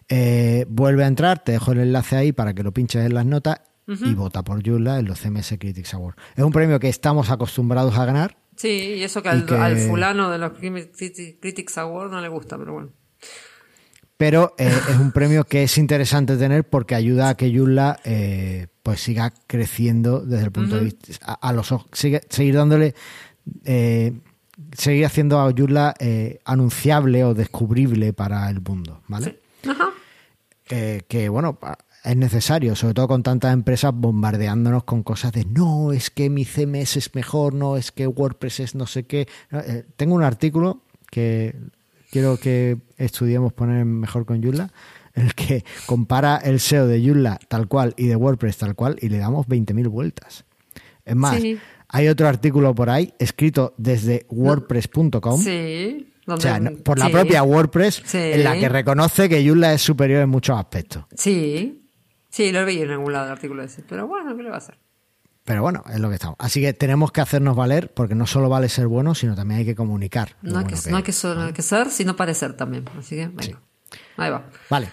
eh, 0.07 0.65
vuelve 0.69 1.03
a 1.03 1.07
entrar, 1.07 1.43
te 1.43 1.53
dejo 1.53 1.71
el 1.71 1.79
enlace 1.79 2.15
ahí 2.15 2.31
para 2.31 2.53
que 2.53 2.63
lo 2.63 2.71
pinches 2.71 3.05
en 3.05 3.13
las 3.13 3.25
notas 3.25 3.61
y 3.87 4.13
vota 4.15 4.41
por 4.43 4.65
Joomla 4.67 4.97
en 4.99 5.05
los 5.05 5.19
CMS 5.19 5.57
Critics 5.59 5.93
Award. 5.93 6.15
Es 6.35 6.43
un 6.43 6.51
premio 6.51 6.79
que 6.79 6.89
estamos 6.89 7.29
acostumbrados 7.29 7.95
a 7.97 8.05
ganar. 8.05 8.37
Sí, 8.55 8.95
y 8.97 9.03
eso 9.03 9.21
que 9.21 9.29
al, 9.29 9.45
que- 9.45 9.55
al 9.55 9.77
fulano 9.77 10.29
de 10.31 10.37
los 10.39 10.53
Criti- 10.53 11.39
Critics 11.41 11.77
Award 11.77 12.09
no 12.11 12.21
le 12.21 12.29
gusta, 12.29 12.57
pero 12.57 12.73
bueno. 12.73 12.89
Pero 14.17 14.55
eh, 14.57 14.71
es 14.89 14.97
un 14.97 15.11
premio 15.11 15.43
que 15.43 15.63
es 15.63 15.77
interesante 15.77 16.37
tener 16.37 16.63
porque 16.63 16.95
ayuda 16.95 17.29
a 17.29 17.35
que 17.35 17.53
Joomla 17.53 17.99
eh, 18.05 18.67
pues 18.81 19.01
siga 19.01 19.33
creciendo 19.45 20.21
desde 20.21 20.45
el 20.45 20.51
punto 20.51 20.75
de 20.75 20.85
vista 20.85 21.09
a, 21.25 21.33
a 21.49 21.51
los 21.53 21.71
ojos, 21.73 21.87
sigue- 21.91 22.21
seguir 22.29 22.55
dándole 22.55 22.95
eh, 23.65 24.13
seguir 24.77 25.05
haciendo 25.05 25.39
a 25.39 25.53
eh, 25.99 26.39
anunciable 26.45 27.23
o 27.25 27.33
descubrible 27.33 28.13
para 28.13 28.49
el 28.49 28.61
mundo, 28.61 29.01
¿vale? 29.07 29.39
Ajá. 29.67 29.89
Eh, 30.69 31.01
que 31.09 31.27
bueno 31.29 31.59
es 32.03 32.15
necesario, 32.15 32.75
sobre 32.75 32.93
todo 32.93 33.07
con 33.09 33.21
tantas 33.23 33.51
empresas 33.51 33.91
bombardeándonos 33.93 34.83
con 34.85 35.03
cosas 35.03 35.31
de 35.33 35.43
no, 35.43 35.91
es 35.91 36.09
que 36.09 36.29
mi 36.29 36.45
CMS 36.45 36.97
es 36.97 37.15
mejor, 37.15 37.53
no, 37.53 37.75
es 37.77 37.91
que 37.91 38.07
WordPress 38.07 38.59
es 38.61 38.75
no 38.75 38.85
sé 38.87 39.05
qué. 39.07 39.27
Tengo 39.97 40.13
un 40.15 40.23
artículo 40.23 40.81
que 41.09 41.55
quiero 42.15 42.37
que 42.37 42.77
estudiemos 42.95 43.51
poner 43.51 43.83
mejor 43.83 44.25
con 44.25 44.41
Joomla, 44.41 44.71
en 45.15 45.25
el 45.25 45.35
que 45.35 45.65
compara 45.85 46.37
el 46.37 46.61
SEO 46.61 46.87
de 46.87 47.05
Joomla 47.05 47.37
tal 47.49 47.67
cual 47.67 47.93
y 47.97 48.07
de 48.07 48.15
WordPress 48.15 48.55
tal 48.59 48.73
cual 48.73 48.95
y 49.01 49.09
le 49.09 49.17
damos 49.17 49.47
20.000 49.47 49.89
vueltas. 49.89 50.45
Es 51.03 51.13
más, 51.13 51.41
Sí. 51.41 51.57
hay 51.89 52.07
otro 52.07 52.29
artículo 52.29 52.73
por 52.73 52.89
ahí 52.89 53.13
escrito 53.19 53.73
desde 53.77 54.25
wordpress.com. 54.29 55.41
Sí. 55.41 56.13
O 56.25 56.37
sea, 56.37 56.61
por 56.85 56.99
la 56.99 57.07
sí. 57.07 57.11
propia 57.11 57.43
WordPress, 57.43 58.01
Sí. 58.05 58.17
en 58.17 58.45
la 58.45 58.57
que 58.57 58.69
reconoce 58.69 59.27
que 59.27 59.45
Joomla 59.45 59.73
es 59.73 59.81
superior 59.81 60.21
en 60.21 60.29
muchos 60.29 60.57
aspectos. 60.57 61.03
Sí. 61.17 61.81
Sí, 62.29 62.53
lo 62.53 62.65
vi 62.65 62.79
en 62.79 62.91
algún 62.91 63.11
lado 63.11 63.25
el 63.25 63.31
artículo 63.33 63.61
ese. 63.61 63.83
Pero 63.89 64.07
bueno, 64.07 64.37
¿qué 64.37 64.43
le 64.43 64.47
va 64.49 64.55
a 64.55 64.59
hacer? 64.59 64.77
Pero 65.45 65.61
bueno, 65.61 65.83
es 65.93 65.99
lo 65.99 66.09
que 66.09 66.15
estamos. 66.15 66.35
Así 66.39 66.59
que 66.59 66.73
tenemos 66.73 67.11
que 67.11 67.21
hacernos 67.21 67.55
valer, 67.55 67.93
porque 67.93 68.15
no 68.15 68.25
solo 68.27 68.49
vale 68.49 68.67
ser 68.67 68.87
bueno, 68.87 69.13
sino 69.15 69.35
también 69.35 69.59
hay 69.59 69.65
que 69.65 69.75
comunicar. 69.75 70.35
No 70.41 70.49
hay, 70.59 70.63
bueno 70.65 70.67
que, 70.75 70.81
que 70.83 70.89
no 70.89 70.97
hay 70.97 71.53
que, 71.53 71.61
ser, 71.61 71.89
sino 71.91 72.15
parecer 72.15 72.57
también. 72.57 72.85
Así 72.99 73.15
que, 73.15 73.27
venga. 73.27 73.61
Ahí 74.17 74.31
va. 74.31 74.43
Vale. 74.69 74.89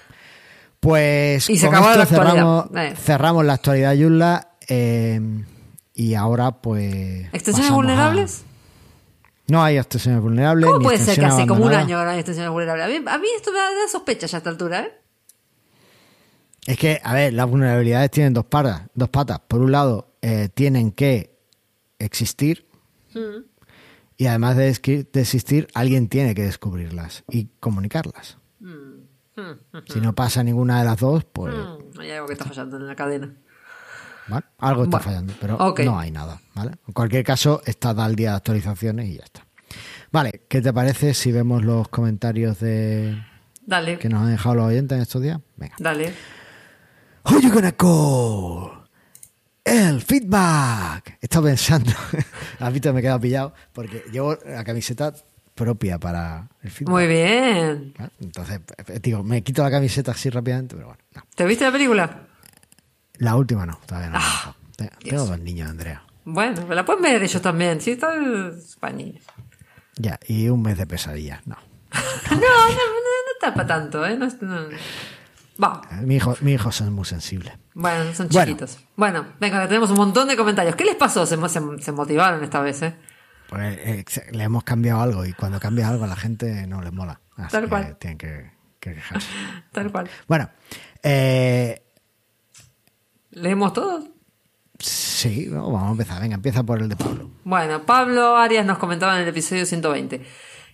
Pues 0.79 1.49
Y 1.49 1.57
se 1.57 1.67
con 1.67 1.75
acabó 1.77 1.88
esto 1.93 1.99
la 1.99 2.05
actualidad. 2.05 2.33
cerramos, 2.35 2.67
Eh. 2.77 2.95
cerramos 2.97 3.45
la 3.47 3.53
actualidad 3.55 3.95
Yulla. 3.95 4.49
eh, 4.69 5.21
y 5.95 6.15
ahora, 6.15 6.53
pues. 6.61 7.27
¿Extensiones 7.33 7.73
vulnerables? 7.73 8.43
a- 8.45 9.53
No 9.53 9.62
hay 9.62 9.79
extensiones 9.79 10.21
vulnerables. 10.21 10.67
¿Cómo 10.71 10.81
puede 10.83 10.99
ser 10.99 11.19
que 11.19 11.25
hace 11.25 11.47
como 11.47 11.65
un 11.65 11.73
año 11.73 12.03
no 12.05 12.11
hay 12.11 12.19
extensiones 12.19 12.51
vulnerables? 12.53 12.85
A 12.87 12.88
mí, 12.88 12.97
a 13.09 13.19
mí 13.19 13.27
esto 13.37 13.53
me 13.53 13.59
da, 13.59 13.65
da 13.65 13.88
sospecha 13.91 14.27
ya 14.27 14.37
a 14.37 14.38
esta 14.38 14.51
altura, 14.51 14.81
¿eh? 14.81 14.93
Es 16.67 16.77
que, 16.79 17.01
a 17.03 17.12
ver, 17.15 17.33
las 17.33 17.49
vulnerabilidades 17.49 18.11
tienen 18.11 18.33
dos 18.35 18.45
patas. 18.45 18.83
Dos 18.95 19.09
patas. 19.09 19.41
Por 19.49 19.61
un 19.61 19.73
lado, 19.73 20.12
eh, 20.23 20.49
tienen 20.55 20.93
que 20.93 21.39
existir. 21.99 22.67
Mm. 23.15 23.45
Y 24.17 24.27
además 24.27 24.57
de, 24.57 24.69
existir, 24.69 25.69
alguien 25.75 26.09
tiene 26.09 26.35
que 26.35 26.43
descubrirlas 26.43 27.25
y 27.29 27.49
comunicarlas. 27.61 28.39
Si 29.89 30.01
no 30.01 30.15
pasa 30.15 30.45
ninguna 30.45 30.79
de 30.79 30.85
las 30.85 30.99
dos, 30.99 31.25
pues 31.25 31.55
Mm, 31.55 32.01
hay 32.01 32.11
algo 32.13 32.27
que 32.27 32.35
está 32.35 32.45
fallando 32.45 32.77
en 32.77 32.87
la 32.87 32.95
cadena. 32.95 33.35
¿vale? 34.29 34.45
algo 34.59 34.85
está 34.85 34.99
Bueno, 34.99 35.11
fallando, 35.11 35.35
pero 35.41 35.75
no 35.85 35.99
hay 35.99 36.11
nada. 36.11 36.41
¿vale? 36.55 36.73
En 36.87 36.93
cualquier 36.93 37.25
caso, 37.25 37.63
está 37.67 37.91
al 37.91 38.15
día 38.15 38.31
de 38.31 38.37
actualizaciones 38.37 39.09
y 39.09 39.17
ya 39.17 39.25
está. 39.25 39.47
Vale, 40.13 40.45
¿qué 40.49 40.61
te 40.61 40.73
parece 40.73 41.15
si 41.15 41.33
vemos 41.33 41.65
los 41.65 41.89
comentarios 41.89 42.61
de 42.61 43.21
Dale, 43.67 43.99
que 43.99 44.09
nos 44.09 44.23
han 44.23 44.31
dejado 44.31 44.55
los 44.57 44.67
oyentes 44.67 44.97
en 44.97 45.03
estos 45.03 45.23
días? 45.23 45.41
Venga. 45.57 45.75
dale. 45.79 46.13
Gonna 47.25 47.73
call? 47.73 48.82
El 49.64 50.03
feedback. 50.03 51.18
He 51.20 51.27
estado 51.27 51.44
pensando. 51.46 51.92
Has 52.59 52.72
visto, 52.72 52.92
me 52.92 52.98
he 53.01 53.03
quedado 53.03 53.20
pillado 53.20 53.55
porque 53.72 54.05
llevo 54.12 54.37
la 54.46 54.64
camiseta 54.64 55.12
propia 55.55 55.98
para 55.98 56.48
el 56.62 56.70
feedback. 56.70 56.90
Muy 56.92 57.07
bien. 57.07 57.94
¿vale? 57.96 58.11
Entonces, 58.20 58.61
eh, 58.88 58.98
digo, 59.03 59.22
me 59.22 59.42
quito 59.42 59.62
la 59.62 59.70
camiseta 59.70 60.11
así 60.12 60.31
rápidamente, 60.31 60.75
pero 60.75 60.88
bueno, 60.88 61.03
no. 61.14 61.22
¿Te 61.35 61.44
viste 61.44 61.64
la 61.64 61.72
película? 61.72 62.27
La 63.18 63.37
última 63.37 63.64
no, 63.66 63.79
todavía 63.87 64.11
no. 64.11 64.18
Ah, 64.20 64.55
Te- 64.77 64.90
Tengo 65.09 65.27
dos 65.27 65.38
niños, 65.38 65.70
Andrea. 65.70 66.03
Bueno, 66.25 66.66
me 66.66 66.75
la 66.75 66.85
pueden 66.85 67.03
ver 67.03 67.22
ellos 67.22 67.42
también. 67.42 67.81
Sí, 67.81 67.92
está 67.92 68.14
el 68.14 68.57
español. 68.59 69.18
Ya, 69.96 70.18
y 70.27 70.48
un 70.48 70.62
mes 70.62 70.77
de 70.79 70.87
pesadillas, 70.87 71.46
no. 71.46 71.57
No, 72.31 72.37
no, 72.38 72.40
no, 72.40 73.48
no 73.48 73.55
para 73.55 73.66
tanto, 73.66 74.07
¿eh? 74.07 74.16
No, 74.16 74.27
no. 74.40 74.68
Va. 75.62 75.83
Eh, 75.91 75.97
Mi 76.03 76.17
hijo, 76.17 76.37
mi 76.41 76.53
hijo 76.53 76.71
son 76.71 76.93
muy 76.93 77.05
sensibles. 77.05 77.53
Bueno, 77.75 78.12
son 78.15 78.29
chiquitos. 78.29 78.79
Bueno, 78.97 79.27
venga, 79.41 79.67
tenemos 79.67 79.91
un 79.91 79.97
montón 79.97 80.29
de 80.29 80.37
comentarios. 80.37 80.77
¿Qué 80.77 80.85
les 80.85 80.97
pasó? 80.97 81.25
Se, 81.27 81.37
se, 81.49 81.61
se 81.81 81.93
motivaron 81.93 82.43
esta 82.45 82.61
vez, 82.61 82.83
¿eh? 82.83 82.95
Pues 83.49 83.79
eh, 83.79 84.05
le 84.33 84.45
hemos 84.45 84.65
cambiado 84.65 85.01
algo 85.03 85.25
y 85.27 85.33
cuando 85.35 85.59
cambia 85.61 85.88
algo 85.88 86.05
a 86.05 86.07
la 86.07 86.17
gente 86.17 86.67
no 86.67 86.81
les 86.83 86.93
mola. 86.93 87.21
Así 87.37 87.53
Tal 87.53 87.65
que 87.65 87.69
cual. 87.69 87.97
tienen 87.99 88.19
que, 88.19 88.51
que 88.81 88.95
quejarse. 88.95 89.29
Tal 89.73 89.91
cual. 89.93 90.09
Bueno, 90.29 90.49
eh, 91.03 91.83
¿Leemos 93.31 93.73
todos? 93.73 94.05
sí, 94.79 95.49
vamos 95.49 95.83
a 95.83 95.91
empezar. 95.93 96.21
Venga, 96.21 96.35
empieza 96.35 96.62
por 96.65 96.81
el 96.83 96.88
de 96.88 96.97
Pablo. 96.97 97.31
Bueno, 97.45 97.83
Pablo 97.87 98.37
Arias 98.37 98.67
nos 98.67 98.79
comentaba 98.79 99.15
en 99.17 99.23
el 99.23 99.29
episodio 99.29 99.65
120. 99.65 100.27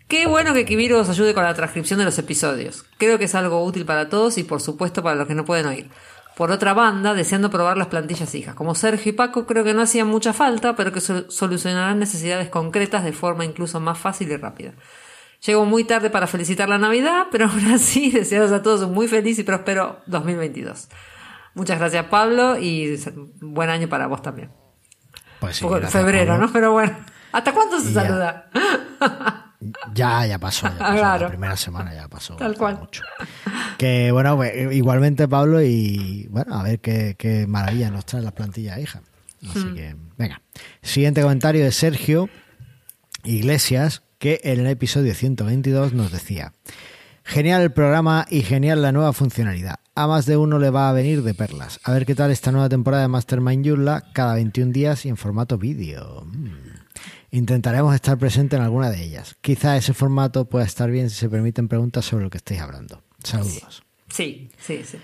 Qué 0.09 0.27
bueno 0.27 0.55
que 0.55 0.65
Kibiro 0.65 0.99
os 1.01 1.09
ayude 1.11 1.35
con 1.35 1.45
la 1.45 1.53
transcripción 1.55 1.99
de 1.99 2.05
los 2.07 2.19
episodios. 2.19 2.85
Creo 2.97 3.19
que 3.19 3.27
es 3.27 3.35
algo 3.35 3.63
útil 3.65 3.85
para 3.85 4.09
todos 4.09 4.39
y 4.39 4.45
por 4.45 4.61
supuesto 4.61 5.03
para 5.03 5.17
los 5.17 5.27
que 5.29 5.35
no 5.35 5.45
pueden 5.45 5.67
oír. 5.67 5.91
Por 6.35 6.51
otra 6.51 6.73
banda, 6.73 7.15
deseando 7.15 7.51
probar 7.51 7.77
las 7.77 7.89
plantillas 7.89 8.35
hijas. 8.35 8.55
Como 8.55 8.75
Sergio 8.75 9.11
y 9.11 9.13
Paco 9.13 9.45
creo 9.47 9.65
que 9.65 9.75
no 9.75 9.83
hacían 9.83 10.07
mucha 10.07 10.33
falta, 10.33 10.77
pero 10.77 10.93
que 10.93 11.01
sol- 11.01 11.27
solucionarán 11.29 11.99
necesidades 11.99 12.49
concretas 12.49 13.05
de 13.05 13.13
forma 13.13 13.45
incluso 13.45 13.81
más 13.81 13.99
fácil 13.99 14.31
y 14.31 14.37
rápida. 14.37 14.73
Llego 15.45 15.65
muy 15.67 15.85
tarde 15.85 16.11
para 16.11 16.27
felicitar 16.27 16.69
la 16.69 16.79
Navidad, 16.79 17.27
pero 17.31 17.47
aún 17.47 17.67
así 17.73 18.11
desearos 18.13 18.53
a 18.53 18.63
todos 18.63 18.83
un 18.83 18.95
muy 18.95 19.09
feliz 19.09 19.39
y 19.39 19.43
próspero 19.43 20.01
2022. 20.07 20.89
Muchas 21.55 21.79
gracias 21.81 22.07
Pablo 22.07 22.57
y 22.57 22.99
buen 23.41 23.69
año 23.69 23.89
para 23.89 24.07
vos 24.07 24.23
también. 24.23 24.53
Pues 25.41 25.57
sí, 25.57 25.65
poco 25.65 25.81
febrero. 25.89 26.39
¿no? 26.39 26.51
Pero 26.53 26.73
bueno. 26.73 26.97
¿Hasta 27.33 27.53
cuándo 27.53 27.79
se 27.81 27.93
saluda? 27.93 28.49
Ya, 29.95 30.25
ya 30.27 30.39
pasó, 30.39 30.67
ya 30.69 30.79
pasó. 30.79 30.93
Claro. 30.97 31.23
La 31.25 31.29
primera 31.29 31.57
semana 31.57 31.95
ya 31.95 32.09
pasó. 32.09 32.37
Tal 32.37 32.57
cual. 32.57 32.79
Mucho. 32.79 33.03
Que 33.77 34.13
bueno, 34.13 34.37
pues, 34.37 34.53
igualmente 34.75 35.27
Pablo 35.29 35.61
y 35.63 36.27
bueno, 36.31 36.55
a 36.59 36.63
ver 36.63 36.81
qué, 36.81 37.17
qué 37.19 37.47
maravilla 37.47 37.91
nos 37.91 38.07
trae 38.07 38.23
las 38.23 38.33
plantillas 38.33 38.79
hija. 38.79 39.03
Así 39.51 39.59
Hmm. 39.67 39.75
que, 39.75 39.97
venga. 40.17 40.43
Siguiente 40.83 41.23
comentario 41.23 41.65
de 41.65 41.73
Sergio 41.73 42.29
Iglesias, 43.25 44.03
que 44.19 44.41
en 44.45 44.61
el 44.61 44.67
episodio 44.67 45.15
122 45.15 45.93
nos 45.93 46.11
decía, 46.13 46.53
genial 47.25 47.63
el 47.63 47.73
programa 47.73 48.27
y 48.31 48.43
genial 48.43 48.83
la 48.83 48.93
nueva 48.93 49.13
funcionalidad. 49.13 49.77
A 49.95 50.07
más 50.07 50.27
de 50.27 50.37
uno 50.37 50.59
le 50.59 50.71
va 50.71 50.89
a 50.89 50.93
venir 50.93 51.23
de 51.23 51.35
perlas. 51.35 51.81
A 51.85 51.93
ver 51.93 52.07
qué 52.07 52.15
tal 52.15 52.31
esta 52.31 52.53
nueva 52.53 52.69
temporada 52.69 53.03
de 53.03 53.09
Mastermind 53.09 53.65
Yula 53.65 54.05
cada 54.13 54.35
21 54.35 54.73
días 54.73 55.05
y 55.05 55.09
en 55.09 55.17
formato 55.17 55.59
vídeo. 55.59 56.25
Mm. 56.27 56.78
Intentaremos 57.31 57.95
estar 57.95 58.17
presente 58.19 58.57
en 58.57 58.63
alguna 58.63 58.91
de 58.91 59.03
ellas. 59.03 59.37
Quizá 59.41 59.77
ese 59.77 59.93
formato 59.93 60.47
pueda 60.47 60.65
estar 60.65 60.91
bien 60.91 61.11
si 61.11 61.17
se 61.17 61.29
permiten 61.29 61.69
preguntas 61.69 62.05
sobre 62.05 62.25
lo 62.25 62.31
que 62.31 62.39
estáis 62.39 62.61
hablando. 62.61 63.03
Saludos. 63.23 63.83
Sí, 64.09 64.51
sí, 64.59 64.83
sí. 64.85 64.99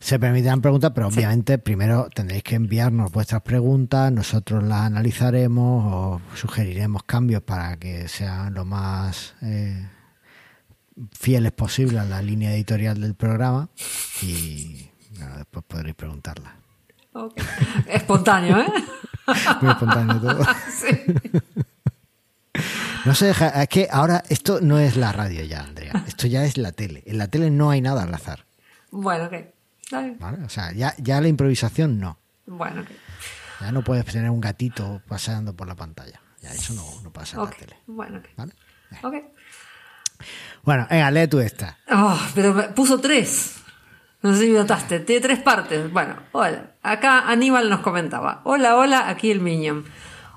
Se 0.00 0.20
permitirán 0.20 0.60
preguntas, 0.60 0.92
pero 0.94 1.08
obviamente 1.08 1.58
primero 1.58 2.08
tendréis 2.14 2.44
que 2.44 2.54
enviarnos 2.54 3.10
vuestras 3.10 3.42
preguntas, 3.42 4.12
nosotros 4.12 4.62
las 4.62 4.82
analizaremos 4.82 5.92
o 5.92 6.20
sugeriremos 6.36 7.02
cambios 7.02 7.42
para 7.42 7.76
que 7.78 8.06
sean 8.06 8.54
lo 8.54 8.64
más 8.64 9.34
eh, 9.42 9.88
fieles 11.10 11.50
posible 11.50 11.98
a 11.98 12.04
la 12.04 12.22
línea 12.22 12.54
editorial 12.54 13.00
del 13.00 13.16
programa 13.16 13.70
y 14.22 14.88
bueno, 15.18 15.38
después 15.38 15.64
podréis 15.66 15.96
preguntarlas. 15.96 16.52
Ok. 17.14 17.40
Espontáneo, 17.88 18.60
¿eh? 18.60 18.72
Muy 19.60 19.70
espontáneo 19.70 20.20
todo. 20.20 20.44
No 23.04 23.14
se 23.14 23.26
deja, 23.26 23.62
es 23.62 23.68
que 23.68 23.88
ahora 23.90 24.22
esto 24.28 24.60
no 24.60 24.78
es 24.78 24.96
la 24.96 25.12
radio 25.12 25.44
ya, 25.44 25.60
Andrea, 25.62 26.04
esto 26.06 26.26
ya 26.26 26.44
es 26.44 26.58
la 26.58 26.72
tele. 26.72 27.02
En 27.06 27.16
la 27.16 27.28
tele 27.28 27.50
no 27.50 27.70
hay 27.70 27.80
nada 27.80 28.02
al 28.02 28.12
azar, 28.12 28.44
Bueno, 28.90 29.30
bien. 29.30 29.52
¿vale? 30.18 30.44
O 30.44 30.48
sea, 30.48 30.72
ya, 30.72 30.94
ya 30.98 31.20
la 31.20 31.28
improvisación 31.28 32.00
no. 32.00 32.18
Bueno, 32.46 32.82
ok. 32.82 32.88
Ya 33.60 33.72
no 33.72 33.82
puedes 33.82 34.04
tener 34.04 34.28
un 34.30 34.40
gatito 34.40 35.00
paseando 35.08 35.54
por 35.54 35.66
la 35.68 35.74
pantalla. 35.74 36.20
Ya 36.42 36.52
eso 36.52 36.74
no, 36.74 36.84
no 37.02 37.12
pasa 37.12 37.36
en 37.36 37.44
la 37.44 37.50
tele. 37.50 37.76
Bueno. 37.86 38.20
¿Vale? 38.36 38.52
Bueno, 40.62 40.86
venga, 40.90 41.10
lee 41.10 41.28
tú 41.28 41.38
esta. 41.40 41.78
Oh, 41.90 42.20
pero 42.34 42.52
me 42.52 42.64
puso 42.64 43.00
tres. 43.00 43.54
No 44.22 44.34
sé 44.34 44.46
si 44.46 44.50
notaste, 44.50 45.00
tiene 45.00 45.20
tres 45.22 45.38
partes. 45.40 45.90
Bueno, 45.92 46.16
hola. 46.32 46.72
Acá 46.82 47.28
Aníbal 47.28 47.70
nos 47.70 47.80
comentaba. 47.80 48.40
Hola, 48.44 48.76
hola, 48.76 49.08
aquí 49.08 49.30
el 49.30 49.40
Minion. 49.40 49.84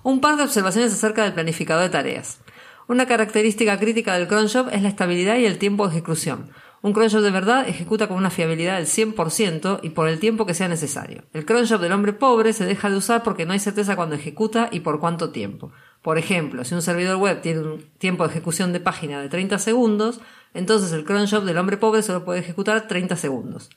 Un 0.03 0.21
par 0.21 0.37
de 0.37 0.43
observaciones 0.43 0.93
acerca 0.93 1.23
del 1.23 1.33
planificador 1.33 1.83
de 1.83 1.89
tareas. 1.89 2.39
Una 2.87 3.05
característica 3.05 3.79
crítica 3.79 4.17
del 4.17 4.27
cronjob 4.27 4.69
es 4.71 4.81
la 4.81 4.89
estabilidad 4.89 5.37
y 5.37 5.45
el 5.45 5.57
tiempo 5.57 5.87
de 5.87 5.93
ejecución. 5.93 6.51
Un 6.81 6.93
cronjob 6.93 7.21
de 7.21 7.29
verdad 7.29 7.69
ejecuta 7.69 8.07
con 8.07 8.17
una 8.17 8.31
fiabilidad 8.31 8.77
del 8.77 8.87
100% 8.87 9.79
y 9.83 9.91
por 9.91 10.07
el 10.07 10.19
tiempo 10.19 10.47
que 10.47 10.55
sea 10.55 10.67
necesario. 10.67 11.23
El 11.31 11.45
cronjob 11.45 11.79
del 11.79 11.91
hombre 11.91 12.13
pobre 12.13 12.53
se 12.53 12.65
deja 12.65 12.89
de 12.89 12.97
usar 12.97 13.21
porque 13.21 13.45
no 13.45 13.53
hay 13.53 13.59
certeza 13.59 13.95
cuando 13.95 14.15
ejecuta 14.15 14.67
y 14.71 14.79
por 14.79 14.99
cuánto 14.99 15.29
tiempo. 15.29 15.71
Por 16.01 16.17
ejemplo, 16.17 16.65
si 16.65 16.73
un 16.73 16.81
servidor 16.81 17.17
web 17.17 17.41
tiene 17.41 17.59
un 17.59 17.83
tiempo 17.99 18.23
de 18.23 18.31
ejecución 18.31 18.73
de 18.73 18.79
página 18.79 19.21
de 19.21 19.29
30 19.29 19.59
segundos, 19.59 20.19
entonces 20.55 20.91
el 20.91 21.05
cron 21.05 21.27
job 21.27 21.43
del 21.43 21.59
hombre 21.59 21.77
pobre 21.77 22.01
solo 22.01 22.25
puede 22.25 22.39
ejecutar 22.39 22.87
30 22.87 23.15
segundos. 23.15 23.69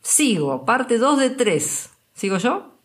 Sigo, 0.00 0.64
parte 0.64 0.96
2 0.96 1.18
de 1.18 1.30
3. 1.30 1.90
¿Sigo 2.14 2.38
yo? 2.38 2.80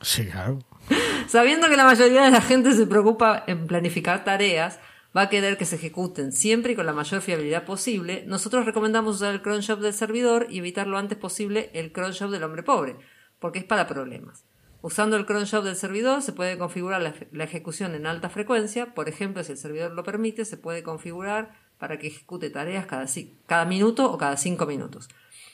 Sí, 0.00 0.26
claro. 0.26 0.60
Sabiendo 1.26 1.68
que 1.68 1.76
la 1.76 1.84
mayoría 1.84 2.22
de 2.22 2.30
la 2.30 2.40
gente 2.40 2.72
se 2.72 2.86
preocupa 2.86 3.44
en 3.46 3.66
planificar 3.66 4.24
tareas, 4.24 4.78
va 5.16 5.22
a 5.22 5.28
querer 5.28 5.56
que 5.56 5.64
se 5.64 5.76
ejecuten 5.76 6.32
siempre 6.32 6.72
y 6.72 6.76
con 6.76 6.86
la 6.86 6.92
mayor 6.92 7.20
fiabilidad 7.20 7.64
posible, 7.64 8.24
nosotros 8.26 8.66
recomendamos 8.66 9.16
usar 9.16 9.32
el 9.32 9.42
cron 9.42 9.62
job 9.62 9.78
del 9.78 9.94
servidor 9.94 10.46
y 10.50 10.58
evitar 10.58 10.86
lo 10.86 10.98
antes 10.98 11.16
posible 11.16 11.70
el 11.72 11.92
cron 11.92 12.12
job 12.12 12.30
del 12.30 12.42
hombre 12.42 12.62
pobre, 12.62 12.96
porque 13.38 13.60
es 13.60 13.64
para 13.64 13.86
problemas. 13.86 14.44
Usando 14.82 15.16
el 15.16 15.24
cron 15.24 15.46
job 15.46 15.64
del 15.64 15.76
servidor 15.76 16.20
se 16.20 16.32
puede 16.32 16.58
configurar 16.58 17.00
la, 17.00 17.44
ejecución 17.44 17.94
en 17.94 18.06
alta 18.06 18.28
frecuencia, 18.28 18.92
por 18.92 19.08
ejemplo, 19.08 19.42
si 19.42 19.52
el 19.52 19.58
servidor 19.58 19.92
lo 19.92 20.02
permite, 20.02 20.44
se 20.44 20.56
puede 20.56 20.82
configurar 20.82 21.52
para 21.78 21.98
que 21.98 22.08
ejecute 22.08 22.50
tareas 22.50 22.86
cada, 22.86 23.64
minuto 23.64 24.12
o 24.12 24.18
cada 24.18 24.36
5 24.36 24.66
minutos. 24.66 25.08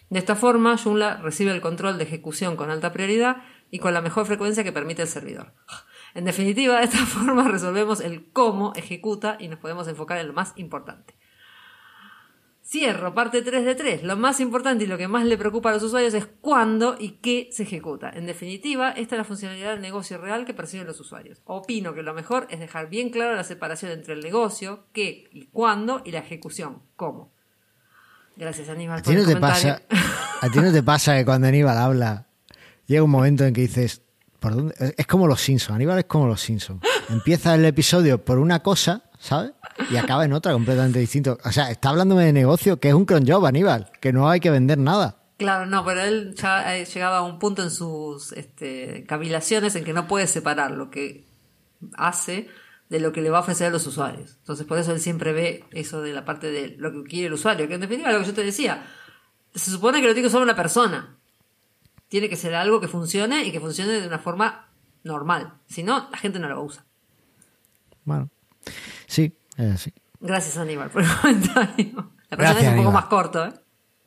De 0.08 0.18
esta 0.18 0.34
forma, 0.34 0.76
Joomla 0.76 1.18
recibe 1.18 1.52
el 1.52 1.60
control 1.60 1.96
de 1.96 2.04
ejecución 2.04 2.56
con 2.56 2.70
alta 2.70 2.92
prioridad 2.92 3.36
y 3.70 3.78
con 3.78 3.94
la 3.94 4.00
mejor 4.00 4.26
frecuencia 4.26 4.64
que 4.64 4.72
permite 4.72 5.02
el 5.02 5.08
servidor. 5.08 5.52
En 6.14 6.24
definitiva, 6.24 6.78
de 6.78 6.84
esta 6.84 6.98
forma 7.06 7.48
resolvemos 7.48 8.00
el 8.00 8.30
cómo 8.32 8.72
ejecuta 8.76 9.36
y 9.38 9.48
nos 9.48 9.58
podemos 9.58 9.88
enfocar 9.88 10.18
en 10.18 10.28
lo 10.28 10.32
más 10.32 10.52
importante. 10.56 11.14
Cierro, 12.70 13.14
parte 13.14 13.42
3 13.42 13.64
de 13.64 13.74
3. 13.74 14.04
Lo 14.04 14.16
más 14.16 14.38
importante 14.38 14.84
y 14.84 14.86
lo 14.86 14.96
que 14.96 15.08
más 15.08 15.24
le 15.24 15.36
preocupa 15.36 15.70
a 15.70 15.72
los 15.72 15.82
usuarios 15.82 16.14
es 16.14 16.28
cuándo 16.40 16.94
y 16.96 17.18
qué 17.20 17.48
se 17.50 17.64
ejecuta. 17.64 18.10
En 18.10 18.26
definitiva, 18.26 18.92
esta 18.92 19.16
es 19.16 19.18
la 19.18 19.24
funcionalidad 19.24 19.72
del 19.72 19.80
negocio 19.80 20.18
real 20.18 20.44
que 20.44 20.54
perciben 20.54 20.86
los 20.86 21.00
usuarios. 21.00 21.42
Opino 21.46 21.94
que 21.94 22.04
lo 22.04 22.14
mejor 22.14 22.46
es 22.48 22.60
dejar 22.60 22.88
bien 22.88 23.10
claro 23.10 23.34
la 23.34 23.42
separación 23.42 23.90
entre 23.90 24.14
el 24.14 24.20
negocio, 24.20 24.84
qué 24.92 25.28
y 25.32 25.46
cuándo, 25.46 26.00
y 26.04 26.12
la 26.12 26.20
ejecución, 26.20 26.82
cómo. 26.94 27.32
Gracias, 28.36 28.68
Aníbal. 28.68 29.00
¿A 29.00 29.02
ti, 29.02 29.16
no 29.16 29.26
te 29.26 29.36
pasa, 29.36 29.82
¿A 30.40 30.48
ti 30.48 30.60
no 30.60 30.72
te 30.72 30.82
pasa 30.84 31.16
que 31.16 31.24
cuando 31.24 31.48
Aníbal 31.48 31.76
habla, 31.76 32.28
llega 32.90 33.02
un 33.04 33.10
momento 33.10 33.44
en 33.44 33.54
que 33.54 33.62
dices. 33.62 34.02
Es 34.96 35.06
como 35.06 35.26
los 35.26 35.40
Simpsons. 35.40 35.76
Aníbal 35.76 35.98
es 35.98 36.06
como 36.06 36.26
los 36.26 36.40
Simpsons. 36.40 36.80
Empieza 37.10 37.54
el 37.54 37.64
episodio 37.64 38.24
por 38.24 38.38
una 38.38 38.62
cosa, 38.62 39.04
¿sabes? 39.18 39.52
y 39.90 39.96
acaba 39.96 40.24
en 40.24 40.32
otra 40.32 40.52
completamente 40.52 40.98
distinta. 40.98 41.36
O 41.44 41.52
sea, 41.52 41.70
está 41.70 41.90
hablándome 41.90 42.24
de 42.24 42.32
negocio, 42.32 42.78
que 42.78 42.88
es 42.88 42.94
un 42.94 43.04
cron 43.04 43.26
job, 43.26 43.44
Aníbal, 43.46 43.90
que 44.00 44.12
no 44.12 44.28
hay 44.28 44.40
que 44.40 44.50
vender 44.50 44.78
nada. 44.78 45.16
Claro, 45.36 45.66
no, 45.66 45.84
pero 45.84 46.02
él 46.02 46.34
ya 46.34 46.68
ha 46.68 46.82
llegado 46.82 47.16
a 47.16 47.22
un 47.22 47.38
punto 47.38 47.62
en 47.62 47.70
sus 47.70 48.32
este, 48.32 49.04
cavilaciones 49.06 49.74
en 49.74 49.84
que 49.84 49.92
no 49.92 50.06
puede 50.06 50.26
separar 50.26 50.70
lo 50.72 50.90
que 50.90 51.26
hace 51.94 52.48
de 52.88 53.00
lo 53.00 53.12
que 53.12 53.22
le 53.22 53.30
va 53.30 53.38
a 53.38 53.42
ofrecer 53.42 53.68
a 53.68 53.70
los 53.70 53.86
usuarios. 53.86 54.36
Entonces, 54.40 54.66
por 54.66 54.78
eso 54.78 54.92
él 54.92 55.00
siempre 55.00 55.32
ve 55.32 55.64
eso 55.70 56.02
de 56.02 56.12
la 56.12 56.24
parte 56.24 56.50
de 56.50 56.76
lo 56.78 56.92
que 56.92 57.04
quiere 57.04 57.28
el 57.28 57.32
usuario, 57.34 57.68
que 57.68 57.74
en 57.74 57.80
definitiva 57.80 58.10
es 58.10 58.16
lo 58.16 58.20
que 58.22 58.28
yo 58.28 58.34
te 58.34 58.44
decía. 58.44 58.84
Se 59.54 59.70
supone 59.70 60.00
que 60.00 60.08
lo 60.08 60.12
tiene 60.12 60.22
que 60.22 60.30
usar 60.30 60.42
una 60.42 60.56
persona. 60.56 61.19
Tiene 62.10 62.28
que 62.28 62.34
ser 62.34 62.56
algo 62.56 62.80
que 62.80 62.88
funcione 62.88 63.44
y 63.44 63.52
que 63.52 63.60
funcione 63.60 63.92
de 63.92 64.06
una 64.06 64.18
forma 64.18 64.68
normal. 65.04 65.54
Si 65.66 65.84
no, 65.84 66.08
la 66.10 66.18
gente 66.18 66.40
no 66.40 66.48
lo 66.48 66.60
usa. 66.60 66.84
Bueno, 68.04 68.28
sí, 69.06 69.32
Gracias, 70.20 70.56
Aníbal, 70.58 70.90
por 70.90 71.02
el 71.02 71.08
comentario. 71.22 72.12
La 72.30 72.36
persona 72.36 72.60
es 72.60 72.68
un 72.68 72.76
poco 72.78 72.90
más 72.90 73.04
corto, 73.04 73.46
¿eh? 73.46 73.52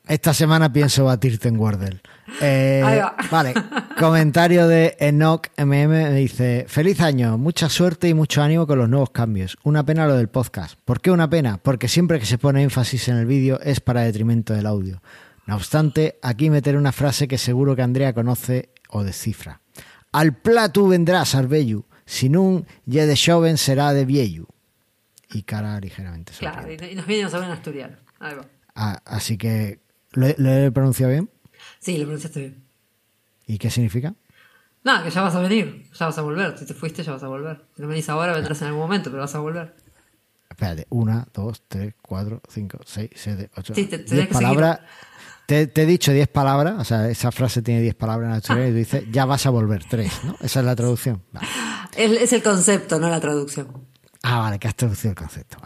Esta 0.06 0.34
semana 0.34 0.70
pienso 0.70 1.06
batirte 1.06 1.48
en 1.48 1.58
Wordle. 1.58 2.02
Eh, 2.42 3.02
vale, 3.30 3.54
comentario 3.98 4.68
de 4.68 4.98
Enoch 5.00 5.48
MM 5.56 5.88
me 5.88 6.12
dice: 6.12 6.66
Feliz 6.68 7.00
año, 7.00 7.38
mucha 7.38 7.70
suerte 7.70 8.06
y 8.10 8.12
mucho 8.12 8.42
ánimo 8.42 8.66
con 8.66 8.78
los 8.78 8.88
nuevos 8.90 9.10
cambios. 9.10 9.56
Una 9.62 9.82
pena 9.82 10.06
lo 10.06 10.14
del 10.14 10.28
podcast. 10.28 10.78
¿Por 10.84 11.00
qué 11.00 11.10
una 11.10 11.30
pena? 11.30 11.56
Porque 11.56 11.88
siempre 11.88 12.20
que 12.20 12.26
se 12.26 12.36
pone 12.36 12.62
énfasis 12.62 13.08
en 13.08 13.16
el 13.16 13.24
vídeo 13.24 13.58
es 13.62 13.80
para 13.80 14.02
detrimento 14.02 14.52
del 14.52 14.66
audio. 14.66 15.00
No 15.46 15.56
obstante, 15.56 16.18
aquí 16.22 16.50
meter 16.50 16.76
una 16.76 16.92
frase 16.92 17.28
que 17.28 17.38
seguro 17.38 17.76
que 17.76 17.82
Andrea 17.82 18.14
conoce 18.14 18.70
o 18.88 19.02
descifra. 19.02 19.60
Al 20.12 20.36
plato 20.36 20.86
vendrás, 20.88 21.34
Arbellu, 21.34 21.84
sin 22.06 22.36
un 22.36 22.66
ye 22.86 23.06
de 23.06 23.16
joven 23.16 23.58
será 23.58 23.92
de 23.92 24.04
vieju 24.04 24.46
y 25.30 25.42
cara 25.42 25.80
ligeramente 25.80 26.32
Claro, 26.38 26.70
y 26.70 26.94
nos 26.94 27.06
viene 27.06 27.24
a 27.24 27.28
saber 27.28 27.46
en 27.46 27.52
asturiano. 27.52 27.96
Ah, 28.74 29.02
así 29.04 29.36
que, 29.36 29.80
¿lo, 30.12 30.26
he 30.26 30.70
pronunciado 30.70 31.12
bien? 31.12 31.30
Sí, 31.80 31.98
lo 31.98 32.04
pronunciaste 32.04 32.40
bien. 32.40 32.64
¿Y 33.46 33.58
qué 33.58 33.70
significa? 33.70 34.14
Nada, 34.82 35.02
que 35.02 35.10
ya 35.10 35.22
vas 35.22 35.34
a 35.34 35.40
venir, 35.40 35.84
ya 35.92 36.06
vas 36.06 36.18
a 36.18 36.22
volver. 36.22 36.58
Si 36.58 36.66
te 36.66 36.74
fuiste, 36.74 37.02
ya 37.02 37.12
vas 37.12 37.22
a 37.22 37.28
volver. 37.28 37.64
Si 37.74 37.82
no 37.82 37.88
venís 37.88 38.08
ahora, 38.08 38.34
vendrás 38.34 38.60
en 38.62 38.68
algún 38.68 38.82
momento, 38.82 39.10
pero 39.10 39.22
vas 39.22 39.34
a 39.34 39.38
volver. 39.40 39.74
Espérate, 40.48 40.86
una, 40.90 41.26
dos, 41.32 41.62
tres, 41.66 41.94
cuatro, 42.00 42.40
cinco, 42.48 42.78
seis, 42.84 43.10
siete, 43.14 43.50
ocho. 43.56 43.74
Sí, 43.74 43.86
te, 43.86 43.98
diez 43.98 44.28
palabras. 44.28 44.80
Te, 45.46 45.70
he 45.74 45.86
dicho 45.86 46.12
diez 46.12 46.28
palabras, 46.28 46.74
o 46.78 46.84
sea, 46.84 47.08
esa 47.08 47.30
frase 47.30 47.60
tiene 47.60 47.82
diez 47.82 47.94
palabras 47.94 48.30
en 48.30 48.36
asturiano 48.36 48.68
y 48.68 48.72
tú 48.72 48.78
dices, 48.78 49.04
ya 49.10 49.26
vas 49.26 49.44
a 49.44 49.50
volver 49.50 49.84
tres, 49.84 50.12
¿no? 50.24 50.36
Esa 50.40 50.60
es 50.60 50.66
la 50.66 50.74
traducción. 50.74 51.22
Es, 51.96 52.32
el 52.32 52.42
concepto, 52.42 52.98
no 52.98 53.08
la 53.08 53.20
traducción. 53.20 53.68
Ah, 54.22 54.38
vale, 54.38 54.58
que 54.58 54.68
has 54.68 54.74
traducido 54.74 55.10
el 55.10 55.16
concepto. 55.16 55.58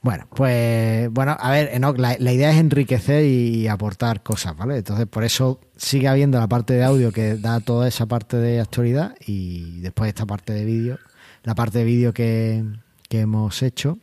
Bueno, 0.00 0.28
pues, 0.32 1.10
bueno, 1.10 1.36
a 1.38 1.50
ver, 1.50 1.80
la, 1.98 2.32
idea 2.32 2.52
es 2.52 2.58
enriquecer 2.58 3.24
y 3.24 3.66
aportar 3.66 4.22
cosas, 4.22 4.56
¿vale? 4.56 4.76
Entonces, 4.76 5.06
por 5.06 5.24
eso 5.24 5.60
sigue 5.76 6.06
habiendo 6.06 6.38
la 6.38 6.46
parte 6.46 6.74
de 6.74 6.84
audio 6.84 7.10
que 7.10 7.34
da 7.34 7.58
toda 7.58 7.88
esa 7.88 8.06
parte 8.06 8.36
de 8.36 8.60
actualidad 8.60 9.16
y 9.26 9.80
después 9.80 10.08
esta 10.08 10.24
parte 10.24 10.52
de 10.52 10.64
vídeo, 10.64 10.98
la 11.42 11.56
parte 11.56 11.78
de 11.78 11.84
vídeo 11.84 12.14
que, 12.14 12.64
hemos 13.10 13.62
hecho 13.62 13.98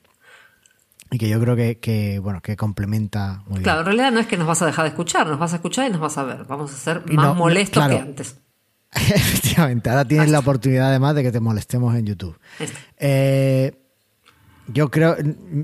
y 1.16 1.18
que 1.18 1.30
yo 1.30 1.40
creo 1.40 1.56
que, 1.56 2.20
bueno, 2.22 2.42
que 2.42 2.58
complementa 2.58 3.42
muy 3.48 3.62
claro, 3.62 3.80
en 3.80 3.86
realidad 3.86 4.12
no 4.12 4.20
es 4.20 4.28
que 4.28 4.36
nos 4.36 4.46
vas 4.46 4.62
a 4.62 4.66
dejar 4.66 4.84
de 4.84 4.90
escuchar, 4.90 5.26
nos 5.26 5.40
vas 5.40 5.54
a 5.54 5.56
escuchar 5.56 5.88
y 5.88 5.92
nos 5.92 6.02
vas 6.02 6.18
a 6.18 6.24
ver. 6.24 6.44
Vamos 6.44 6.74
a 6.74 6.76
ser 6.76 7.10
más 7.14 7.34
molestos 7.38 7.88
que 7.88 7.98
antes. 7.98 8.36
Efectivamente, 8.92 9.90
ahora 9.90 10.04
tienes 10.04 10.30
la 10.30 10.40
oportunidad 10.40 10.90
además 10.90 11.16
de 11.16 11.24
que 11.24 11.32
te 11.32 11.40
molestemos 11.40 11.96
en 11.96 12.06
YouTube. 12.06 12.38
Eh, 12.98 13.82
yo 14.68 14.92
creo, 14.92 15.16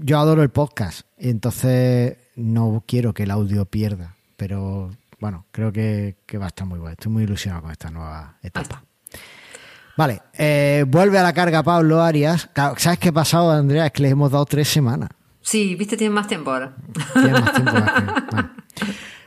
yo 0.03 0.19
adoro 0.19 0.41
el 0.41 0.51
podcast 0.51 1.01
y 1.17 1.29
entonces 1.29 2.15
no 2.37 2.85
quiero 2.87 3.13
que 3.13 3.23
el 3.23 3.31
audio 3.31 3.65
pierda, 3.65 4.15
pero 4.37 4.89
bueno, 5.19 5.47
creo 5.51 5.73
que, 5.73 6.15
va 6.35 6.45
a 6.45 6.47
estar 6.47 6.65
muy 6.65 6.79
bueno. 6.79 6.93
Estoy 6.93 7.11
muy 7.11 7.23
ilusionado 7.23 7.63
con 7.63 7.71
esta 7.71 7.91
nueva 7.91 8.37
etapa. 8.41 8.85
Vale, 9.97 10.21
eh, 10.33 10.85
vuelve 10.87 11.19
a 11.19 11.23
la 11.23 11.33
carga 11.33 11.61
Pablo 11.61 12.01
Arias. 12.01 12.49
¿Sabes 12.77 12.99
qué 12.99 13.09
ha 13.09 13.11
pasado, 13.11 13.51
Andrea? 13.51 13.87
Es 13.87 13.91
que 13.91 14.03
le 14.03 14.09
hemos 14.09 14.31
dado 14.31 14.45
tres 14.45 14.69
semanas. 14.69 15.09
Sí, 15.41 15.75
viste, 15.75 15.97
tiene 15.97 16.13
más 16.13 16.27
tiempo 16.27 16.51
ahora. 16.51 16.75
Tiene 17.13 17.31
más 17.31 17.53
tiempo. 17.53 17.71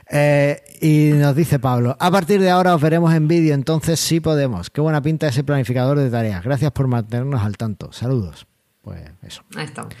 Eh, 0.07 0.61
y 0.81 1.17
nos 1.17 1.35
dice 1.35 1.57
Pablo, 1.57 1.97
a 1.99 2.11
partir 2.11 2.39
de 2.39 2.51
ahora 2.51 2.75
os 2.75 2.81
veremos 2.81 3.11
en 3.15 3.27
vídeo, 3.27 3.55
entonces 3.55 3.99
sí 3.99 4.19
podemos. 4.19 4.69
Qué 4.69 4.79
buena 4.79 5.01
pinta 5.01 5.27
ese 5.27 5.43
planificador 5.43 5.97
de 5.97 6.11
tareas. 6.11 6.43
Gracias 6.43 6.71
por 6.71 6.87
mantenernos 6.87 7.41
al 7.41 7.57
tanto. 7.57 7.91
Saludos. 7.91 8.45
Pues 8.81 9.01
eso. 9.23 9.41
Ahí 9.55 9.65
estamos. 9.65 9.95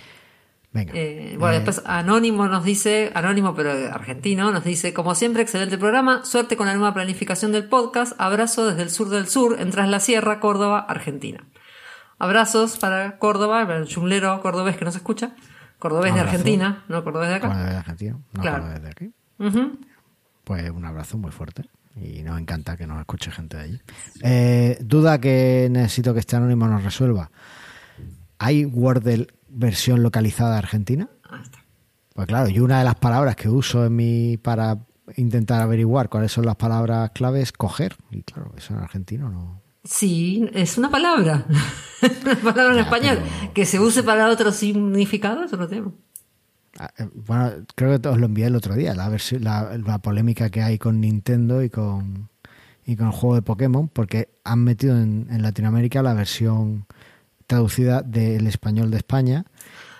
Venga. 0.71 0.93
Eh, 0.93 1.37
bueno, 1.39 1.53
eh, 1.53 1.59
después 1.59 1.81
Anónimo 1.85 2.47
nos 2.47 2.63
dice, 2.63 3.11
Anónimo 3.15 3.55
pero 3.55 3.71
argentino, 3.71 4.51
nos 4.51 4.63
dice, 4.63 4.93
como 4.93 5.15
siempre, 5.15 5.41
excelente 5.41 5.77
programa, 5.77 6.23
suerte 6.23 6.55
con 6.55 6.67
la 6.67 6.75
nueva 6.75 6.93
planificación 6.93 7.51
del 7.51 7.67
podcast, 7.67 8.13
abrazo 8.19 8.67
desde 8.67 8.83
el 8.83 8.89
sur 8.91 9.09
del 9.09 9.27
sur, 9.27 9.55
en 9.59 9.71
Tras 9.71 9.89
la 9.89 9.99
Sierra, 9.99 10.39
Córdoba, 10.39 10.85
Argentina. 10.87 11.45
Abrazos 12.19 12.77
para 12.77 13.17
Córdoba, 13.17 13.61
el 13.61 13.87
chumlero 13.87 14.41
cordobés 14.41 14.77
que 14.77 14.85
nos 14.85 14.95
escucha, 14.95 15.35
cordobés 15.79 16.13
de 16.13 16.19
Argentina, 16.19 16.83
no 16.87 17.03
cordobés 17.03 17.29
de 17.29 17.35
acá. 17.35 17.47
Cordobés 17.47 17.71
de 17.71 17.77
Argentina, 17.77 18.17
no 18.33 18.41
cordobés 18.41 18.81
de 18.81 18.89
aquí 18.89 19.13
pues 20.45 20.69
un 20.69 20.85
abrazo 20.85 21.17
muy 21.17 21.31
fuerte 21.31 21.63
y 21.95 22.23
nos 22.23 22.39
encanta 22.39 22.77
que 22.77 22.87
nos 22.87 22.99
escuche 22.99 23.31
gente 23.31 23.57
de 23.57 23.63
allí. 23.63 23.81
Eh, 24.21 24.77
duda 24.81 25.19
que 25.19 25.67
necesito 25.71 26.13
que 26.13 26.19
este 26.21 26.35
anónimo 26.35 26.67
nos 26.67 26.83
resuelva. 26.83 27.31
¿Hay 28.37 28.65
Wordle 28.65 29.27
versión 29.49 30.03
localizada 30.03 30.57
argentina? 30.57 31.09
Pues 32.13 32.27
claro, 32.27 32.49
y 32.49 32.59
una 32.59 32.79
de 32.79 32.85
las 32.85 32.95
palabras 32.95 33.35
que 33.35 33.49
uso 33.49 33.85
en 33.85 33.95
mi 33.95 34.37
para 34.37 34.77
intentar 35.15 35.61
averiguar 35.61 36.09
cuáles 36.09 36.31
son 36.31 36.45
las 36.45 36.55
palabras 36.55 37.11
claves 37.11 37.43
es 37.43 37.51
coger. 37.51 37.95
Y 38.11 38.21
claro, 38.23 38.53
eso 38.57 38.73
en 38.73 38.79
argentino 38.79 39.29
no. 39.29 39.61
Sí, 39.85 40.49
es 40.53 40.77
una 40.77 40.89
palabra. 40.89 41.45
una 42.23 42.35
palabra 42.35 42.73
en 42.73 42.79
español. 42.79 43.19
Que 43.53 43.65
se 43.65 43.79
use 43.79 44.03
para 44.03 44.29
otro 44.29 44.51
significado, 44.51 45.43
eso 45.43 45.57
no 45.57 45.67
tengo. 45.67 45.93
Ah, 46.77 46.91
eh, 46.97 47.07
bueno, 47.13 47.51
creo 47.75 48.01
que 48.01 48.07
os 48.07 48.17
lo 48.17 48.25
envié 48.25 48.47
el 48.47 48.55
otro 48.55 48.75
día, 48.75 48.93
la, 48.93 49.09
la, 49.77 49.99
polémica 49.99 50.49
que 50.49 50.61
hay 50.61 50.77
con 50.77 50.99
Nintendo 50.99 51.63
y 51.63 51.69
con, 51.69 52.29
y 52.85 52.97
con 52.97 53.07
el 53.07 53.13
juego 53.13 53.35
de 53.35 53.41
Pokémon, 53.41 53.87
porque 53.87 54.29
han 54.43 54.63
metido 54.63 54.99
en, 54.99 55.41
Latinoamérica 55.41 56.03
la 56.03 56.13
versión 56.13 56.85
traducida 57.47 58.01
del 58.01 58.47
español 58.47 58.91
de 58.91 58.97
España. 58.97 59.45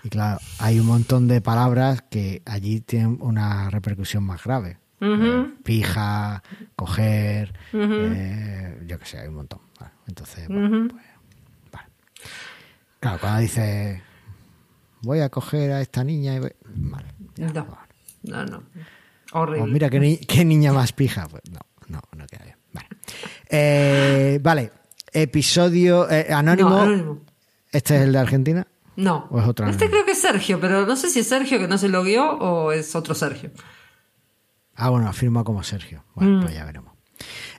Y 0.03 0.09
claro, 0.09 0.39
hay 0.59 0.79
un 0.79 0.87
montón 0.87 1.27
de 1.27 1.39
palabras 1.39 2.03
que 2.09 2.41
allí 2.45 2.81
tienen 2.81 3.19
una 3.21 3.69
repercusión 3.69 4.23
más 4.23 4.43
grave. 4.43 4.79
Eh, 4.99 5.53
pija, 5.63 6.43
coger, 6.75 7.53
eh, 7.73 8.83
yo 8.87 8.99
que 8.99 9.05
sé, 9.05 9.19
hay 9.19 9.27
un 9.27 9.35
montón. 9.35 9.64
Entonces, 10.07 10.47
bueno, 10.47 10.87
pues, 10.89 11.03
vale. 11.71 11.87
Claro, 12.99 13.19
cuando 13.19 13.41
dice 13.41 14.03
voy 15.05 15.21
a 15.21 15.29
coger 15.29 15.71
a 15.71 15.81
esta 15.81 16.03
niña 16.03 16.35
y 16.35 16.39
voy... 16.39 16.51
no, 16.75 18.45
no, 18.45 18.63
Horrible. 19.31 19.61
Oh, 19.61 19.67
mira, 19.67 19.89
qué, 19.89 20.45
niña 20.45 20.71
más 20.71 20.93
pija. 20.93 21.27
Pues 21.27 21.43
no, 21.51 21.59
no, 21.87 22.01
no 22.15 22.25
queda 22.27 22.43
bien. 22.43 22.57
Vale, 22.73 22.87
eh, 23.49 24.39
vale. 24.41 24.71
episodio 25.11 26.09
eh, 26.09 26.27
anónimo. 26.31 27.21
¿Este 27.71 27.97
es 27.97 28.01
el 28.03 28.13
de 28.13 28.19
Argentina? 28.19 28.67
No. 28.95 29.27
¿O 29.29 29.41
es 29.41 29.47
otro 29.47 29.67
este 29.67 29.89
creo 29.89 30.05
que 30.05 30.11
es 30.11 30.21
Sergio, 30.21 30.59
pero 30.61 30.85
no 30.85 30.95
sé 30.95 31.09
si 31.09 31.19
es 31.19 31.27
Sergio 31.27 31.59
que 31.59 31.67
no 31.67 31.77
se 31.77 31.89
lo 31.89 32.03
guió 32.03 32.31
o 32.31 32.71
es 32.71 32.95
otro 32.95 33.13
Sergio. 33.13 33.51
Ah, 34.75 34.89
bueno, 34.89 35.09
afirma 35.09 35.43
como 35.43 35.63
Sergio. 35.63 36.05
Bueno, 36.15 36.37
mm. 36.37 36.41
pues 36.43 36.53
ya 36.53 36.63
veremos. 36.63 36.94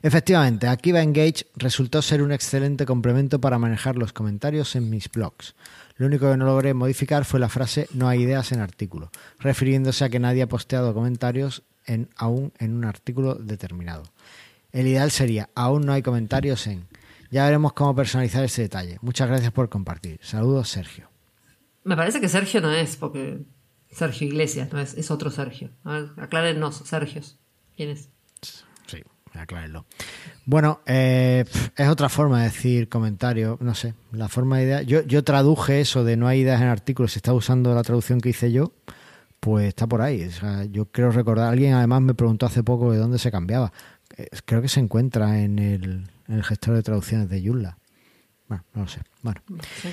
Efectivamente, 0.01 0.67
Akiva 0.67 1.01
Engage 1.01 1.47
resultó 1.55 2.01
ser 2.01 2.21
un 2.21 2.31
excelente 2.31 2.85
complemento 2.85 3.39
para 3.39 3.57
manejar 3.57 3.95
los 3.95 4.13
comentarios 4.13 4.75
en 4.75 4.89
mis 4.89 5.09
blogs. 5.09 5.55
Lo 5.95 6.05
único 6.05 6.29
que 6.29 6.37
no 6.37 6.45
logré 6.45 6.73
modificar 6.73 7.25
fue 7.25 7.39
la 7.39 7.49
frase 7.49 7.87
no 7.93 8.07
hay 8.07 8.21
ideas 8.21 8.51
en 8.51 8.59
artículo, 8.59 9.09
refiriéndose 9.39 10.05
a 10.05 10.09
que 10.09 10.19
nadie 10.19 10.43
ha 10.43 10.47
posteado 10.47 10.93
comentarios 10.93 11.63
en, 11.85 12.09
aún 12.15 12.53
en 12.59 12.75
un 12.75 12.85
artículo 12.85 13.35
determinado. 13.35 14.03
El 14.71 14.87
ideal 14.87 15.11
sería 15.11 15.49
aún 15.55 15.85
no 15.85 15.93
hay 15.93 16.03
comentarios 16.03 16.67
en. 16.67 16.87
Ya 17.31 17.45
veremos 17.45 17.73
cómo 17.73 17.95
personalizar 17.95 18.43
ese 18.43 18.61
detalle. 18.61 18.99
Muchas 19.01 19.27
gracias 19.27 19.51
por 19.51 19.69
compartir. 19.69 20.19
Saludos, 20.21 20.69
Sergio. 20.69 21.09
Me 21.83 21.95
parece 21.95 22.21
que 22.21 22.29
Sergio 22.29 22.61
no 22.61 22.71
es, 22.71 22.95
porque 22.95 23.41
Sergio 23.91 24.27
Iglesias, 24.27 24.71
no 24.71 24.79
es, 24.79 24.93
es 24.93 25.09
otro 25.09 25.31
Sergio. 25.31 25.71
A 25.83 25.93
ver, 25.93 26.71
Sergios. 26.85 27.39
¿Quién 27.75 27.89
es? 27.89 28.09
Aclárenlo. 29.37 29.85
Bueno, 30.45 30.81
eh, 30.85 31.45
es 31.75 31.87
otra 31.89 32.09
forma 32.09 32.39
de 32.39 32.45
decir 32.45 32.87
comentario, 32.89 33.57
no 33.61 33.75
sé, 33.75 33.93
la 34.11 34.27
forma 34.29 34.57
de 34.57 34.63
idea. 34.63 34.81
Yo, 34.81 35.01
yo 35.03 35.23
traduje 35.23 35.81
eso 35.81 36.03
de 36.03 36.17
no 36.17 36.27
hay 36.27 36.39
ideas 36.41 36.61
en 36.61 36.67
artículos, 36.67 37.11
si 37.13 37.19
está 37.19 37.33
usando 37.33 37.73
la 37.75 37.83
traducción 37.83 38.19
que 38.21 38.29
hice 38.29 38.51
yo, 38.51 38.71
pues 39.39 39.67
está 39.67 39.87
por 39.87 40.01
ahí. 40.01 40.23
O 40.23 40.31
sea, 40.31 40.63
yo 40.65 40.85
creo 40.85 41.11
recordar, 41.11 41.51
alguien 41.51 41.73
además 41.73 42.01
me 42.01 42.13
preguntó 42.13 42.45
hace 42.45 42.63
poco 42.63 42.91
de 42.91 42.97
dónde 42.97 43.19
se 43.19 43.31
cambiaba. 43.31 43.71
Creo 44.45 44.61
que 44.61 44.69
se 44.69 44.79
encuentra 44.79 45.41
en 45.41 45.59
el, 45.59 46.07
en 46.27 46.35
el 46.35 46.43
gestor 46.43 46.75
de 46.75 46.83
traducciones 46.83 47.29
de 47.29 47.41
Joomla. 47.45 47.77
Bueno, 48.47 48.63
no 48.73 48.81
lo 48.83 48.87
sé. 48.87 49.01
Bueno, 49.21 49.41
Sí. 49.81 49.89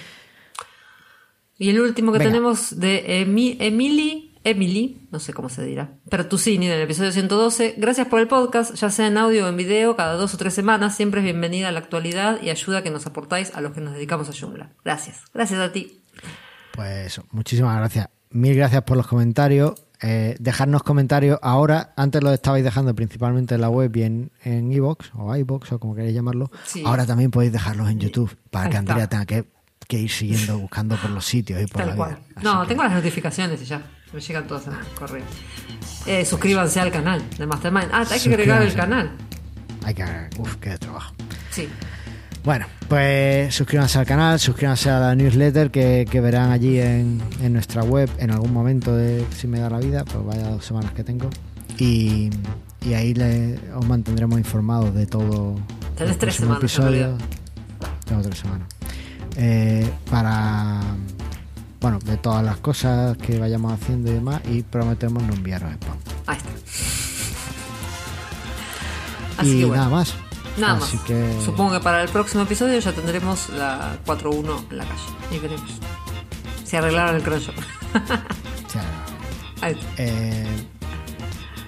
Y 1.58 1.70
el 1.70 1.80
último 1.80 2.10
que 2.12 2.18
Venga. 2.18 2.30
tenemos 2.32 2.78
de 2.80 3.24
Emi- 3.26 3.56
Emily, 3.60 4.23
Emily, 4.44 5.08
no 5.10 5.18
sé 5.20 5.32
cómo 5.32 5.48
se 5.48 5.64
dirá, 5.64 5.94
Pertusini 6.10 6.66
del 6.66 6.82
episodio 6.82 7.10
112. 7.12 7.74
Gracias 7.78 8.06
por 8.08 8.20
el 8.20 8.28
podcast, 8.28 8.74
ya 8.74 8.90
sea 8.90 9.06
en 9.06 9.16
audio 9.16 9.46
o 9.46 9.48
en 9.48 9.56
video, 9.56 9.96
cada 9.96 10.14
dos 10.14 10.34
o 10.34 10.36
tres 10.36 10.52
semanas. 10.54 10.94
Siempre 10.96 11.20
es 11.20 11.24
bienvenida 11.24 11.68
a 11.68 11.72
la 11.72 11.78
actualidad 11.80 12.40
y 12.42 12.50
ayuda 12.50 12.82
que 12.82 12.90
nos 12.90 13.06
aportáis 13.06 13.54
a 13.54 13.60
los 13.60 13.72
que 13.72 13.80
nos 13.80 13.94
dedicamos 13.94 14.28
a 14.28 14.32
Joomla. 14.38 14.72
Gracias. 14.84 15.22
Gracias 15.32 15.58
a 15.60 15.72
ti. 15.72 16.02
pues 16.72 17.20
muchísimas 17.30 17.76
gracias. 17.78 18.08
Mil 18.30 18.54
gracias 18.56 18.82
por 18.82 18.96
los 18.96 19.06
comentarios. 19.06 19.74
Eh, 20.02 20.36
dejarnos 20.40 20.82
comentarios 20.82 21.38
ahora. 21.40 21.94
Antes 21.96 22.22
los 22.22 22.32
estabais 22.34 22.64
dejando 22.64 22.94
principalmente 22.94 23.54
en 23.54 23.60
la 23.62 23.70
web 23.70 23.96
y 23.96 24.02
en 24.02 24.32
en 24.42 24.70
iVoox 24.72 25.10
o 25.14 25.34
iVoox 25.34 25.72
o 25.72 25.78
como 25.78 25.94
queréis 25.94 26.14
llamarlo. 26.14 26.50
Sí. 26.64 26.82
Ahora 26.84 27.06
también 27.06 27.30
podéis 27.30 27.52
dejarlos 27.52 27.88
en 27.88 28.00
YouTube 28.00 28.36
para 28.50 28.66
Ahí 28.66 28.70
que 28.72 28.76
Andrea 28.76 29.04
está. 29.04 29.24
tenga 29.24 29.24
que, 29.26 29.44
que 29.88 29.98
ir 30.00 30.10
siguiendo, 30.10 30.58
buscando 30.58 30.96
por 30.96 31.10
los 31.10 31.24
sitios 31.24 31.62
y 31.62 31.66
por 31.66 31.80
Tal 31.80 31.90
la 31.90 31.96
cual. 31.96 32.18
vida. 32.36 32.42
No, 32.42 32.62
que- 32.62 32.68
tengo 32.68 32.82
las 32.82 32.92
notificaciones 32.92 33.62
y 33.62 33.64
ya. 33.64 33.82
Me 34.14 34.20
llegan 34.20 34.46
todas 34.46 34.66
el 34.68 34.74
correo. 34.94 35.24
Eh, 36.06 36.24
suscríbanse 36.24 36.80
al 36.80 36.90
canal 36.92 37.22
de 37.36 37.46
Mastermind. 37.46 37.88
Ah, 37.92 38.04
hay 38.10 38.20
que 38.20 38.28
agregar 38.28 38.62
el 38.62 38.74
canal. 38.74 39.10
Hay 39.84 39.94
que. 39.94 40.04
Uf, 40.38 40.56
qué 40.56 40.78
trabajo. 40.78 41.12
Sí. 41.50 41.68
Bueno, 42.44 42.66
pues 42.88 43.54
suscríbanse 43.54 43.98
al 43.98 44.04
canal, 44.06 44.38
suscríbanse 44.38 44.90
a 44.90 45.00
la 45.00 45.14
newsletter 45.14 45.70
que, 45.70 46.06
que 46.10 46.20
verán 46.20 46.52
allí 46.52 46.78
en, 46.78 47.22
en 47.42 47.52
nuestra 47.54 47.82
web 47.82 48.10
en 48.18 48.30
algún 48.30 48.52
momento 48.52 48.94
de 48.94 49.24
si 49.34 49.46
me 49.48 49.58
da 49.60 49.70
la 49.70 49.78
vida, 49.78 50.04
pues 50.04 50.24
vaya 50.24 50.50
dos 50.50 50.64
semanas 50.64 50.92
que 50.92 51.02
tengo. 51.04 51.30
Y, 51.78 52.28
y 52.82 52.92
ahí 52.94 53.14
le- 53.14 53.58
os 53.74 53.86
mantendremos 53.86 54.38
informados 54.38 54.94
de 54.94 55.06
todo. 55.06 55.56
Tenés 55.96 56.18
tres 56.18 56.34
semanas, 56.36 56.76
realidad. 56.76 57.14
Tengo 58.04 58.20
tres 58.22 58.38
semanas. 58.38 58.68
Eh, 59.36 59.90
para. 60.10 60.80
Bueno, 61.84 61.98
de 61.98 62.16
todas 62.16 62.42
las 62.42 62.56
cosas 62.56 63.14
que 63.18 63.38
vayamos 63.38 63.70
haciendo 63.70 64.10
y 64.10 64.14
demás, 64.14 64.40
y 64.50 64.62
prometemos 64.62 65.22
no 65.22 65.34
enviaros 65.34 65.70
spam. 65.74 65.98
Ahí 66.26 66.38
está. 66.38 66.48
Así 69.36 69.50
y 69.50 69.58
que 69.58 69.64
bueno. 69.66 69.82
nada 69.82 69.94
más. 69.94 70.14
Nada 70.56 70.78
Así 70.78 70.96
más. 70.96 71.04
que. 71.04 71.40
Supongo 71.44 71.72
que 71.72 71.80
para 71.80 72.02
el 72.02 72.08
próximo 72.08 72.44
episodio 72.44 72.78
ya 72.78 72.92
tendremos 72.92 73.50
la 73.50 73.98
4.1 74.06 74.70
en 74.70 74.78
la 74.78 74.84
calle. 74.86 75.02
Y 75.30 75.38
veremos. 75.38 75.70
Si 76.64 76.74
arreglaron 76.74 77.16
el 77.16 77.22
está. 77.34 77.52
Eh, 79.98 80.66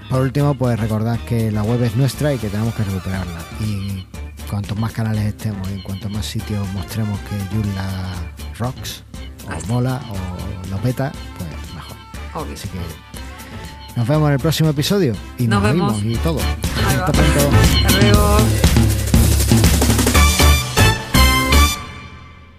por 0.08 0.22
último, 0.22 0.54
pues 0.54 0.80
recordad 0.80 1.20
que 1.28 1.52
la 1.52 1.62
web 1.62 1.82
es 1.82 1.94
nuestra 1.94 2.32
y 2.32 2.38
que 2.38 2.48
tenemos 2.48 2.74
que 2.74 2.84
recuperarla. 2.84 3.40
Y 3.60 4.06
cuantos 4.48 4.78
más 4.78 4.92
canales 4.92 5.26
estemos 5.26 5.68
y 5.68 5.74
en 5.74 5.82
cuantos 5.82 6.10
más 6.10 6.24
sitios 6.24 6.66
mostremos 6.72 7.20
que 7.20 7.54
Joomla 7.54 8.14
rocks, 8.58 9.04
Ahí 9.49 9.55
o 9.55 9.59
está. 9.59 9.72
mola, 9.72 10.01
o 10.11 10.70
lo 10.70 10.76
peta, 10.78 11.12
pues 11.38 11.74
mejor. 11.74 11.97
Obvio. 12.34 12.55
Así 12.55 12.68
que 12.68 12.78
nos 13.97 14.07
vemos 14.09 14.28
en 14.28 14.34
el 14.34 14.40
próximo 14.40 14.70
episodio 14.70 15.14
y 15.38 15.47
Nos 15.47 15.62
nos, 15.62 15.72
vemos. 15.72 16.03
y 16.05 16.14
todo. 16.16 16.38
Hasta 16.40 17.12
pronto. 17.12 17.51
Hasta 17.86 18.01
luego. 18.01 18.38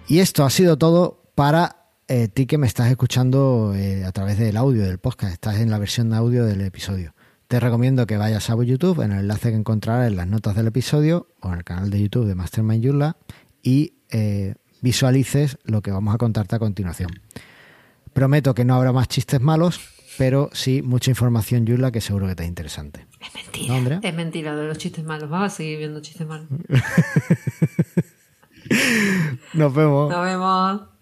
Y 0.06 0.20
esto 0.20 0.44
ha 0.44 0.50
sido 0.50 0.78
todo 0.78 1.30
para 1.34 1.90
eh, 2.08 2.28
ti 2.28 2.46
que 2.46 2.56
me 2.58 2.66
estás 2.66 2.90
escuchando 2.90 3.74
eh, 3.76 4.04
a 4.04 4.12
través 4.12 4.38
del 4.38 4.56
audio 4.56 4.82
del 4.84 4.98
podcast. 4.98 5.34
Estás 5.34 5.56
en 5.58 5.70
la 5.70 5.78
versión 5.78 6.08
de 6.10 6.16
audio 6.16 6.44
del 6.46 6.62
episodio. 6.62 7.14
Te 7.46 7.60
recomiendo 7.60 8.06
que 8.06 8.16
vayas 8.16 8.48
a 8.50 8.62
YouTube 8.62 9.02
en 9.02 9.12
el 9.12 9.20
enlace 9.20 9.50
que 9.50 9.56
encontrarás 9.56 10.08
en 10.08 10.16
las 10.16 10.26
notas 10.26 10.54
del 10.56 10.66
episodio 10.66 11.28
o 11.40 11.48
en 11.48 11.58
el 11.58 11.64
canal 11.64 11.90
de 11.90 12.00
YouTube 12.00 12.26
de 12.26 12.34
Mastermind 12.34 12.84
Joomla 12.84 13.16
y 13.62 13.94
eh, 14.10 14.54
visualices 14.80 15.58
lo 15.64 15.82
que 15.82 15.90
vamos 15.90 16.14
a 16.14 16.18
contarte 16.18 16.56
a 16.56 16.58
continuación. 16.58 17.10
Prometo 18.12 18.54
que 18.54 18.64
no 18.64 18.74
habrá 18.74 18.92
más 18.92 19.08
chistes 19.08 19.40
malos, 19.40 19.80
pero 20.16 20.50
sí 20.52 20.82
mucha 20.82 21.10
información 21.10 21.66
Joomla 21.66 21.92
que 21.92 22.00
seguro 22.00 22.26
que 22.26 22.34
te 22.34 22.42
es 22.42 22.48
interesante. 22.48 23.06
Es 23.20 23.34
mentira. 23.34 23.80
¿No? 23.80 24.00
Es 24.02 24.14
mentira 24.14 24.52
lo 24.52 24.60
de 24.62 24.68
los 24.68 24.78
chistes 24.78 25.04
malos. 25.04 25.30
Vamos 25.30 25.52
a 25.52 25.56
seguir 25.56 25.78
viendo 25.78 26.00
chistes 26.00 26.26
malos. 26.26 26.48
Nos 29.54 29.74
vemos. 29.74 30.10
Nos 30.10 30.24
vemos. 30.24 30.97